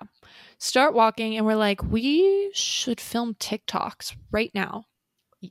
Start 0.58 0.94
walking, 0.94 1.36
and 1.36 1.46
we're 1.46 1.56
like, 1.56 1.82
we 1.82 2.50
should 2.54 3.00
film 3.00 3.34
TikToks 3.34 4.14
right 4.30 4.50
now 4.54 4.84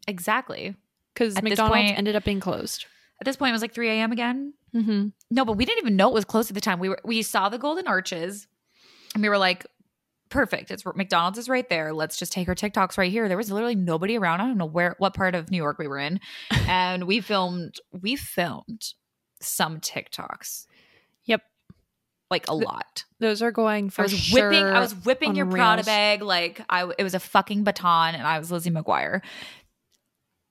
Exactly. 0.08 0.76
because 1.14 1.36
McDonald's 1.42 1.76
point- 1.76 1.98
ended 1.98 2.16
up 2.16 2.24
being 2.24 2.40
closed. 2.40 2.86
At 3.22 3.26
this 3.26 3.36
point, 3.36 3.50
it 3.50 3.54
was 3.54 3.62
like 3.62 3.74
3 3.74 3.90
a.m. 3.90 4.12
again. 4.12 4.54
Mm-hmm. 4.74 5.08
No, 5.32 5.44
but 5.46 5.58
we 5.58 5.66
didn't 5.66 5.80
even 5.80 5.96
know 5.98 6.08
it 6.10 6.14
was 6.14 6.26
closed 6.26 6.50
at 6.52 6.56
the 6.56 6.62
time. 6.62 6.80
We 6.80 6.90
were 6.90 7.00
we 7.04 7.22
saw 7.22 7.50
the 7.50 7.58
golden 7.58 7.86
arches, 7.88 8.48
and 9.14 9.22
we 9.24 9.28
were 9.30 9.38
like, 9.38 9.66
"Perfect! 10.30 10.72
It's 10.72 10.86
McDonald's 10.96 11.38
is 11.40 11.50
right 11.50 11.68
there. 11.68 11.92
Let's 11.92 12.18
just 12.18 12.32
take 12.32 12.48
our 12.48 12.56
TikToks 12.56 12.98
right 12.98 13.12
here." 13.12 13.28
There 13.28 13.36
was 13.36 13.52
literally 13.52 13.76
nobody 13.76 14.18
around. 14.18 14.40
I 14.42 14.46
don't 14.48 14.58
know 14.60 14.66
where 14.66 14.96
what 15.00 15.16
part 15.16 15.36
of 15.36 15.50
New 15.52 15.58
York 15.58 15.80
we 15.80 15.88
were 15.88 15.98
in, 15.98 16.20
and 16.52 17.06
we 17.06 17.20
filmed 17.20 17.76
we 17.92 18.16
filmed 18.16 18.94
some 19.42 19.80
TikToks. 19.82 20.68
Like 22.30 22.48
a 22.48 22.54
lot. 22.54 23.06
Those 23.20 23.42
are 23.42 23.52
going 23.52 23.90
for 23.90 24.02
I 24.02 24.06
was 24.06 24.14
sure. 24.14 24.50
whipping. 24.50 24.64
I 24.64 24.80
was 24.80 24.94
whipping 24.94 25.36
your 25.36 25.48
Prada 25.48 25.84
bag 25.84 26.22
like 26.22 26.62
I. 26.70 26.90
It 26.98 27.04
was 27.04 27.16
a 27.16 27.20
fucking 27.20 27.64
baton, 27.64 28.16
and 28.16 28.26
I 28.26 28.38
was 28.38 28.52
Lizzie 28.52 28.70
McGuire. 28.70 29.22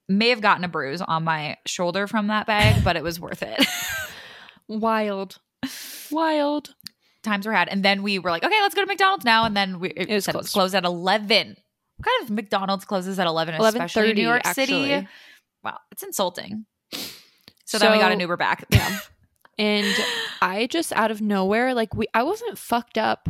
May 0.09 0.31
have 0.31 0.41
gotten 0.41 0.65
a 0.65 0.69
bruise 0.69 1.01
on 1.01 1.25
my 1.25 1.57
shoulder 1.67 2.07
from 2.07 2.29
that 2.29 2.47
bag, 2.47 2.83
but 2.83 2.97
it 2.97 3.03
was 3.03 3.21
worth 3.21 3.43
it. 3.43 3.65
wild, 4.69 5.39
wild. 6.11 6.75
times 7.23 7.47
were 7.47 7.53
had. 7.53 7.69
And 7.69 7.85
then 7.85 8.03
we 8.03 8.19
were 8.19 8.31
like, 8.31 8.43
okay, 8.43 8.61
let's 8.63 8.75
go 8.75 8.81
to 8.83 8.87
McDonald's 8.87 9.25
now. 9.25 9.45
And 9.45 9.57
then 9.57 9.81
we 9.81 9.91
it, 9.91 10.09
was 10.09 10.25
said 10.25 10.35
it 10.35 10.39
closed. 10.39 10.53
closed 10.53 10.75
at 10.75 10.85
11. 10.85 11.57
What 11.97 12.05
kind 12.05 12.23
of 12.23 12.31
McDonald's 12.31 12.85
closes 12.85 13.19
at 13.19 13.27
11, 13.27 13.55
especially 13.57 14.11
in 14.11 14.17
New 14.17 14.23
11:30 14.23 14.25
York 14.25 14.47
City? 14.47 14.93
actually. 14.93 15.09
Wow, 15.65 15.79
it's 15.91 16.03
insulting. 16.03 16.65
So, 17.65 17.79
then 17.79 17.93
we 17.93 17.99
got 17.99 18.13
an 18.13 18.21
Uber 18.21 18.37
back. 18.37 18.65
Yeah. 18.71 18.99
And 19.59 19.87
I 20.41 20.67
just 20.69 20.93
out 20.93 21.11
of 21.11 21.21
nowhere, 21.21 21.75
like 21.75 21.95
we, 21.95 22.07
I 22.15 22.23
wasn't 22.23 22.57
fucked 22.59 22.97
up 22.99 23.29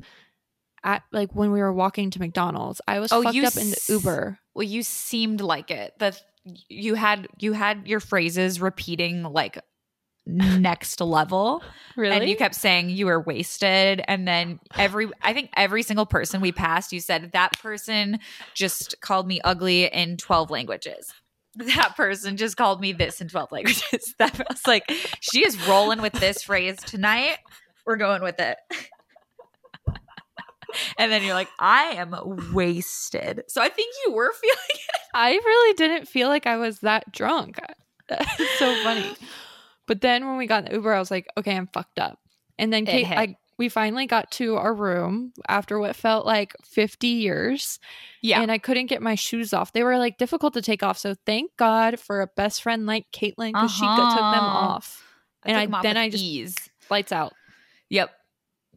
at 0.85 1.03
like 1.13 1.35
when 1.35 1.51
we 1.53 1.61
were 1.61 1.73
walking 1.73 2.11
to 2.11 2.19
McDonald's. 2.21 2.81
I 2.87 3.01
was 3.01 3.13
Oh, 3.13 3.23
fucked 3.23 3.37
up 3.39 3.57
in 3.57 3.71
the 3.71 3.81
Uber. 3.89 4.39
well, 4.55 4.63
you 4.63 4.83
seemed 4.83 5.41
like 5.41 5.71
it. 5.71 5.95
That 5.99 6.21
you 6.45 6.95
had 6.95 7.29
you 7.39 7.53
had 7.53 7.87
your 7.89 8.01
phrases 8.01 8.61
repeating 8.61 9.23
like 9.23 9.59
next 10.27 11.01
level. 11.01 11.63
Really? 11.97 12.15
And 12.17 12.29
you 12.29 12.37
kept 12.37 12.55
saying 12.55 12.91
you 12.91 13.07
were 13.07 13.21
wasted. 13.21 14.03
And 14.07 14.29
then 14.29 14.61
every, 14.77 15.09
I 15.23 15.33
think 15.33 15.51
every 15.57 15.83
single 15.83 16.05
person 16.05 16.43
we 16.43 16.53
passed, 16.53 16.93
you 16.93 17.01
said 17.01 17.33
that 17.33 17.59
person 17.61 18.19
just 18.55 19.01
called 19.01 19.27
me 19.27 19.41
ugly 19.43 19.87
in 19.87 20.19
12 20.19 20.51
languages. 20.51 21.13
That 21.59 21.97
person 21.97 22.37
just 22.37 22.57
called 22.57 22.81
me 22.81 22.93
this 22.93 23.21
in 23.21 23.29
12 23.29 23.53
languages. 23.53 24.15
That 24.19 24.39
was 24.49 24.67
like, 24.67 24.85
she 25.21 25.45
is 25.45 25.69
rolling 25.69 26.01
with 26.01 26.13
this 26.15 26.43
phrase 26.43 26.77
tonight. 26.77 27.39
We're 27.87 27.97
going 27.97 28.23
with 28.23 28.39
it. 28.39 28.57
and 30.99 31.11
then 31.11 31.23
you're 31.23 31.35
like, 31.35 31.49
I 31.59 31.95
am 31.97 32.15
wasted. 32.53 33.43
So 33.49 33.61
I 33.61 33.69
think 33.69 33.95
you 34.07 34.13
were 34.13 34.33
feeling 34.41 34.57
it. 34.71 35.01
I 35.15 35.33
really 35.33 35.75
didn't 35.75 36.07
feel 36.07 36.29
like 36.29 36.47
I 36.47 36.57
was 36.57 36.81
that 36.81 37.11
drunk. 37.13 37.59
It's 38.09 38.59
so 38.59 38.75
funny. 38.83 39.15
But 39.87 40.03
then 40.03 40.27
when 40.27 40.37
we 40.37 40.47
got 40.47 40.65
in 40.65 40.65
the 40.67 40.75
Uber, 40.75 40.93
I 40.93 40.99
was 40.99 41.11
like, 41.11 41.27
okay, 41.39 41.57
I'm 41.57 41.67
fucked 41.67 41.99
up. 41.99 42.19
And 42.59 42.71
then 42.71 42.85
Kate, 42.85 43.07
hit. 43.07 43.37
We 43.59 43.69
finally 43.69 44.07
got 44.07 44.31
to 44.33 44.55
our 44.57 44.73
room 44.73 45.33
after 45.49 45.79
what 45.79 45.97
felt 45.97 46.25
like 46.25 46.55
50 46.65 47.07
years. 47.09 47.79
Yeah. 48.23 48.41
And 48.41 48.51
I 48.53 48.59
couldn't 48.59 48.87
get 48.87 49.03
my 49.03 49.15
shoes 49.17 49.53
off. 49.53 49.73
They 49.73 49.83
were 49.83 49.99
like 49.99 50.17
difficult 50.17 50.55
to 50.55 50.63
take 50.63 50.83
off. 50.83 50.97
So 50.97 51.15
thank 51.27 51.57
God 51.57 51.99
for 51.99 52.21
a 52.21 52.29
best 52.29 52.63
friend 52.63 52.87
like 52.87 53.07
Caitlin 53.13 53.53
because 53.53 53.73
she 53.73 53.81
took 53.81 53.97
them 53.97 54.45
Uh-huh. 54.45 54.59
off. 54.77 55.05
and 55.45 55.57
I- 55.57 55.67
off 55.77 55.83
then 55.83 55.97
I 55.97 56.09
just- 56.09 56.23
ease. 56.25 56.55
Lights 56.91 57.13
out. 57.13 57.33
Yep. 57.91 58.11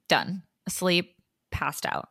Done. 0.10 0.44
Asleep, 0.68 1.16
passed 1.52 1.86
out. 1.86 2.10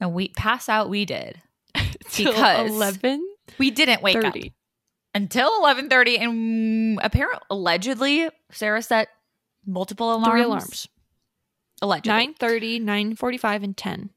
And 0.00 0.12
we 0.14 0.28
pass 0.28 0.68
out 0.68 0.88
we 0.90 1.04
did. 1.04 1.40
Because 2.16 2.70
11 2.70 3.26
We 3.58 3.70
didn't 3.70 4.02
wake 4.02 4.16
up 4.16 4.22
30. 4.34 4.52
until 5.14 5.50
11:30 5.62 6.18
and 6.20 7.00
apparently 7.02 7.40
allegedly 7.50 8.28
Sarah 8.52 8.80
set 8.82 9.08
multiple 9.66 10.10
alarms. 10.14 10.28
Three 10.30 10.42
alarms. 10.42 10.88
Allegedly. 11.82 12.34
9.30, 12.40 12.82
9.45, 12.82 13.62
and 13.64 13.76
10. 13.76 14.10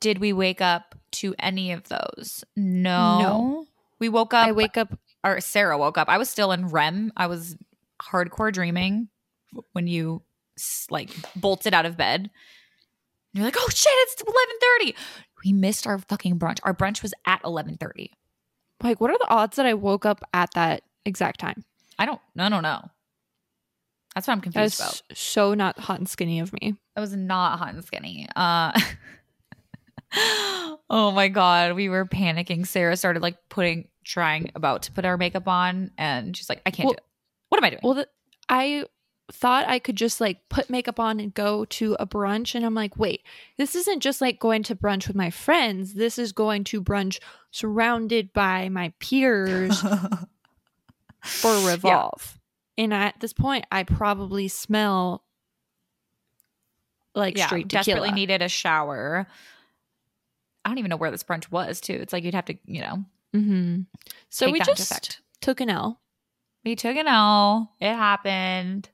Did 0.00 0.18
we 0.18 0.32
wake 0.32 0.60
up 0.60 0.94
to 1.12 1.34
any 1.38 1.72
of 1.72 1.88
those? 1.88 2.44
No. 2.56 3.18
No. 3.20 3.66
We 3.98 4.08
woke 4.08 4.32
up 4.32 4.46
I 4.48 4.52
wake 4.52 4.78
up. 4.78 4.98
or 5.22 5.40
Sarah 5.40 5.76
woke 5.76 5.98
up. 5.98 6.08
I 6.08 6.16
was 6.16 6.30
still 6.30 6.52
in 6.52 6.68
REM. 6.68 7.12
I 7.16 7.26
was 7.26 7.56
hardcore 8.02 8.50
dreaming 8.52 9.08
when 9.72 9.86
you 9.86 10.22
like 10.88 11.10
bolted 11.36 11.74
out 11.74 11.84
of 11.84 11.98
bed. 11.98 12.30
You're 13.34 13.44
like, 13.44 13.56
"Oh 13.58 13.68
shit, 13.68 13.92
it's 13.94 14.22
11:30." 14.22 14.94
We 15.44 15.52
missed 15.52 15.86
our 15.86 15.98
fucking 15.98 16.38
brunch. 16.38 16.58
Our 16.62 16.74
brunch 16.74 17.02
was 17.02 17.12
at 17.26 17.42
11:30. 17.42 18.10
Like, 18.82 19.00
what 19.00 19.10
are 19.10 19.18
the 19.18 19.28
odds 19.28 19.56
that 19.56 19.66
I 19.66 19.74
woke 19.74 20.06
up 20.06 20.22
at 20.32 20.50
that 20.54 20.82
exact 21.04 21.40
time? 21.40 21.62
I 21.98 22.06
don't 22.06 22.20
I 22.38 22.48
don't 22.48 22.62
know. 22.62 22.90
That's 24.14 24.26
what 24.26 24.32
I'm 24.34 24.40
confused 24.40 24.80
That's 24.80 25.00
about. 25.00 25.16
so 25.16 25.54
not 25.54 25.78
hot 25.78 25.98
and 25.98 26.08
skinny 26.08 26.40
of 26.40 26.52
me. 26.52 26.74
I 26.96 27.00
was 27.00 27.14
not 27.14 27.58
hot 27.58 27.74
and 27.74 27.84
skinny. 27.84 28.28
Uh 28.34 28.72
Oh 30.92 31.12
my 31.14 31.28
god, 31.28 31.74
we 31.74 31.88
were 31.88 32.04
panicking. 32.04 32.66
Sarah 32.66 32.96
started 32.96 33.22
like 33.22 33.36
putting 33.48 33.88
trying 34.04 34.50
about 34.56 34.82
to 34.82 34.92
put 34.92 35.04
our 35.04 35.16
makeup 35.16 35.46
on 35.46 35.92
and 35.96 36.36
she's 36.36 36.48
like, 36.48 36.62
"I 36.66 36.70
can't 36.70 36.86
Well- 36.86 36.94
do 36.94 36.98
it." 36.98 37.04
What 37.48 37.58
am 37.58 37.64
I 37.64 37.70
doing? 37.70 37.80
Well, 37.84 37.94
the, 37.94 38.08
I 38.48 38.84
thought 39.32 39.68
I 39.68 39.78
could 39.78 39.94
just 39.96 40.20
like 40.20 40.48
put 40.48 40.70
makeup 40.70 40.98
on 40.98 41.20
and 41.20 41.32
go 41.32 41.64
to 41.66 41.96
a 42.00 42.06
brunch. 42.06 42.54
And 42.56 42.64
I'm 42.66 42.74
like, 42.74 42.96
wait, 42.96 43.22
this 43.58 43.74
isn't 43.76 44.00
just 44.00 44.20
like 44.20 44.40
going 44.40 44.62
to 44.64 44.74
brunch 44.76 45.06
with 45.06 45.14
my 45.16 45.30
friends. 45.30 45.94
This 45.94 46.18
is 46.18 46.32
going 46.32 46.64
to 46.64 46.82
brunch 46.82 47.20
surrounded 47.52 48.32
by 48.32 48.68
my 48.68 48.92
peers 48.98 49.80
for 51.24 51.68
Revolve. 51.68 52.39
And 52.80 52.94
at 52.94 53.20
this 53.20 53.34
point, 53.34 53.66
I 53.70 53.82
probably 53.82 54.48
smell 54.48 55.22
like 57.14 57.36
yeah, 57.36 57.46
straight 57.46 57.68
tequila. 57.68 57.84
desperately 57.84 58.12
needed 58.12 58.40
a 58.40 58.48
shower. 58.48 59.26
I 60.64 60.68
don't 60.70 60.78
even 60.78 60.88
know 60.88 60.96
where 60.96 61.10
this 61.10 61.22
brunch 61.22 61.50
was 61.50 61.80
too. 61.80 61.92
It's 61.92 62.12
like 62.12 62.24
you'd 62.24 62.34
have 62.34 62.46
to, 62.46 62.56
you 62.64 62.80
know, 62.80 63.04
hmm 63.34 63.80
So 64.30 64.50
we 64.50 64.60
just 64.60 65.20
took 65.42 65.60
an 65.60 65.68
L. 65.68 66.00
We 66.64 66.74
took 66.74 66.96
an 66.96 67.06
L. 67.06 67.70
It 67.80 67.94
happened. 67.94 68.88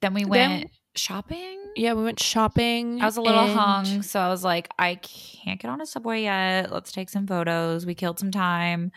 Then 0.00 0.14
we 0.14 0.24
Then- 0.24 0.30
went 0.30 0.70
shopping. 0.94 1.58
Yeah, 1.76 1.92
we 1.92 2.04
went 2.04 2.20
shopping. 2.20 3.02
I 3.02 3.04
was 3.06 3.18
a 3.18 3.22
little 3.22 3.40
and- 3.44 3.58
hung, 3.58 4.02
so 4.02 4.18
I 4.18 4.28
was 4.28 4.42
like, 4.44 4.68
I 4.78 4.94
can't 4.94 5.60
get 5.60 5.70
on 5.70 5.80
a 5.82 5.86
subway 5.86 6.22
yet. 6.22 6.72
Let's 6.72 6.90
take 6.90 7.10
some 7.10 7.26
photos. 7.26 7.84
We 7.84 7.94
killed 7.94 8.18
some 8.18 8.30
time. 8.30 8.92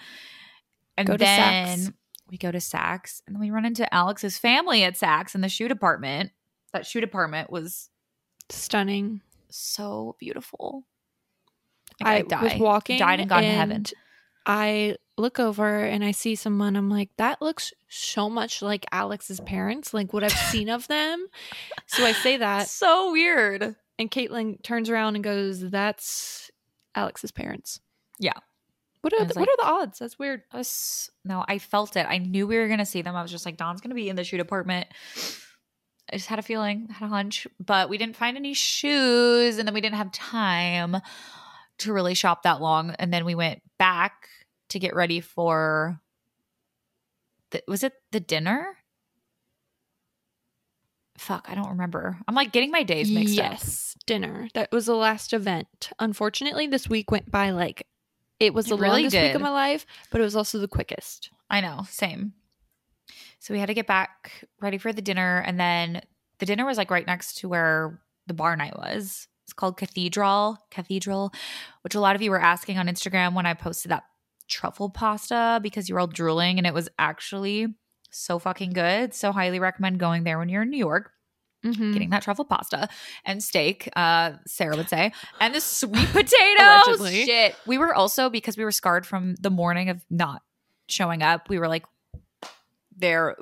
And 0.97 1.07
Go 1.07 1.13
to 1.13 1.17
then. 1.17 1.93
We 2.29 2.37
go 2.37 2.51
to 2.51 2.57
Saks 2.57 3.21
and 3.25 3.35
then 3.35 3.41
we 3.41 3.51
run 3.51 3.65
into 3.65 3.91
Alex's 3.93 4.37
family 4.37 4.83
at 4.83 4.95
Saks 4.95 5.35
in 5.35 5.41
the 5.41 5.49
shoe 5.49 5.67
department. 5.67 6.31
That 6.73 6.85
shoe 6.85 7.01
department 7.01 7.49
was 7.49 7.89
Stunning. 8.49 9.21
so 9.49 10.15
beautiful. 10.19 10.85
I, 12.03 12.17
Like, 12.21 12.33
I'd 12.33 12.41
was 12.43 12.59
walking, 12.59 12.99
Died 12.99 13.19
and 13.19 13.29
gone 13.29 13.43
to 13.43 13.47
heaven. 13.49 13.83
I 14.45 14.97
look 15.17 15.39
over 15.39 15.79
and 15.79 16.03
I 16.03 16.11
see 16.11 16.35
someone. 16.35 16.75
I'm 16.75 16.89
like, 16.89 17.09
that 17.17 17.41
looks 17.41 17.73
so 17.87 18.29
much 18.29 18.61
like 18.61 18.85
Alex's 18.91 19.39
parents, 19.39 19.93
like 19.93 20.13
what 20.13 20.23
I've 20.23 20.31
seen 20.31 20.69
of 20.69 20.87
them. 20.87 21.25
So 21.87 22.03
I 22.05 22.11
say 22.11 22.37
that, 22.37 22.67
so 22.69 23.11
weird. 23.11 23.75
and 23.97 24.11
Caitlin 24.11 24.61
turns 24.61 24.89
around 24.89 25.15
and 25.15 25.23
goes, 25.23 25.61
"That's 25.61 26.51
Alex's 26.95 27.31
parents." 27.31 27.79
Yeah. 28.19 28.33
What 29.05 29.13
are 29.13 29.25
the, 29.25 29.39
what 29.39 29.47
are 29.47 29.57
the 29.57 29.67
odds? 29.67 29.99
That's 29.99 30.17
weird. 30.17 30.41
I 30.51 30.57
was 30.57 31.11
no, 31.23 31.45
I 31.47 31.59
felt 31.59 31.95
it. 31.95 32.07
I 32.09 32.17
knew 32.17 32.47
we 32.47 32.57
were 32.57 32.67
gonna 32.67 32.87
see 32.87 33.03
them. 33.03 33.15
I 33.15 33.21
was 33.21 33.29
just 33.29 33.45
like, 33.45 33.55
Don's 33.55 33.79
gonna 33.79 33.93
be 33.93 34.09
in 34.09 34.15
the 34.15 34.23
shoe 34.23 34.37
department. 34.37 34.87
I 36.11 36.15
just 36.15 36.25
had 36.25 36.39
a 36.39 36.41
feeling, 36.41 36.87
had 36.87 37.05
a 37.05 37.09
hunch, 37.09 37.45
but 37.63 37.87
we 37.87 37.99
didn't 37.99 38.15
find 38.15 38.35
any 38.35 38.55
shoes, 38.55 39.59
and 39.59 39.67
then 39.67 39.75
we 39.75 39.81
didn't 39.81 39.97
have 39.97 40.11
time 40.11 40.97
to 41.77 41.93
really 41.93 42.15
shop 42.15 42.41
that 42.43 42.61
long. 42.61 42.95
And 42.97 43.13
then 43.13 43.25
we 43.25 43.35
went 43.35 43.61
back 43.77 44.27
to 44.69 44.79
get 44.79 44.95
ready 44.95 45.19
for. 45.19 45.99
The, 47.51 47.61
was 47.67 47.83
it 47.83 47.93
the 48.11 48.19
dinner? 48.19 48.75
Fuck, 51.19 51.45
I 51.47 51.53
don't 51.53 51.69
remember. 51.69 52.17
I'm 52.27 52.33
like 52.33 52.51
getting 52.51 52.71
my 52.71 52.81
days 52.81 53.11
mixed 53.11 53.37
up. 53.37 53.51
yes, 53.51 53.95
dinner. 54.07 54.47
That 54.55 54.71
was 54.71 54.87
the 54.87 54.95
last 54.95 55.31
event. 55.31 55.91
Unfortunately, 55.99 56.65
this 56.65 56.89
week 56.89 57.11
went 57.11 57.29
by 57.29 57.51
like 57.51 57.85
it 58.39 58.53
was 58.53 58.67
It 58.67 58.69
the 58.69 58.77
really 58.77 59.03
longest 59.03 59.15
week 59.15 59.35
of 59.35 59.41
my 59.41 59.49
life, 59.49 59.85
but 60.11 60.21
it 60.21 60.23
was 60.23 60.35
also 60.35 60.59
the 60.59 60.67
quickest. 60.67 61.29
I 61.49 61.61
know, 61.61 61.85
same. 61.89 62.33
So 63.39 63.53
we 63.53 63.59
had 63.59 63.67
to 63.67 63.73
get 63.73 63.87
back 63.87 64.45
ready 64.59 64.77
for 64.77 64.91
the 64.91 65.01
dinner, 65.01 65.43
and 65.45 65.59
then 65.59 66.01
the 66.39 66.45
dinner 66.45 66.65
was 66.65 66.77
like 66.77 66.91
right 66.91 67.05
next 67.05 67.37
to 67.39 67.49
where 67.49 68.01
the 68.27 68.33
bar 68.33 68.55
night 68.55 68.77
was. 68.77 69.27
It's 69.45 69.53
called 69.53 69.77
Cathedral, 69.77 70.57
Cathedral, 70.71 71.31
which 71.81 71.95
a 71.95 71.99
lot 71.99 72.15
of 72.15 72.21
you 72.21 72.31
were 72.31 72.41
asking 72.41 72.77
on 72.77 72.87
Instagram 72.87 73.35
when 73.35 73.45
I 73.45 73.53
posted 73.53 73.91
that 73.91 74.05
truffle 74.47 74.89
pasta 74.89 75.59
because 75.61 75.87
you 75.87 75.95
were 75.95 76.01
all 76.01 76.07
drooling, 76.07 76.57
and 76.57 76.65
it 76.65 76.73
was 76.73 76.89
actually 76.97 77.67
so 78.09 78.39
fucking 78.39 78.71
good. 78.73 79.13
So 79.13 79.31
highly 79.31 79.59
recommend 79.59 79.99
going 79.99 80.23
there 80.23 80.39
when 80.39 80.49
you're 80.49 80.63
in 80.63 80.69
New 80.69 80.77
York 80.77 81.11
Mm-hmm. 81.65 81.93
getting 81.93 82.09
that 82.11 82.21
truffle 82.23 82.45
pasta 82.45 82.87
and 83.25 83.43
steak, 83.43 83.89
uh, 83.95 84.33
Sarah 84.45 84.77
would 84.77 84.87
say, 84.89 85.11
and 85.39 85.53
the 85.55 85.59
sweet 85.61 86.07
potatoes. 86.13 87.09
Shit. 87.11 87.55
We 87.65 87.77
were 87.77 87.93
also 87.93 88.29
because 88.29 88.55
we 88.57 88.63
were 88.63 88.71
scarred 88.71 89.05
from 89.05 89.35
the 89.41 89.49
morning 89.49 89.89
of 89.89 90.05
not 90.09 90.43
showing 90.87 91.23
up. 91.23 91.49
We 91.49 91.57
were 91.59 91.67
like 91.67 91.85
there 92.97 93.35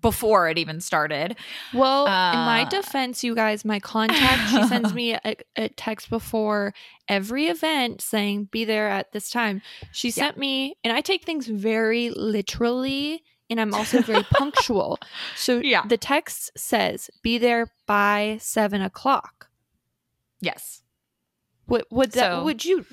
before 0.00 0.48
it 0.48 0.58
even 0.58 0.80
started. 0.80 1.36
Well, 1.72 2.06
in 2.06 2.10
my 2.12 2.62
Uh, 2.62 2.68
defense, 2.68 3.22
you 3.22 3.34
guys, 3.36 3.64
my 3.64 3.78
contact, 3.78 4.50
she 4.50 4.62
sends 4.64 4.92
me 4.92 5.14
a, 5.24 5.36
a 5.54 5.68
text 5.68 6.10
before 6.10 6.74
every 7.08 7.46
event 7.46 8.00
saying, 8.00 8.48
be 8.50 8.64
there 8.64 8.88
at 8.88 9.12
this 9.12 9.30
time. 9.30 9.62
She 9.92 10.10
sent 10.10 10.36
me, 10.38 10.76
and 10.82 10.92
I 10.92 11.02
take 11.02 11.24
things 11.24 11.46
very 11.46 12.10
literally, 12.10 13.22
and 13.50 13.60
I'm 13.60 13.74
also 13.74 14.00
very 14.02 14.22
punctual. 14.30 14.98
So 15.36 15.58
Yeah. 15.58 15.82
the 15.86 15.96
text 15.96 16.50
says, 16.56 17.10
be 17.22 17.38
there 17.38 17.72
by 17.86 18.38
seven 18.40 18.82
o'clock. 18.82 19.48
Yes, 20.40 20.82
Would, 21.68 21.84
would, 21.90 22.12
that, 22.12 22.32
So- 22.32 22.44
would 22.44 22.64
you 22.64 22.84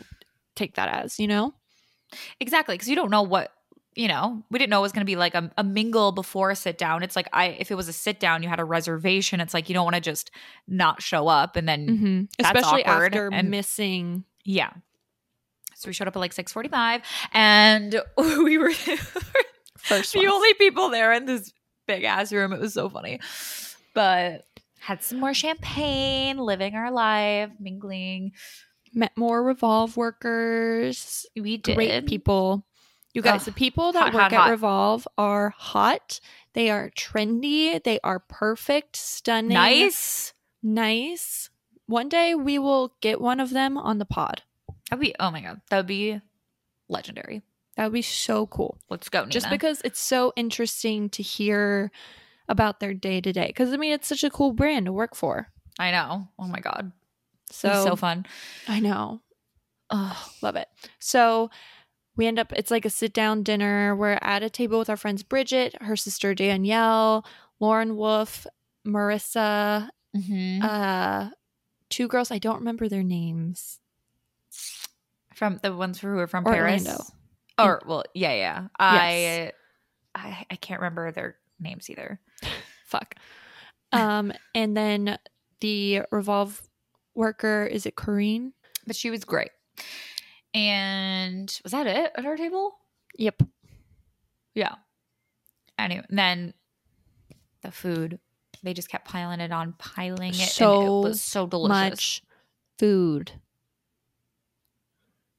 take 0.55 0.75
that 0.75 0.89
as, 0.89 1.19
you 1.19 1.27
know? 1.27 1.53
exactly. 2.39 2.75
Because 2.75 2.87
you 2.87 2.95
don't 2.95 3.09
know 3.11 3.23
what 3.23 3.51
you 3.95 4.07
know. 4.07 4.41
We 4.49 4.57
didn't 4.57 4.71
know 4.71 4.79
it 4.79 4.81
was 4.83 4.91
going 4.91 5.01
to 5.05 5.09
be 5.11 5.15
like 5.15 5.35
a, 5.35 5.51
a 5.57 5.63
mingle 5.63 6.11
before 6.11 6.49
a 6.49 6.55
sit 6.55 6.77
down. 6.79 7.03
It's 7.03 7.15
like 7.15 7.27
I 7.31 7.45
if 7.59 7.69
it 7.69 7.75
was 7.75 7.87
a 7.87 7.93
sit 7.93 8.19
down, 8.19 8.41
you 8.41 8.49
had 8.49 8.59
a 8.59 8.63
reservation. 8.65 9.39
It's 9.39 9.53
like 9.53 9.69
you 9.69 9.75
don't 9.75 9.83
want 9.83 9.95
to 9.95 10.01
just 10.01 10.31
not 10.67 11.01
show 11.01 11.27
up 11.27 11.55
and 11.55 11.67
then 11.69 11.87
Mm-hmm. 11.87 12.21
That's 12.39 12.55
Especially 12.57 12.85
awkward, 12.85 13.13
after 13.13 13.29
and- 13.31 13.49
missing. 13.51 14.23
Yeah. 14.45 14.71
So 15.75 15.89
we 15.89 15.93
showed 15.93 16.07
up 16.07 16.15
at 16.15 16.19
like 16.19 16.33
6:45 16.33 17.01
and 17.33 18.01
we 18.17 18.57
were 18.57 18.71
First 19.83 20.13
the 20.13 20.19
ones. 20.19 20.31
only 20.33 20.53
people 20.55 20.89
there 20.89 21.13
in 21.13 21.25
this 21.25 21.53
big 21.87 22.03
ass 22.03 22.31
room. 22.31 22.53
It 22.53 22.59
was 22.59 22.73
so 22.73 22.89
funny. 22.89 23.19
But 23.93 24.45
had 24.79 25.03
some 25.03 25.19
more 25.19 25.33
champagne, 25.33 26.37
living 26.37 26.75
our 26.75 26.91
life, 26.91 27.51
mingling. 27.59 28.31
Met 28.93 29.15
more 29.17 29.43
Revolve 29.43 29.97
workers. 29.97 31.25
We 31.35 31.57
did. 31.57 31.75
great 31.75 32.05
people. 32.05 32.65
You 33.13 33.21
guys, 33.21 33.41
Ugh, 33.41 33.45
the 33.45 33.51
people 33.51 33.91
that 33.91 33.99
hot, 34.05 34.13
work 34.13 34.21
hot, 34.23 34.33
at 34.33 34.37
hot. 34.39 34.49
Revolve 34.51 35.07
are 35.17 35.49
hot. 35.55 36.19
They 36.53 36.69
are 36.69 36.89
trendy. 36.91 37.81
They 37.83 37.99
are 38.03 38.19
perfect, 38.19 38.95
stunning, 38.95 39.53
Nice. 39.53 40.33
nice. 40.63 41.49
One 41.85 42.09
day 42.09 42.33
we 42.33 42.57
will 42.57 42.95
get 43.01 43.19
one 43.21 43.39
of 43.39 43.51
them 43.51 43.77
on 43.77 43.97
the 43.99 44.05
pod. 44.05 44.41
That'd 44.89 45.01
be 45.01 45.13
oh 45.19 45.29
my 45.31 45.41
god. 45.41 45.61
That 45.69 45.77
would 45.77 45.87
be 45.87 46.21
legendary. 46.89 47.41
That 47.75 47.85
would 47.85 47.93
be 47.93 48.01
so 48.01 48.47
cool. 48.47 48.77
Let's 48.89 49.09
go. 49.09 49.21
Nina. 49.21 49.31
Just 49.31 49.49
because 49.49 49.81
it's 49.83 49.99
so 49.99 50.31
interesting 50.35 51.09
to 51.09 51.23
hear 51.23 51.91
about 52.47 52.79
their 52.79 52.93
day 52.93 53.19
to 53.21 53.33
day. 53.33 53.47
Because 53.47 53.73
I 53.73 53.77
mean, 53.77 53.93
it's 53.93 54.07
such 54.07 54.23
a 54.23 54.29
cool 54.29 54.53
brand 54.53 54.85
to 54.85 54.91
work 54.91 55.15
for. 55.15 55.47
I 55.79 55.91
know. 55.91 56.27
Oh 56.37 56.47
my 56.47 56.59
god. 56.59 56.91
So, 57.49 57.69
So 57.69 57.85
so 57.85 57.95
fun. 57.95 58.25
I 58.67 58.79
know. 58.79 59.21
Oh, 59.89 60.29
Love 60.41 60.55
it. 60.55 60.67
So 60.99 61.49
we 62.15 62.27
end 62.27 62.39
up, 62.39 62.53
it's 62.55 62.71
like 62.71 62.85
a 62.85 62.89
sit 62.89 63.13
down 63.13 63.43
dinner. 63.43 63.95
We're 63.95 64.19
at 64.21 64.43
a 64.43 64.49
table 64.49 64.79
with 64.79 64.89
our 64.89 64.97
friends 64.97 65.23
Bridget, 65.23 65.75
her 65.81 65.95
sister 65.95 66.35
Danielle, 66.35 67.25
Lauren 67.59 67.95
Wolf, 67.95 68.45
Marissa, 68.85 69.89
mhm. 70.15 70.63
uh, 70.63 71.29
two 71.89 72.07
girls. 72.07 72.29
I 72.31 72.37
don't 72.37 72.59
remember 72.59 72.87
their 72.87 73.03
names. 73.03 73.79
from 75.33 75.59
the 75.63 75.75
ones 75.75 75.99
who 75.99 76.17
are 76.19 76.27
from 76.27 76.43
Paris. 76.43 76.87
Or 77.59 77.81
well, 77.85 78.03
yeah, 78.13 78.33
yeah. 78.33 78.67
I, 78.79 79.51
I 80.15 80.45
I 80.49 80.55
can't 80.55 80.79
remember 80.81 81.11
their 81.11 81.35
names 81.59 81.89
either. 81.89 82.19
Fuck. 82.85 83.15
Um, 83.91 84.33
and 84.55 84.75
then 84.75 85.19
the 85.61 86.01
Revolve 86.11 86.61
worker, 87.15 87.65
is 87.65 87.85
it 87.85 87.95
Corrine? 87.95 88.53
But 88.87 88.95
she 88.95 89.09
was 89.11 89.23
great. 89.23 89.51
And 90.53 91.59
was 91.63 91.71
that 91.71 91.87
it 91.87 92.11
at 92.15 92.25
our 92.25 92.35
table? 92.37 92.75
Yep. 93.17 93.43
Yeah. 94.55 94.75
Anyway, 95.77 96.05
and 96.09 96.17
then 96.17 96.53
the 97.61 97.71
food, 97.71 98.19
they 98.61 98.73
just 98.73 98.89
kept 98.89 99.07
piling 99.07 99.39
it 99.39 99.51
on, 99.51 99.73
piling 99.77 100.33
it. 100.33 100.39
and 100.39 100.49
So 100.49 101.01
it 101.05 101.09
was 101.09 101.21
so 101.21 101.47
delicious. 101.47 101.69
Much 101.89 102.23
food. 102.77 103.31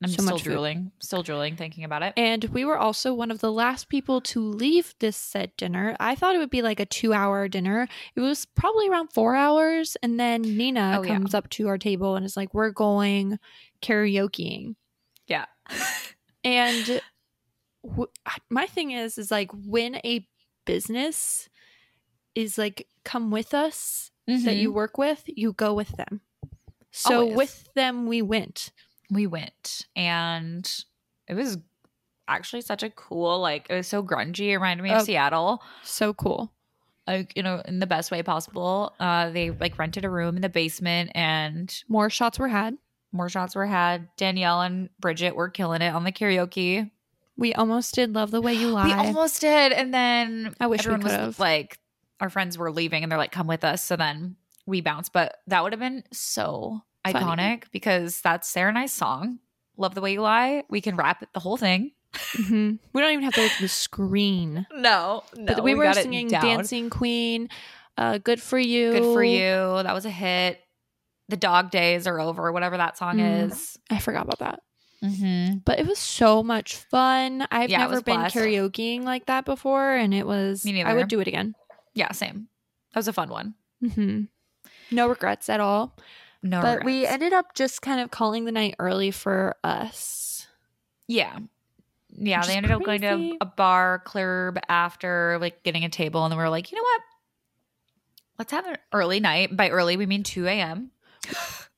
I'm 0.02 0.10
so 0.10 0.14
still 0.14 0.24
much 0.34 0.42
food. 0.42 0.50
drooling, 0.50 0.92
still 1.00 1.22
drooling 1.22 1.56
thinking 1.56 1.84
about 1.84 2.02
it. 2.02 2.12
And 2.16 2.44
we 2.46 2.64
were 2.64 2.76
also 2.76 3.14
one 3.14 3.30
of 3.30 3.40
the 3.40 3.50
last 3.52 3.88
people 3.88 4.20
to 4.22 4.40
leave 4.40 4.94
this 4.98 5.16
said 5.16 5.52
dinner. 5.56 5.96
I 5.98 6.14
thought 6.14 6.34
it 6.34 6.38
would 6.38 6.50
be 6.50 6.60
like 6.62 6.78
a 6.80 6.84
two 6.84 7.14
hour 7.14 7.48
dinner. 7.48 7.88
It 8.14 8.20
was 8.20 8.44
probably 8.44 8.88
around 8.88 9.12
four 9.14 9.34
hours. 9.34 9.96
And 10.02 10.20
then 10.20 10.42
Nina 10.42 10.96
Oh, 10.98 11.02
yeah. 11.02 11.14
comes 11.14 11.32
up 11.32 11.48
to 11.50 11.68
our 11.68 11.78
table 11.78 12.16
and 12.16 12.26
is 12.26 12.36
like, 12.36 12.52
We're 12.52 12.70
going 12.70 13.38
karaokeing. 13.82 14.74
yeah. 15.26 15.46
And 16.46 17.00
w- 17.82 18.10
my 18.50 18.66
thing 18.66 18.90
is, 18.90 19.16
is 19.16 19.30
like 19.30 19.50
when 19.52 19.94
a 20.04 20.28
business 20.66 21.48
is 22.34 22.58
like, 22.58 22.86
come 23.04 23.30
with 23.30 23.54
us 23.54 24.10
that 24.26 24.56
you 24.56 24.70
work 24.70 24.98
with, 24.98 25.22
you 25.26 25.54
go 25.54 25.72
with 25.72 25.96
them. 25.96 26.20
So 26.90 27.10
Mm-hmm. 27.10 27.18
Always. 27.22 27.36
with 27.36 27.68
them, 27.74 28.06
we 28.06 28.20
went. 28.20 28.72
We 29.10 29.26
went 29.26 29.86
and 29.96 30.84
it 31.28 31.34
was 31.34 31.58
actually 32.28 32.62
such 32.62 32.82
a 32.82 32.90
cool 32.90 33.38
like 33.40 33.66
it 33.68 33.74
was 33.74 33.86
so 33.86 34.02
grungy 34.02 34.48
it 34.50 34.54
reminded 34.54 34.82
me 34.82 34.90
of 34.90 35.02
Oh. 35.02 35.04
seattle 35.04 35.62
So 35.82 36.14
cool. 36.14 36.50
like 37.06 37.32
you 37.36 37.42
know 37.42 37.60
in 37.66 37.80
the 37.80 37.86
best 37.86 38.10
way 38.10 38.22
possible 38.22 38.94
uh 38.98 39.30
they 39.30 39.50
like 39.50 39.78
rented 39.78 40.04
a 40.04 40.10
room 40.10 40.36
in 40.36 40.42
the 40.42 40.48
basement 40.48 41.10
and 41.14 41.74
More 41.88 42.08
shots 42.08 42.38
were 42.38 42.48
had. 42.48 42.78
more 43.12 43.28
shots 43.28 43.54
were 43.54 43.66
had 43.66 44.08
danielle 44.16 44.62
and 44.62 44.88
bridget 44.98 45.36
were 45.36 45.50
killing 45.50 45.82
it 45.82 45.94
on 45.94 46.04
the 46.04 46.12
karaoke 46.12 46.90
We 47.36 47.52
almost 47.52 47.94
did 47.94 48.14
Love 48.14 48.30
the 48.30 48.40
Way 48.40 48.54
You 48.54 48.68
Lie. 48.70 48.86
we 48.86 48.92
almost 48.94 49.40
did 49.42 49.72
and 49.72 49.92
then 49.92 50.54
I 50.60 50.66
wish 50.66 50.80
we 50.86 50.92
everyone 50.94 51.02
was 51.04 51.12
could've. 51.12 51.38
like 51.38 51.78
our 52.20 52.30
friends 52.30 52.56
were 52.56 52.70
leaving 52.72 53.02
and 53.02 53.12
they're 53.12 53.18
like 53.18 53.32
come 53.32 53.46
with 53.48 53.64
us 53.64 53.84
so 53.84 53.96
then 53.96 54.36
we 54.66 54.80
bounced 54.80 55.12
but 55.12 55.36
that 55.48 55.62
would 55.62 55.72
have 55.72 55.80
been 55.80 56.04
so 56.10 56.80
Funny. 57.06 57.24
iconic 57.42 57.64
because 57.72 58.20
that's 58.22 58.48
sarah 58.48 58.68
and 58.70 58.78
i's 58.78 58.92
song 58.92 59.38
love 59.76 59.94
the 59.94 60.00
way 60.00 60.12
you 60.12 60.22
lie 60.22 60.62
we 60.70 60.80
can 60.80 60.96
rap 60.96 61.24
the 61.32 61.40
whole 61.40 61.56
thing 61.56 61.92
Mhm. 62.36 62.78
We 62.92 63.02
don't 63.02 63.10
even 63.10 63.24
have 63.24 63.34
to 63.34 63.42
look 63.42 63.50
at 63.50 63.58
the 63.58 63.66
screen. 63.66 64.66
No, 64.72 65.24
no. 65.36 65.52
but 65.54 65.64
we, 65.64 65.74
were 65.74 65.82
got 65.82 65.96
it 65.96 66.04
singing. 66.04 66.28
Dancing 66.28 66.88
Queen, 66.88 67.48
uh, 67.98 68.18
Good 68.18 68.40
for 68.40 68.56
You. 68.56 68.92
Good 68.92 69.02
for 69.14 69.24
you. 69.24 69.82
That 69.82 69.92
was 69.92 70.04
a 70.06 70.10
hit. 70.10 70.60
The 71.28 71.36
dog 71.36 71.72
days 71.72 72.06
are 72.06 72.20
over, 72.20 72.52
whatever 72.52 72.76
that 72.76 72.96
song 72.96 73.16
Mm. 73.16 73.50
is. 73.50 73.76
I 73.90 73.98
forgot 73.98 74.22
about 74.26 74.38
that. 74.38 74.60
Mm-hmm. 75.02 75.56
But 75.64 75.80
it 75.80 75.88
was 75.88 75.98
so 75.98 76.44
much 76.44 76.76
fun. 76.76 77.48
I've 77.50 77.68
Yeah, 77.68 77.78
never 77.78 78.00
been 78.00 78.20
karaokeing 78.20 79.02
like 79.02 79.26
that 79.26 79.44
before, 79.44 79.92
and 79.96 80.14
it 80.14 80.24
was. 80.24 80.64
Me 80.64 80.84
I 80.84 80.94
would 80.94 81.08
do 81.08 81.18
it 81.18 81.26
again. 81.26 81.56
Yeah, 81.94 82.12
same. 82.12 82.46
That 82.92 83.00
was 83.00 83.08
a 83.08 83.12
fun 83.12 83.28
one. 83.28 83.54
hmm 83.80 84.22
No 84.92 85.08
regrets 85.08 85.48
at 85.48 85.58
all. 85.58 85.96
No, 86.44 86.60
but 86.60 86.84
we 86.84 87.06
ended 87.06 87.32
up 87.32 87.54
just 87.54 87.80
kind 87.80 88.02
of 88.02 88.10
calling 88.10 88.44
the 88.44 88.52
night 88.52 88.74
early 88.78 89.10
for 89.10 89.56
us. 89.64 90.46
yeah, 91.08 91.38
yeah. 92.10 92.40
Which 92.40 92.48
They 92.48 92.56
ended 92.56 92.70
up 92.70 92.84
going 92.84 93.00
to 93.00 93.38
a 93.40 93.46
bar 93.46 94.00
club 94.04 94.58
after 94.68 95.38
like 95.40 95.62
getting 95.62 95.84
a 95.84 95.88
table, 95.88 96.22
and 96.22 96.30
then 96.30 96.36
we 96.36 96.44
were 96.44 96.50
like, 96.50 96.70
you 96.70 96.76
know 96.76 96.82
what? 96.82 97.00
Let's 98.38 98.52
have 98.52 98.66
an 98.66 98.76
early 98.92 99.20
night. 99.20 99.56
By 99.56 99.70
early, 99.70 99.96
we 99.96 100.04
mean 100.04 100.22
two 100.22 100.46
a.m. 100.46 100.90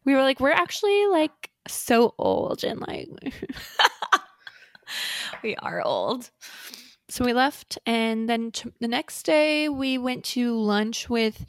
We 0.05 0.15
were 0.15 0.23
like, 0.23 0.39
we're 0.39 0.53
actually 0.53 1.07
like 1.07 1.51
so 1.67 2.15
old 2.17 2.63
and 2.63 2.81
like 2.81 3.09
we 5.43 5.57
are 5.57 5.83
old. 5.83 6.31
so 7.09 7.25
we 7.25 7.33
left 7.33 7.77
and 7.87 8.29
then 8.29 8.53
t- 8.53 8.71
the 8.81 8.87
next 8.87 9.25
day 9.25 9.69
we 9.69 9.99
went 9.99 10.23
to 10.27 10.57
lunch 10.57 11.11
with 11.11 11.45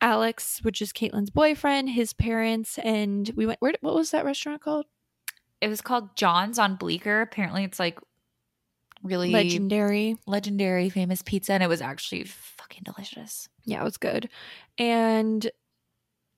alex 0.00 0.60
which 0.62 0.80
is 0.80 0.92
caitlin's 0.92 1.30
boyfriend 1.30 1.90
his 1.90 2.12
parents 2.12 2.78
and 2.78 3.32
we 3.36 3.46
went 3.46 3.60
where 3.60 3.74
what 3.80 3.94
was 3.94 4.10
that 4.12 4.24
restaurant 4.24 4.60
called 4.62 4.86
It 5.60 5.68
was 5.68 5.80
called 5.80 6.14
John's 6.16 6.58
on 6.58 6.76
Bleecker. 6.76 7.20
Apparently, 7.20 7.64
it's 7.64 7.80
like 7.80 7.98
really 9.02 9.30
legendary 9.30 10.16
legendary, 10.26 10.88
famous 10.88 11.22
pizza, 11.22 11.52
and 11.52 11.62
it 11.62 11.68
was 11.68 11.80
actually 11.82 12.24
fucking 12.24 12.82
delicious. 12.84 13.48
yeah 13.64 13.80
it 13.80 13.84
was 13.84 13.96
good 13.96 14.28
and 14.78 15.50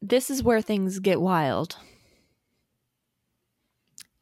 this 0.00 0.30
is 0.30 0.42
where 0.42 0.62
things 0.62 0.98
get 0.98 1.20
wild 1.20 1.76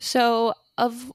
so 0.01 0.55
of 0.77 1.13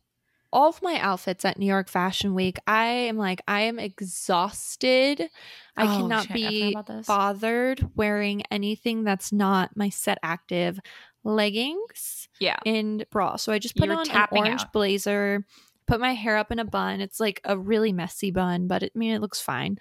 all 0.54 0.70
of 0.70 0.82
my 0.82 0.98
outfits 1.00 1.44
at 1.44 1.58
new 1.60 1.66
york 1.66 1.90
fashion 1.90 2.34
week 2.34 2.58
i 2.68 2.86
am 2.86 3.18
like 3.18 3.42
i 3.48 3.62
am 3.62 3.80
exhausted 3.80 5.30
i 5.76 5.84
Oh, 5.84 6.02
cannot 6.02 6.24
shit, 6.28 6.34
be 6.34 6.78
this. 6.88 7.08
bothered 7.08 7.90
wearing 7.96 8.44
anything 8.52 9.04
that's 9.04 9.34
not 9.34 9.76
my 9.76 9.90
set 9.90 10.18
active 10.24 10.80
leggings 11.26 12.28
Yeah, 12.40 12.58
and 12.66 13.06
bra. 13.10 13.38
So 13.38 13.52
I 13.54 13.60
just 13.60 13.76
put 13.76 13.88
You're 13.88 13.98
on 13.98 14.10
an 14.10 14.28
orange 14.32 14.62
out. 14.62 14.74
blazer, 14.74 15.46
put 15.88 16.00
my 16.00 16.14
hair 16.14 16.36
up 16.38 16.52
in 16.52 16.60
a 16.60 16.66
bun. 16.66 17.00
It's 17.02 17.20
like 17.20 17.40
a 17.46 17.58
really 17.58 17.94
messy 17.94 18.30
bun, 18.32 18.68
but 18.68 18.84
it, 18.84 18.92
I 18.96 19.00
mean, 19.00 19.14
it 19.14 19.22
looks 19.22 19.40
fine. 19.40 19.78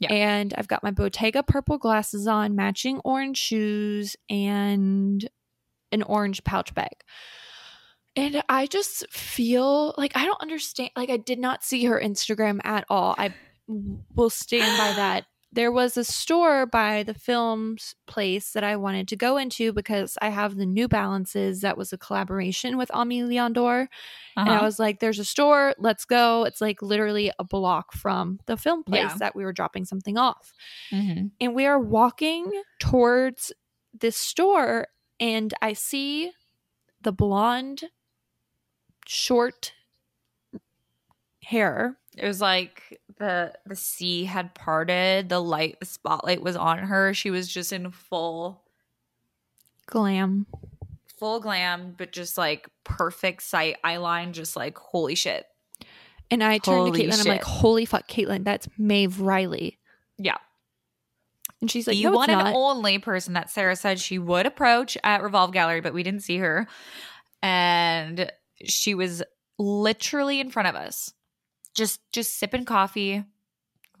Yeah. 0.00 0.12
And 0.12 0.52
I've 0.58 0.66
got 0.68 0.82
my 0.82 0.90
Bottega 0.90 1.42
purple 1.44 1.78
glasses 1.78 2.26
on, 2.26 2.56
matching 2.56 3.00
orange 3.04 3.38
shoes, 3.38 4.16
and 4.28 5.28
an 5.92 6.02
orange 6.02 6.42
pouch 6.44 6.74
bag. 6.74 7.02
And 8.16 8.42
I 8.48 8.66
just 8.66 9.08
feel 9.12 9.94
like 9.96 10.12
I 10.16 10.24
don't 10.26 10.40
understand. 10.42 10.90
Like, 10.96 11.10
I 11.10 11.16
did 11.16 11.38
not 11.38 11.62
see 11.64 11.84
her 11.84 12.00
Instagram 12.00 12.60
at 12.64 12.84
all. 12.88 13.14
I 13.16 13.32
will 14.14 14.30
stand 14.30 14.76
by 14.78 14.92
that. 14.96 15.26
There 15.52 15.72
was 15.72 15.96
a 15.96 16.04
store 16.04 16.64
by 16.66 17.02
the 17.02 17.14
film's 17.14 17.96
place 18.06 18.52
that 18.52 18.62
I 18.62 18.76
wanted 18.76 19.08
to 19.08 19.16
go 19.16 19.36
into 19.36 19.72
because 19.72 20.16
I 20.22 20.28
have 20.28 20.54
the 20.56 20.66
New 20.66 20.86
Balances 20.86 21.62
that 21.62 21.76
was 21.76 21.92
a 21.92 21.98
collaboration 21.98 22.76
with 22.78 22.88
Aimé 22.90 23.26
Leon 23.26 23.54
Dore. 23.54 23.88
And 24.36 24.48
I 24.48 24.54
Uh-huh. 24.56 24.64
was 24.64 24.78
like, 24.78 25.00
there's 25.00 25.18
a 25.18 25.24
store, 25.24 25.74
let's 25.76 26.04
go. 26.04 26.44
It's 26.44 26.60
like 26.60 26.82
literally 26.82 27.32
a 27.36 27.42
block 27.44 27.92
from 27.92 28.38
the 28.46 28.56
film 28.56 28.84
place 28.84 29.00
Yeah. 29.10 29.16
that 29.18 29.34
we 29.34 29.42
were 29.44 29.52
dropping 29.52 29.84
something 29.86 30.16
off 30.16 30.52
Mhm. 30.92 31.32
and 31.40 31.54
we 31.54 31.66
are 31.66 31.80
walking 31.80 32.50
towards 32.78 33.52
this 33.92 34.16
store 34.16 34.86
and 35.18 35.52
i 35.60 35.72
see 35.72 36.30
the 37.00 37.12
blonde 37.12 37.82
short 39.12 39.72
hair 41.42 41.96
It 42.16 42.24
was 42.24 42.40
like 42.40 43.00
the 43.18 43.52
the 43.66 43.74
sea 43.74 44.22
had 44.24 44.54
parted, 44.54 45.28
the 45.28 45.40
light, 45.40 45.80
the 45.80 45.86
spotlight 45.86 46.40
was 46.40 46.54
on 46.54 46.78
her. 46.78 47.12
She 47.12 47.28
was 47.28 47.48
just 47.48 47.72
in 47.72 47.90
full 47.90 48.62
glam 49.86 50.46
full 51.18 51.40
glam, 51.40 51.94
but 51.98 52.12
just 52.12 52.38
like 52.38 52.68
perfect 52.84 53.42
sight 53.42 53.76
eyeline, 53.84 54.30
just 54.30 54.54
like 54.54 54.78
holy 54.78 55.16
shit. 55.16 55.44
and 56.30 56.44
i 56.44 56.58
turned 56.58 56.78
Holy 56.78 57.02
to 57.02 57.08
caitlin 57.08 57.20
i'm 57.20 57.26
like 57.26 57.42
holy 57.42 57.84
fuck 57.84 58.06
caitlin 58.06 58.44
that's 58.44 58.68
maeve 58.78 59.20
reilly 59.20 59.78
Yeah. 60.18 60.36
and 61.60 61.68
she's 61.68 61.88
like 61.88 61.96
the 61.96 62.04
no, 62.04 62.12
one 62.12 62.30
and 62.30 62.54
only 62.54 62.98
person 63.00 63.34
that 63.34 63.50
Sarah 63.50 63.74
said 63.74 63.98
she 63.98 64.20
would 64.20 64.46
approach 64.46 64.96
at 65.02 65.22
Revolve 65.24 65.52
Gallery, 65.52 65.80
but 65.80 65.92
we 65.94 66.04
didn't 66.04 66.22
see 66.22 66.38
her. 66.38 66.68
And 67.42 68.30
she 68.64 68.94
was 68.94 69.22
literally 69.58 70.40
in 70.40 70.50
front 70.50 70.68
of 70.68 70.74
us. 70.74 71.12
Just 71.74 72.00
just 72.12 72.38
sipping 72.38 72.64
coffee 72.64 73.24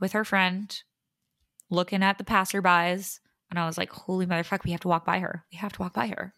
with 0.00 0.12
her 0.12 0.24
friend, 0.24 0.82
looking 1.70 2.02
at 2.02 2.18
the 2.18 2.24
passerbys. 2.24 3.20
And 3.50 3.58
I 3.58 3.66
was 3.66 3.76
like, 3.78 3.90
holy 3.90 4.26
motherfuck, 4.26 4.64
we 4.64 4.70
have 4.72 4.80
to 4.80 4.88
walk 4.88 5.04
by 5.04 5.18
her. 5.20 5.44
We 5.52 5.58
have 5.58 5.72
to 5.74 5.82
walk 5.82 5.94
by 5.94 6.06
her. 6.08 6.34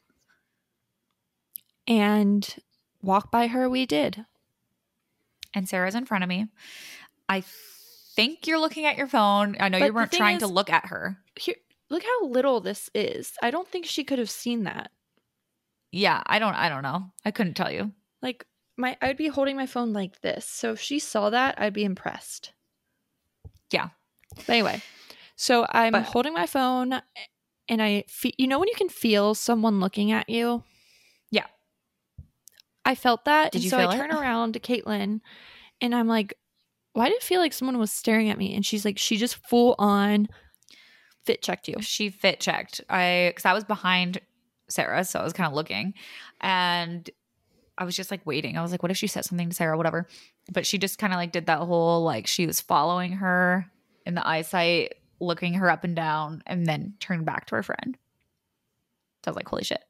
and 1.87 2.57
walk 3.03 3.31
by 3.31 3.49
her 3.49 3.68
we 3.68 3.87
did 3.87 4.25
And 5.55 5.68
Sarah's 5.68 5.95
in 5.95 6.07
front 6.07 6.23
of 6.25 6.29
me. 6.29 6.47
I 7.29 7.43
think 8.14 8.47
you're 8.47 8.61
looking 8.61 8.85
at 8.87 8.97
your 8.97 9.07
phone. 9.09 9.57
I 9.59 9.68
know 9.68 9.79
But 9.81 9.87
you 9.87 9.93
weren't 9.93 10.12
trying 10.12 10.39
to 10.39 10.47
look 10.47 10.70
at 10.70 10.87
her. 10.87 11.18
here 11.37 11.57
look 11.91 12.03
how 12.05 12.27
little 12.27 12.61
this 12.61 12.89
is 12.95 13.35
i 13.43 13.51
don't 13.51 13.68
think 13.68 13.85
she 13.85 14.03
could 14.03 14.18
have 14.18 14.31
seen 14.31 14.64
that 14.64 14.91
Yeah, 15.91 16.23
I 16.25 16.39
don't 16.39 16.55
I 16.55 16.68
don't 16.70 16.83
know. 16.83 17.11
I 17.25 17.31
couldn't 17.31 17.53
tell 17.55 17.70
you. 17.70 17.93
Like 18.23 18.47
my 18.77 18.97
i'd 19.03 19.16
be 19.16 19.29
holding 19.29 19.57
my 19.57 19.66
phone 19.66 19.93
like 19.93 20.20
this 20.23 20.47
so 20.47 20.73
if 20.73 20.81
she 20.81 20.99
saw 20.99 21.29
that 21.31 21.55
i'd 21.61 21.73
be 21.75 21.85
impressed 21.85 22.53
Yeah. 23.70 23.89
but 24.37 24.49
anyway 24.49 24.81
so 25.37 25.66
i'm 25.70 25.93
But- 25.93 26.05
holding 26.05 26.33
my 26.33 26.47
phone 26.47 26.93
eh, 26.95 27.01
and 27.68 27.83
i 27.83 28.05
fe- 28.09 28.35
you 28.39 28.47
know 28.47 28.59
when 28.59 28.68
you 28.68 28.75
can 28.77 28.89
feel 28.89 29.35
someone 29.35 29.81
looking 29.81 30.11
at 30.12 30.29
you 30.29 30.62
Yeah. 31.31 31.47
i 32.85 32.95
felt 32.95 33.25
that 33.27 33.53
Did 33.53 33.59
and 33.59 33.64
you 33.64 33.70
so 33.70 33.79
feel 33.79 33.89
i 33.91 33.95
it? 33.95 33.99
turn 33.99 34.11
around 34.16 34.53
to 34.55 34.61
caitlin 34.61 35.20
and 35.81 35.95
i'm 35.95 36.09
like 36.09 36.35
why 36.95 37.09
did 37.09 37.16
it 37.16 37.23
feel 37.23 37.41
like 37.41 37.53
someone 37.53 37.79
was 37.79 37.91
staring 37.93 38.29
at 38.31 38.39
me 38.39 38.55
and 38.55 38.64
she's 38.66 38.85
like 38.85 38.99
she 38.99 39.16
just 39.16 39.37
full 39.49 39.75
on 39.79 40.29
fit 41.25 41.41
checked 41.43 41.68
you 41.68 41.77
she 41.81 42.11
fit 42.11 42.41
checked. 42.41 42.81
I 42.91 43.29
because 43.31 43.45
I 43.47 43.53
was 43.53 43.64
behind 43.64 44.20
Sarah, 44.68 45.05
so 45.05 45.20
I 45.20 45.23
was 45.25 45.33
kind 45.33 45.47
of 45.47 45.53
looking, 45.55 45.93
and 46.41 47.09
I 47.79 47.85
was 47.85 47.97
just 47.97 48.11
like 48.11 48.25
waiting. 48.27 48.57
I 48.57 48.62
was 48.62 48.70
like, 48.70 48.83
what 48.83 48.91
if 48.91 48.99
she 48.99 49.07
said 49.07 49.25
something 49.25 49.49
to 49.49 49.55
Sarah, 49.55 49.77
whatever. 49.77 50.07
But 50.53 50.66
she 50.66 50.79
just 50.79 50.99
kind 50.99 51.12
of 51.12 51.16
like 51.16 51.33
did 51.33 51.47
that 51.47 51.61
whole 51.61 52.03
like 52.05 52.27
she 52.27 52.47
was 52.47 52.61
following 52.61 53.12
her 53.12 53.66
in 54.05 54.14
the 54.14 54.27
eyesight, 54.27 54.95
looking 55.20 55.55
her 55.55 55.70
up 55.70 55.85
and 55.85 55.97
down, 55.97 56.43
and 56.47 56.66
then 56.66 56.95
turned 57.01 57.25
back 57.25 57.47
to 57.47 57.57
her 57.57 57.62
friend. 57.62 57.97
So 59.25 59.29
I 59.29 59.31
was 59.31 59.37
like, 59.37 59.49
holy 59.49 59.64
shit. 59.64 59.83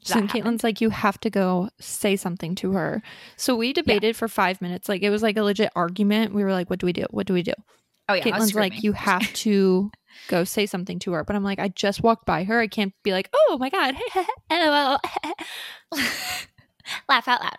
So 0.00 0.14
That 0.14 0.20
then 0.20 0.28
happened. 0.28 0.44
Caitlin's 0.44 0.64
like, 0.64 0.80
you 0.82 0.90
have 0.90 1.18
to 1.20 1.30
go 1.30 1.70
say 1.80 2.16
something 2.16 2.54
to 2.56 2.72
her. 2.72 3.02
So 3.36 3.56
we 3.56 3.72
debated 3.72 4.16
for 4.16 4.28
five 4.28 4.60
minutes. 4.60 4.88
Like 4.88 5.02
it 5.02 5.10
was 5.10 5.22
like 5.22 5.38
a 5.38 5.42
legit 5.42 5.70
argument. 5.74 6.34
We 6.34 6.44
were 6.44 6.52
like, 6.52 6.68
what 6.68 6.78
do 6.78 6.86
we 6.86 6.92
do? 6.92 7.06
What 7.10 7.26
do 7.26 7.32
we 7.32 7.42
do? 7.42 7.54
Oh 8.08 8.14
yeah, 8.14 8.22
Caitlin's 8.22 8.54
like, 8.54 8.82
you 8.82 8.92
have 8.92 9.32
to 9.32 9.90
go 10.28 10.44
say 10.44 10.66
something 10.66 10.98
to 11.00 11.12
her. 11.12 11.24
But 11.24 11.36
I'm 11.36 11.44
like, 11.44 11.58
I 11.58 11.68
just 11.68 12.02
walked 12.02 12.26
by 12.26 12.44
her. 12.44 12.60
I 12.60 12.66
can't 12.66 12.92
be 13.02 13.12
like, 13.12 13.30
oh 13.32 13.56
my 13.58 13.70
God. 13.70 13.94
LOL. 14.50 14.98
laugh 17.08 17.28
out 17.28 17.40
loud. 17.40 17.58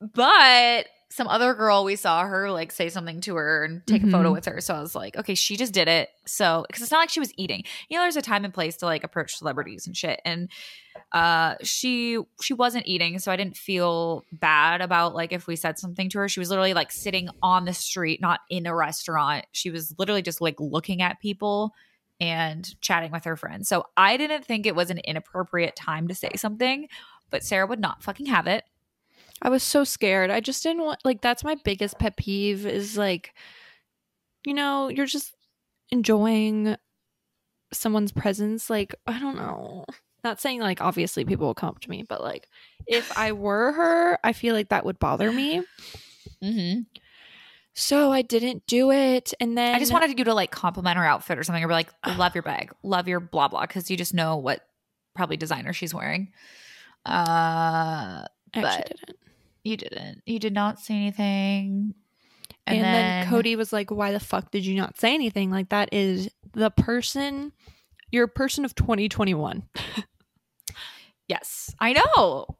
But 0.00 0.86
some 1.18 1.28
other 1.28 1.52
girl, 1.52 1.84
we 1.84 1.96
saw 1.96 2.24
her 2.24 2.50
like 2.50 2.72
say 2.72 2.88
something 2.88 3.20
to 3.20 3.36
her 3.36 3.64
and 3.64 3.86
take 3.86 4.02
a 4.02 4.10
photo 4.10 4.30
Mhm. 4.30 4.32
with 4.32 4.46
her. 4.46 4.62
So 4.62 4.74
I 4.74 4.80
was 4.80 4.94
like, 4.94 5.16
okay, 5.18 5.34
she 5.34 5.56
just 5.58 5.74
did 5.74 5.86
it. 5.88 6.08
So 6.26 6.64
because 6.66 6.82
it's 6.82 6.90
not 6.90 7.00
like 7.00 7.10
she 7.10 7.20
was 7.20 7.32
eating. 7.36 7.64
You 7.90 7.98
know, 7.98 8.04
there's 8.04 8.16
a 8.16 8.22
time 8.22 8.46
and 8.46 8.54
place 8.54 8.78
to 8.78 8.86
like 8.86 9.04
approach 9.04 9.36
celebrities 9.36 9.86
and 9.86 9.94
shit. 9.96 10.20
And 10.24 10.48
uh 11.12 11.54
she 11.62 12.18
she 12.42 12.54
wasn't 12.54 12.86
eating, 12.86 13.18
so 13.18 13.30
I 13.30 13.36
didn't 13.36 13.56
feel 13.56 14.24
bad 14.32 14.80
about 14.80 15.14
like 15.14 15.32
if 15.32 15.46
we 15.46 15.56
said 15.56 15.78
something 15.78 16.08
to 16.10 16.18
her. 16.20 16.28
She 16.28 16.40
was 16.40 16.48
literally 16.50 16.74
like 16.74 16.90
sitting 16.90 17.28
on 17.42 17.66
the 17.66 17.74
street, 17.74 18.20
not 18.20 18.40
in 18.48 18.66
a 18.66 18.74
restaurant. 18.74 19.44
She 19.52 19.70
was 19.70 19.94
literally 19.98 20.22
just 20.22 20.40
like 20.40 20.56
looking 20.58 21.02
at 21.02 21.20
people 21.20 21.72
and 22.20 22.74
chatting 22.80 23.12
with 23.12 23.24
her 23.24 23.36
friends. 23.36 23.68
So 23.68 23.84
I 23.96 24.16
didn't 24.16 24.44
think 24.44 24.66
it 24.66 24.74
was 24.74 24.90
an 24.90 24.98
inappropriate 24.98 25.76
time 25.76 26.08
to 26.08 26.14
say 26.14 26.30
something, 26.36 26.88
but 27.30 27.44
Sarah 27.44 27.66
would 27.66 27.80
not 27.80 28.02
fucking 28.02 28.26
have 28.26 28.46
it. 28.46 28.64
I 29.42 29.50
was 29.50 29.62
so 29.62 29.84
scared. 29.84 30.30
I 30.30 30.40
just 30.40 30.62
didn't 30.62 30.82
want, 30.82 31.00
like, 31.04 31.20
that's 31.20 31.44
my 31.44 31.56
biggest 31.64 31.98
pet 31.98 32.16
peeve 32.16 32.66
is 32.66 32.98
like, 32.98 33.34
you 34.44 34.54
know, 34.54 34.88
you're 34.88 35.06
just 35.06 35.34
enjoying 35.90 36.76
someone's 37.72 38.12
presence. 38.12 38.68
Like, 38.70 38.94
I 39.06 39.18
don't 39.18 39.36
know. 39.36 39.84
Not 40.24 40.40
saying 40.40 40.60
like 40.60 40.80
obviously 40.80 41.24
people 41.24 41.46
will 41.46 41.54
come 41.54 41.70
up 41.70 41.80
to 41.80 41.90
me, 41.90 42.04
but 42.06 42.20
like 42.20 42.48
if 42.86 43.16
I 43.16 43.32
were 43.32 43.72
her, 43.72 44.18
I 44.24 44.32
feel 44.32 44.54
like 44.54 44.70
that 44.70 44.84
would 44.84 44.98
bother 44.98 45.30
me. 45.30 45.62
Mm-hmm. 46.42 46.80
So 47.74 48.10
I 48.10 48.22
didn't 48.22 48.66
do 48.66 48.90
it. 48.90 49.32
And 49.38 49.56
then 49.56 49.74
I 49.74 49.78
just 49.78 49.92
wanted 49.92 50.18
you 50.18 50.24
to 50.24 50.34
like 50.34 50.50
compliment 50.50 50.96
her 50.96 51.04
outfit 51.04 51.38
or 51.38 51.44
something, 51.44 51.62
or 51.62 51.68
be 51.68 51.74
like, 51.74 51.90
"Love 52.16 52.34
your 52.34 52.42
bag, 52.42 52.72
love 52.82 53.06
your 53.06 53.20
blah 53.20 53.46
blah," 53.46 53.62
because 53.62 53.90
you 53.90 53.96
just 53.96 54.12
know 54.12 54.36
what 54.36 54.66
probably 55.14 55.36
designer 55.36 55.72
she's 55.72 55.94
wearing. 55.94 56.32
Uh, 57.06 58.24
I 58.54 58.60
actually 58.60 58.84
but- 58.88 59.06
didn't. 59.06 59.18
you 59.64 59.76
didn't. 59.76 60.22
You 60.26 60.38
did 60.38 60.52
not 60.54 60.80
say 60.80 60.94
anything. 60.94 61.94
And, 62.66 62.84
then, 62.84 63.28
Cody 63.28 63.56
was 63.56 63.72
like, 63.72 63.90
Why 63.90 64.12
the 64.12 64.20
fuck 64.20 64.50
did 64.50 64.66
you 64.66 64.74
not 64.76 64.98
say 64.98 65.14
anything? 65.14 65.50
Like 65.50 65.70
that 65.70 65.88
is 65.92 66.28
the 66.52 66.70
person 66.70 67.52
you're 68.10 68.24
a 68.24 68.28
person 68.28 68.64
of 68.64 68.74
2021. 68.74 69.62
yes, 71.28 71.74
I 71.78 71.92
know. 71.94 72.56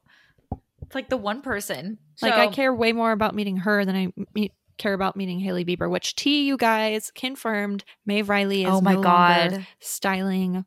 It's 0.81 0.95
like 0.95 1.09
the 1.09 1.17
one 1.17 1.41
person. 1.41 1.99
Like 2.21 2.33
I 2.33 2.47
care 2.47 2.73
way 2.73 2.91
more 2.91 3.11
about 3.11 3.35
meeting 3.35 3.57
her 3.57 3.85
than 3.85 3.95
I 3.95 4.13
meet, 4.33 4.53
care 4.77 4.93
about 4.93 5.15
meeting 5.15 5.39
Hailey 5.39 5.63
Bieber, 5.63 5.89
which 5.89 6.15
T 6.15 6.45
you 6.45 6.57
guys 6.57 7.11
confirmed 7.13 7.83
Maeve 8.05 8.29
Reilly 8.29 8.63
is 8.63 8.69
Oh 8.71 8.81
my 8.81 8.95
no 8.95 9.01
god. 9.01 9.65
styling 9.79 10.65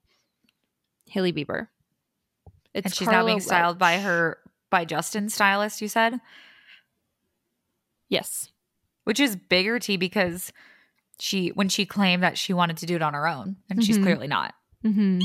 Hailey 1.08 1.32
Bieber. 1.32 1.68
It's 2.74 2.86
and 2.86 2.94
she's 2.94 3.08
now 3.08 3.24
being 3.26 3.38
Carla 3.38 3.40
styled 3.40 3.78
by 3.78 3.98
her 3.98 4.38
by 4.72 4.84
Justin's 4.84 5.34
stylist, 5.34 5.80
you 5.80 5.86
said? 5.86 6.18
Yes. 8.08 8.50
Which 9.04 9.20
is 9.20 9.36
bigger 9.36 9.78
T 9.78 9.96
because 9.96 10.52
she 11.20 11.48
when 11.50 11.68
she 11.68 11.86
claimed 11.86 12.22
that 12.22 12.36
she 12.38 12.52
wanted 12.52 12.78
to 12.78 12.86
do 12.86 12.96
it 12.96 13.02
on 13.02 13.14
her 13.14 13.28
own, 13.28 13.56
and 13.70 13.84
she's 13.84 13.98
Mhm. 13.98 14.02
clearly 14.02 14.26
not. 14.26 14.54
Mm-hmm. 14.84 15.20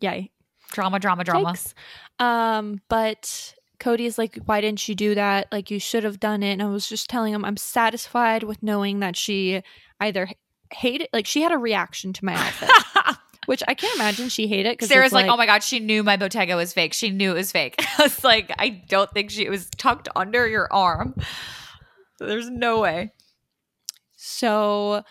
Yay. 0.00 0.30
Drama, 0.72 0.98
drama, 0.98 1.24
drama. 1.24 1.52
Yikes. 1.52 1.74
Um, 2.18 2.80
but 2.88 3.54
Cody 3.78 4.06
is 4.06 4.16
like, 4.18 4.38
why 4.46 4.60
didn't 4.60 4.88
you 4.88 4.94
do 4.94 5.14
that? 5.14 5.48
Like 5.52 5.70
you 5.70 5.78
should 5.78 6.04
have 6.04 6.20
done 6.20 6.42
it. 6.42 6.52
And 6.52 6.62
I 6.62 6.66
was 6.66 6.88
just 6.88 7.08
telling 7.10 7.32
him 7.34 7.44
I'm 7.44 7.56
satisfied 7.56 8.42
with 8.42 8.62
knowing 8.62 9.00
that 9.00 9.16
she 9.16 9.62
either 10.00 10.28
hated 10.72 11.08
like 11.12 11.26
she 11.26 11.42
had 11.42 11.52
a 11.52 11.58
reaction 11.58 12.12
to 12.14 12.24
my 12.24 12.34
outfit. 12.34 12.70
which 13.52 13.62
I 13.68 13.74
can't 13.74 13.94
imagine 13.96 14.30
she 14.30 14.46
hated 14.46 14.70
it 14.70 14.78
because 14.78 14.88
Sarah's 14.88 15.12
like, 15.12 15.26
oh 15.26 15.36
my 15.36 15.44
god, 15.44 15.62
she 15.62 15.78
knew 15.78 16.02
my 16.02 16.16
Bottega 16.16 16.56
was 16.56 16.72
fake. 16.72 16.94
She 16.94 17.10
knew 17.10 17.32
it 17.32 17.34
was 17.34 17.52
fake. 17.52 17.74
I 17.98 18.04
was 18.04 18.24
like, 18.24 18.50
I 18.58 18.70
don't 18.88 19.10
think 19.10 19.30
she 19.30 19.44
it 19.44 19.50
was 19.50 19.68
tucked 19.76 20.08
under 20.16 20.48
your 20.48 20.72
arm. 20.72 21.14
There's 22.18 22.48
no 22.48 22.80
way. 22.80 23.12
So 24.16 25.02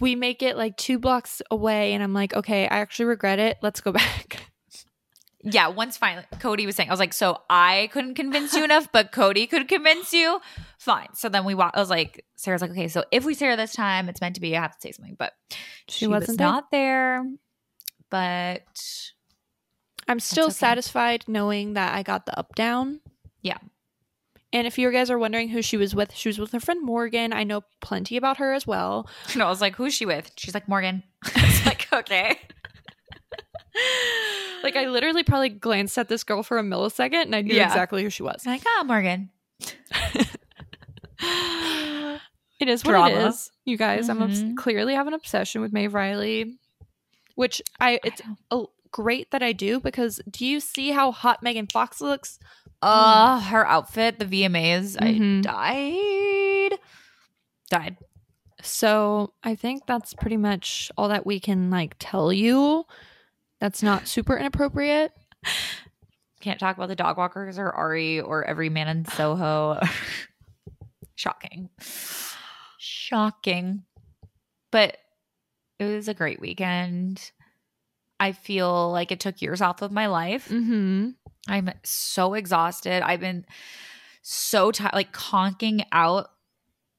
we 0.00 0.16
make 0.16 0.42
it 0.42 0.58
like 0.58 0.76
two 0.76 0.98
blocks 0.98 1.40
away, 1.50 1.94
and 1.94 2.02
I'm 2.02 2.12
like, 2.12 2.34
okay, 2.34 2.64
I 2.64 2.80
actually 2.80 3.06
regret 3.06 3.38
it. 3.38 3.56
Let's 3.62 3.80
go 3.80 3.92
back. 3.92 4.49
Yeah, 5.42 5.68
once 5.68 5.96
finally 5.96 6.26
Cody 6.38 6.66
was 6.66 6.76
saying, 6.76 6.90
I 6.90 6.92
was 6.92 7.00
like, 7.00 7.14
so 7.14 7.40
I 7.48 7.88
couldn't 7.92 8.14
convince 8.14 8.54
you 8.54 8.62
enough, 8.64 8.92
but 8.92 9.10
Cody 9.12 9.46
could 9.46 9.68
convince 9.68 10.12
you. 10.12 10.40
Fine. 10.78 11.08
So 11.14 11.28
then 11.28 11.44
we 11.44 11.54
walked. 11.54 11.76
I 11.76 11.80
was 11.80 11.90
like, 11.90 12.24
Sarah's 12.36 12.60
like, 12.62 12.72
okay, 12.72 12.88
so 12.88 13.04
if 13.10 13.24
we 13.24 13.34
see 13.34 13.46
her 13.46 13.56
this 13.56 13.72
time, 13.72 14.08
it's 14.08 14.20
meant 14.20 14.34
to 14.34 14.40
be. 14.40 14.56
I 14.56 14.60
have 14.60 14.74
to 14.74 14.80
say 14.80 14.92
something, 14.92 15.16
but 15.18 15.32
She 15.88 16.00
she, 16.00 16.06
wasn't 16.06 16.28
was 16.28 16.36
there? 16.36 16.46
not 16.46 16.70
there. 16.70 17.24
But 18.10 18.62
I'm 20.08 20.20
still 20.20 20.46
okay. 20.46 20.52
satisfied 20.54 21.24
knowing 21.28 21.74
that 21.74 21.94
I 21.94 22.02
got 22.02 22.26
the 22.26 22.38
up 22.38 22.54
down. 22.54 23.00
Yeah. 23.42 23.58
And 24.52 24.66
if 24.66 24.78
you 24.78 24.90
guys 24.90 25.10
are 25.10 25.18
wondering 25.18 25.48
who 25.48 25.62
she 25.62 25.76
was 25.76 25.94
with, 25.94 26.12
she 26.12 26.28
was 26.28 26.38
with 26.38 26.50
her 26.52 26.58
friend 26.60 26.84
Morgan. 26.84 27.32
I 27.32 27.44
know 27.44 27.62
plenty 27.80 28.16
about 28.16 28.38
her 28.38 28.52
as 28.52 28.66
well. 28.66 29.08
no, 29.36 29.46
I 29.46 29.48
was 29.48 29.60
like, 29.60 29.76
who's 29.76 29.94
she 29.94 30.06
with? 30.06 30.32
She's 30.36 30.54
like 30.54 30.68
Morgan. 30.68 31.04
I 31.36 31.46
was 31.46 31.66
like, 31.66 31.86
okay. 31.92 32.38
Like 34.62 34.76
I 34.76 34.88
literally 34.88 35.22
probably 35.24 35.48
glanced 35.48 35.96
at 35.96 36.08
this 36.08 36.22
girl 36.22 36.42
for 36.42 36.58
a 36.58 36.62
millisecond 36.62 37.22
and 37.22 37.34
I 37.34 37.40
knew 37.40 37.54
Yeah. 37.54 37.66
exactly 37.68 38.02
who 38.02 38.10
she 38.10 38.22
was. 38.22 38.44
like, 38.44 38.62
ah, 38.66 38.84
Morgan. 38.84 39.30
It 42.58 42.68
is 42.68 42.84
what 42.84 42.90
Drama. 42.92 43.08
it 43.14 43.28
is, 43.28 43.50
you 43.64 43.78
guys. 43.78 44.10
I'm 44.10 44.20
obs- 44.22 44.42
Mhm. 44.42 44.54
clearly 44.56 44.94
have 44.94 45.06
an 45.06 45.14
obsession 45.14 45.62
with 45.62 45.72
Maeve 45.72 45.94
Reilly, 45.94 46.58
which 47.34 47.62
I 47.80 48.00
it's 48.04 48.20
I 48.20 48.34
oh, 48.50 48.70
great 48.90 49.30
that 49.30 49.42
I 49.42 49.52
do 49.54 49.80
because 49.80 50.20
do 50.28 50.44
you 50.44 50.60
see 50.60 50.90
how 50.90 51.10
hot 51.10 51.42
Megan 51.42 51.66
Fox 51.66 52.02
looks? 52.02 52.38
Uh, 52.82 53.40
her 53.40 53.66
outfit, 53.66 54.18
the 54.18 54.26
VMAs, 54.26 54.96
Mhm. 54.98 55.46
I 55.48 56.68
died. 56.68 56.78
Died. 57.70 57.96
So 58.62 59.32
I 59.42 59.54
think 59.54 59.86
that's 59.86 60.12
pretty 60.12 60.36
much 60.36 60.92
all 60.98 61.08
that 61.08 61.24
we 61.24 61.40
can 61.40 61.70
like 61.70 61.96
tell 61.98 62.30
you. 62.30 62.84
That's 63.60 63.82
not 63.82 64.08
super 64.08 64.36
inappropriate. 64.36 65.12
Can't 66.40 66.58
talk 66.58 66.76
about 66.76 66.88
the 66.88 66.96
dog 66.96 67.18
walkers 67.18 67.58
or 67.58 67.70
Ari 67.70 68.20
or 68.20 68.44
every 68.44 68.70
man 68.70 68.88
in 68.88 69.04
Soho. 69.04 69.78
Shocking. 71.14 71.68
Shocking. 72.78 73.82
But 74.72 74.96
it 75.78 75.84
was 75.84 76.08
a 76.08 76.14
great 76.14 76.40
weekend. 76.40 77.30
I 78.18 78.32
feel 78.32 78.90
like 78.90 79.12
it 79.12 79.20
took 79.20 79.42
years 79.42 79.60
off 79.60 79.82
of 79.82 79.92
my 79.92 80.06
life. 80.06 80.48
Mm-hmm. 80.48 81.10
I'm 81.48 81.70
so 81.82 82.34
exhausted. 82.34 83.02
I've 83.02 83.20
been 83.20 83.44
so 84.22 84.72
tired, 84.72 84.94
like 84.94 85.12
conking 85.12 85.84
out 85.92 86.30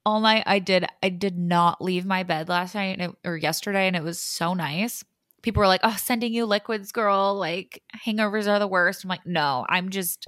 all 0.04 0.20
night. 0.20 0.44
I 0.46 0.58
did. 0.58 0.86
I 1.02 1.08
did 1.08 1.38
not 1.38 1.80
leave 1.80 2.04
my 2.04 2.22
bed 2.22 2.48
last 2.48 2.74
night 2.74 3.00
it, 3.00 3.12
or 3.24 3.36
yesterday, 3.36 3.86
and 3.86 3.96
it 3.96 4.02
was 4.02 4.20
so 4.20 4.54
nice. 4.54 5.04
People 5.42 5.60
were 5.60 5.66
like, 5.66 5.80
"Oh, 5.82 5.96
sending 5.98 6.32
you 6.32 6.46
liquids, 6.46 6.92
girl. 6.92 7.34
Like 7.34 7.82
hangovers 8.06 8.48
are 8.48 8.58
the 8.58 8.68
worst." 8.68 9.04
I'm 9.04 9.08
like, 9.08 9.26
"No, 9.26 9.66
I'm 9.68 9.90
just." 9.90 10.26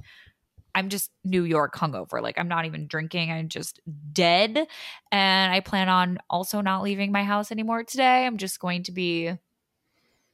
I'm 0.77 0.89
just 0.89 1.13
New 1.25 1.45
York 1.45 1.77
hungover. 1.77 2.21
Like 2.21 2.37
I'm 2.37 2.49
not 2.49 2.65
even 2.65 2.89
drinking. 2.89 3.31
I'm 3.31 3.49
just 3.49 3.81
dead. 4.13 4.67
And 5.13 5.53
I 5.53 5.61
plan 5.61 5.89
on 5.89 6.19
also 6.29 6.63
not 6.63 6.83
leaving 6.83 7.13
my 7.13 7.23
house 7.23 7.53
anymore 7.53 7.85
today. 7.85 8.27
I'm 8.27 8.39
just 8.39 8.59
going 8.59 8.83
to 8.83 8.91
be 8.91 9.29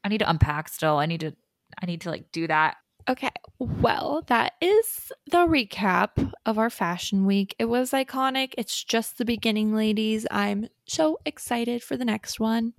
I 0.02 0.08
need 0.08 0.18
to 0.18 0.30
unpack 0.30 0.68
still. 0.68 0.96
I 0.96 1.04
need 1.04 1.20
to 1.20 1.36
I 1.78 1.84
need 1.84 2.00
to 2.00 2.10
like 2.10 2.32
do 2.32 2.46
that 2.46 2.78
Okay. 3.08 3.30
Well, 3.58 4.22
that 4.28 4.52
is 4.60 5.10
the 5.30 5.38
recap 5.38 6.32
of 6.46 6.58
our 6.58 6.70
fashion 6.70 7.26
week. 7.26 7.56
It 7.58 7.64
was 7.64 7.90
iconic. 7.90 8.54
It's 8.58 8.84
just 8.84 9.18
the 9.18 9.24
beginning, 9.24 9.74
ladies. 9.74 10.26
I'm 10.30 10.68
so 10.86 11.18
excited 11.24 11.82
for 11.82 11.96
the 11.96 12.04
next 12.04 12.38
one. 12.38 12.74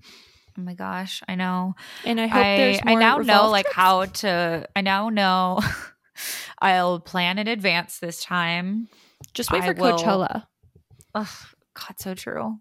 Oh 0.57 0.61
my 0.61 0.73
gosh, 0.73 1.21
I 1.27 1.35
know. 1.35 1.75
And 2.05 2.19
I 2.19 2.27
hope 2.27 2.43
I, 2.45 2.57
there's 2.57 2.79
I 2.85 2.95
now 2.95 3.17
know 3.17 3.49
like 3.49 3.65
trips. 3.65 3.75
how 3.75 4.05
to 4.05 4.67
I 4.75 4.81
now 4.81 5.09
know 5.09 5.59
I'll 6.59 6.99
plan 6.99 7.39
in 7.39 7.47
advance 7.47 7.99
this 7.99 8.23
time. 8.23 8.87
Just 9.33 9.51
wait 9.51 9.63
I 9.63 9.67
for 9.67 9.73
will- 9.81 9.97
Coachella. 9.97 10.45
Ugh, 11.15 11.27
God, 11.73 11.99
so 11.99 12.13
true. 12.13 12.57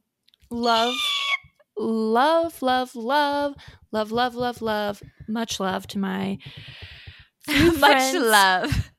Love, 0.51 0.95
love, 1.77 2.61
love, 2.63 2.95
love, 2.95 3.55
love, 3.93 4.11
love, 4.13 4.35
love, 4.35 4.63
love. 4.63 5.03
Much 5.29 5.61
love 5.61 5.87
to 5.89 5.99
my 5.99 6.39
Much 7.49 8.15
love. 8.15 8.91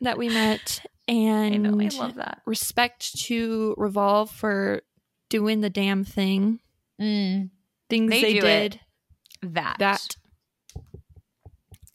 that 0.00 0.18
we 0.18 0.28
met, 0.28 0.80
I 1.08 1.12
and 1.12 1.62
know, 1.62 1.80
I 1.80 1.88
love 1.88 2.16
that. 2.16 2.42
respect 2.46 3.16
to 3.26 3.74
Revolve 3.78 4.30
for 4.30 4.82
doing 5.30 5.60
the 5.60 5.70
damn 5.70 6.04
thing. 6.04 6.60
Mm, 7.00 7.50
Things 7.94 8.10
They 8.10 8.22
they, 8.22 8.38
it. 8.38 8.40
did. 8.70 8.80
that. 9.54 9.76
That 9.78 10.16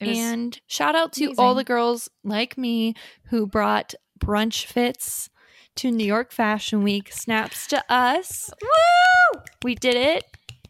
and 0.00 0.58
shout 0.66 0.94
out 0.94 1.12
to 1.14 1.34
all 1.36 1.54
the 1.54 1.64
girls 1.64 2.08
like 2.24 2.56
me 2.56 2.94
who 3.24 3.46
brought 3.46 3.94
brunch 4.18 4.64
fits 4.64 5.28
to 5.76 5.90
New 5.90 6.06
York 6.06 6.32
Fashion 6.32 6.82
Week. 6.82 7.12
Snaps 7.12 7.66
to 7.66 7.84
us. 7.92 8.50
Woo! 8.62 9.42
We 9.62 9.74
did 9.74 9.94
it. 9.94 10.24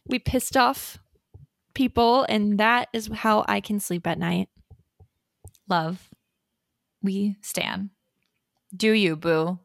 We 0.08 0.18
pissed 0.18 0.56
off 0.56 0.98
people, 1.74 2.26
and 2.28 2.58
that 2.58 2.88
is 2.92 3.08
how 3.12 3.44
I 3.46 3.60
can 3.60 3.78
sleep 3.78 4.06
at 4.06 4.18
night. 4.18 4.48
Love. 5.68 6.10
We 7.02 7.36
stand. 7.40 7.90
Do 8.74 8.90
you, 8.90 9.14
boo. 9.14 9.60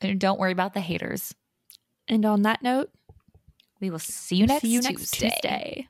And 0.00 0.20
don't 0.20 0.38
worry 0.38 0.52
about 0.52 0.74
the 0.74 0.80
haters. 0.80 1.34
And 2.06 2.24
on 2.24 2.42
that 2.42 2.62
note, 2.62 2.90
We 3.82 3.90
will 3.90 3.98
see 3.98 4.36
you 4.36 4.46
next 4.46 4.62
see 4.62 4.68
you 4.68 4.80
next 4.80 5.10
Tuesday. 5.10 5.30
Tuesday. 5.42 5.88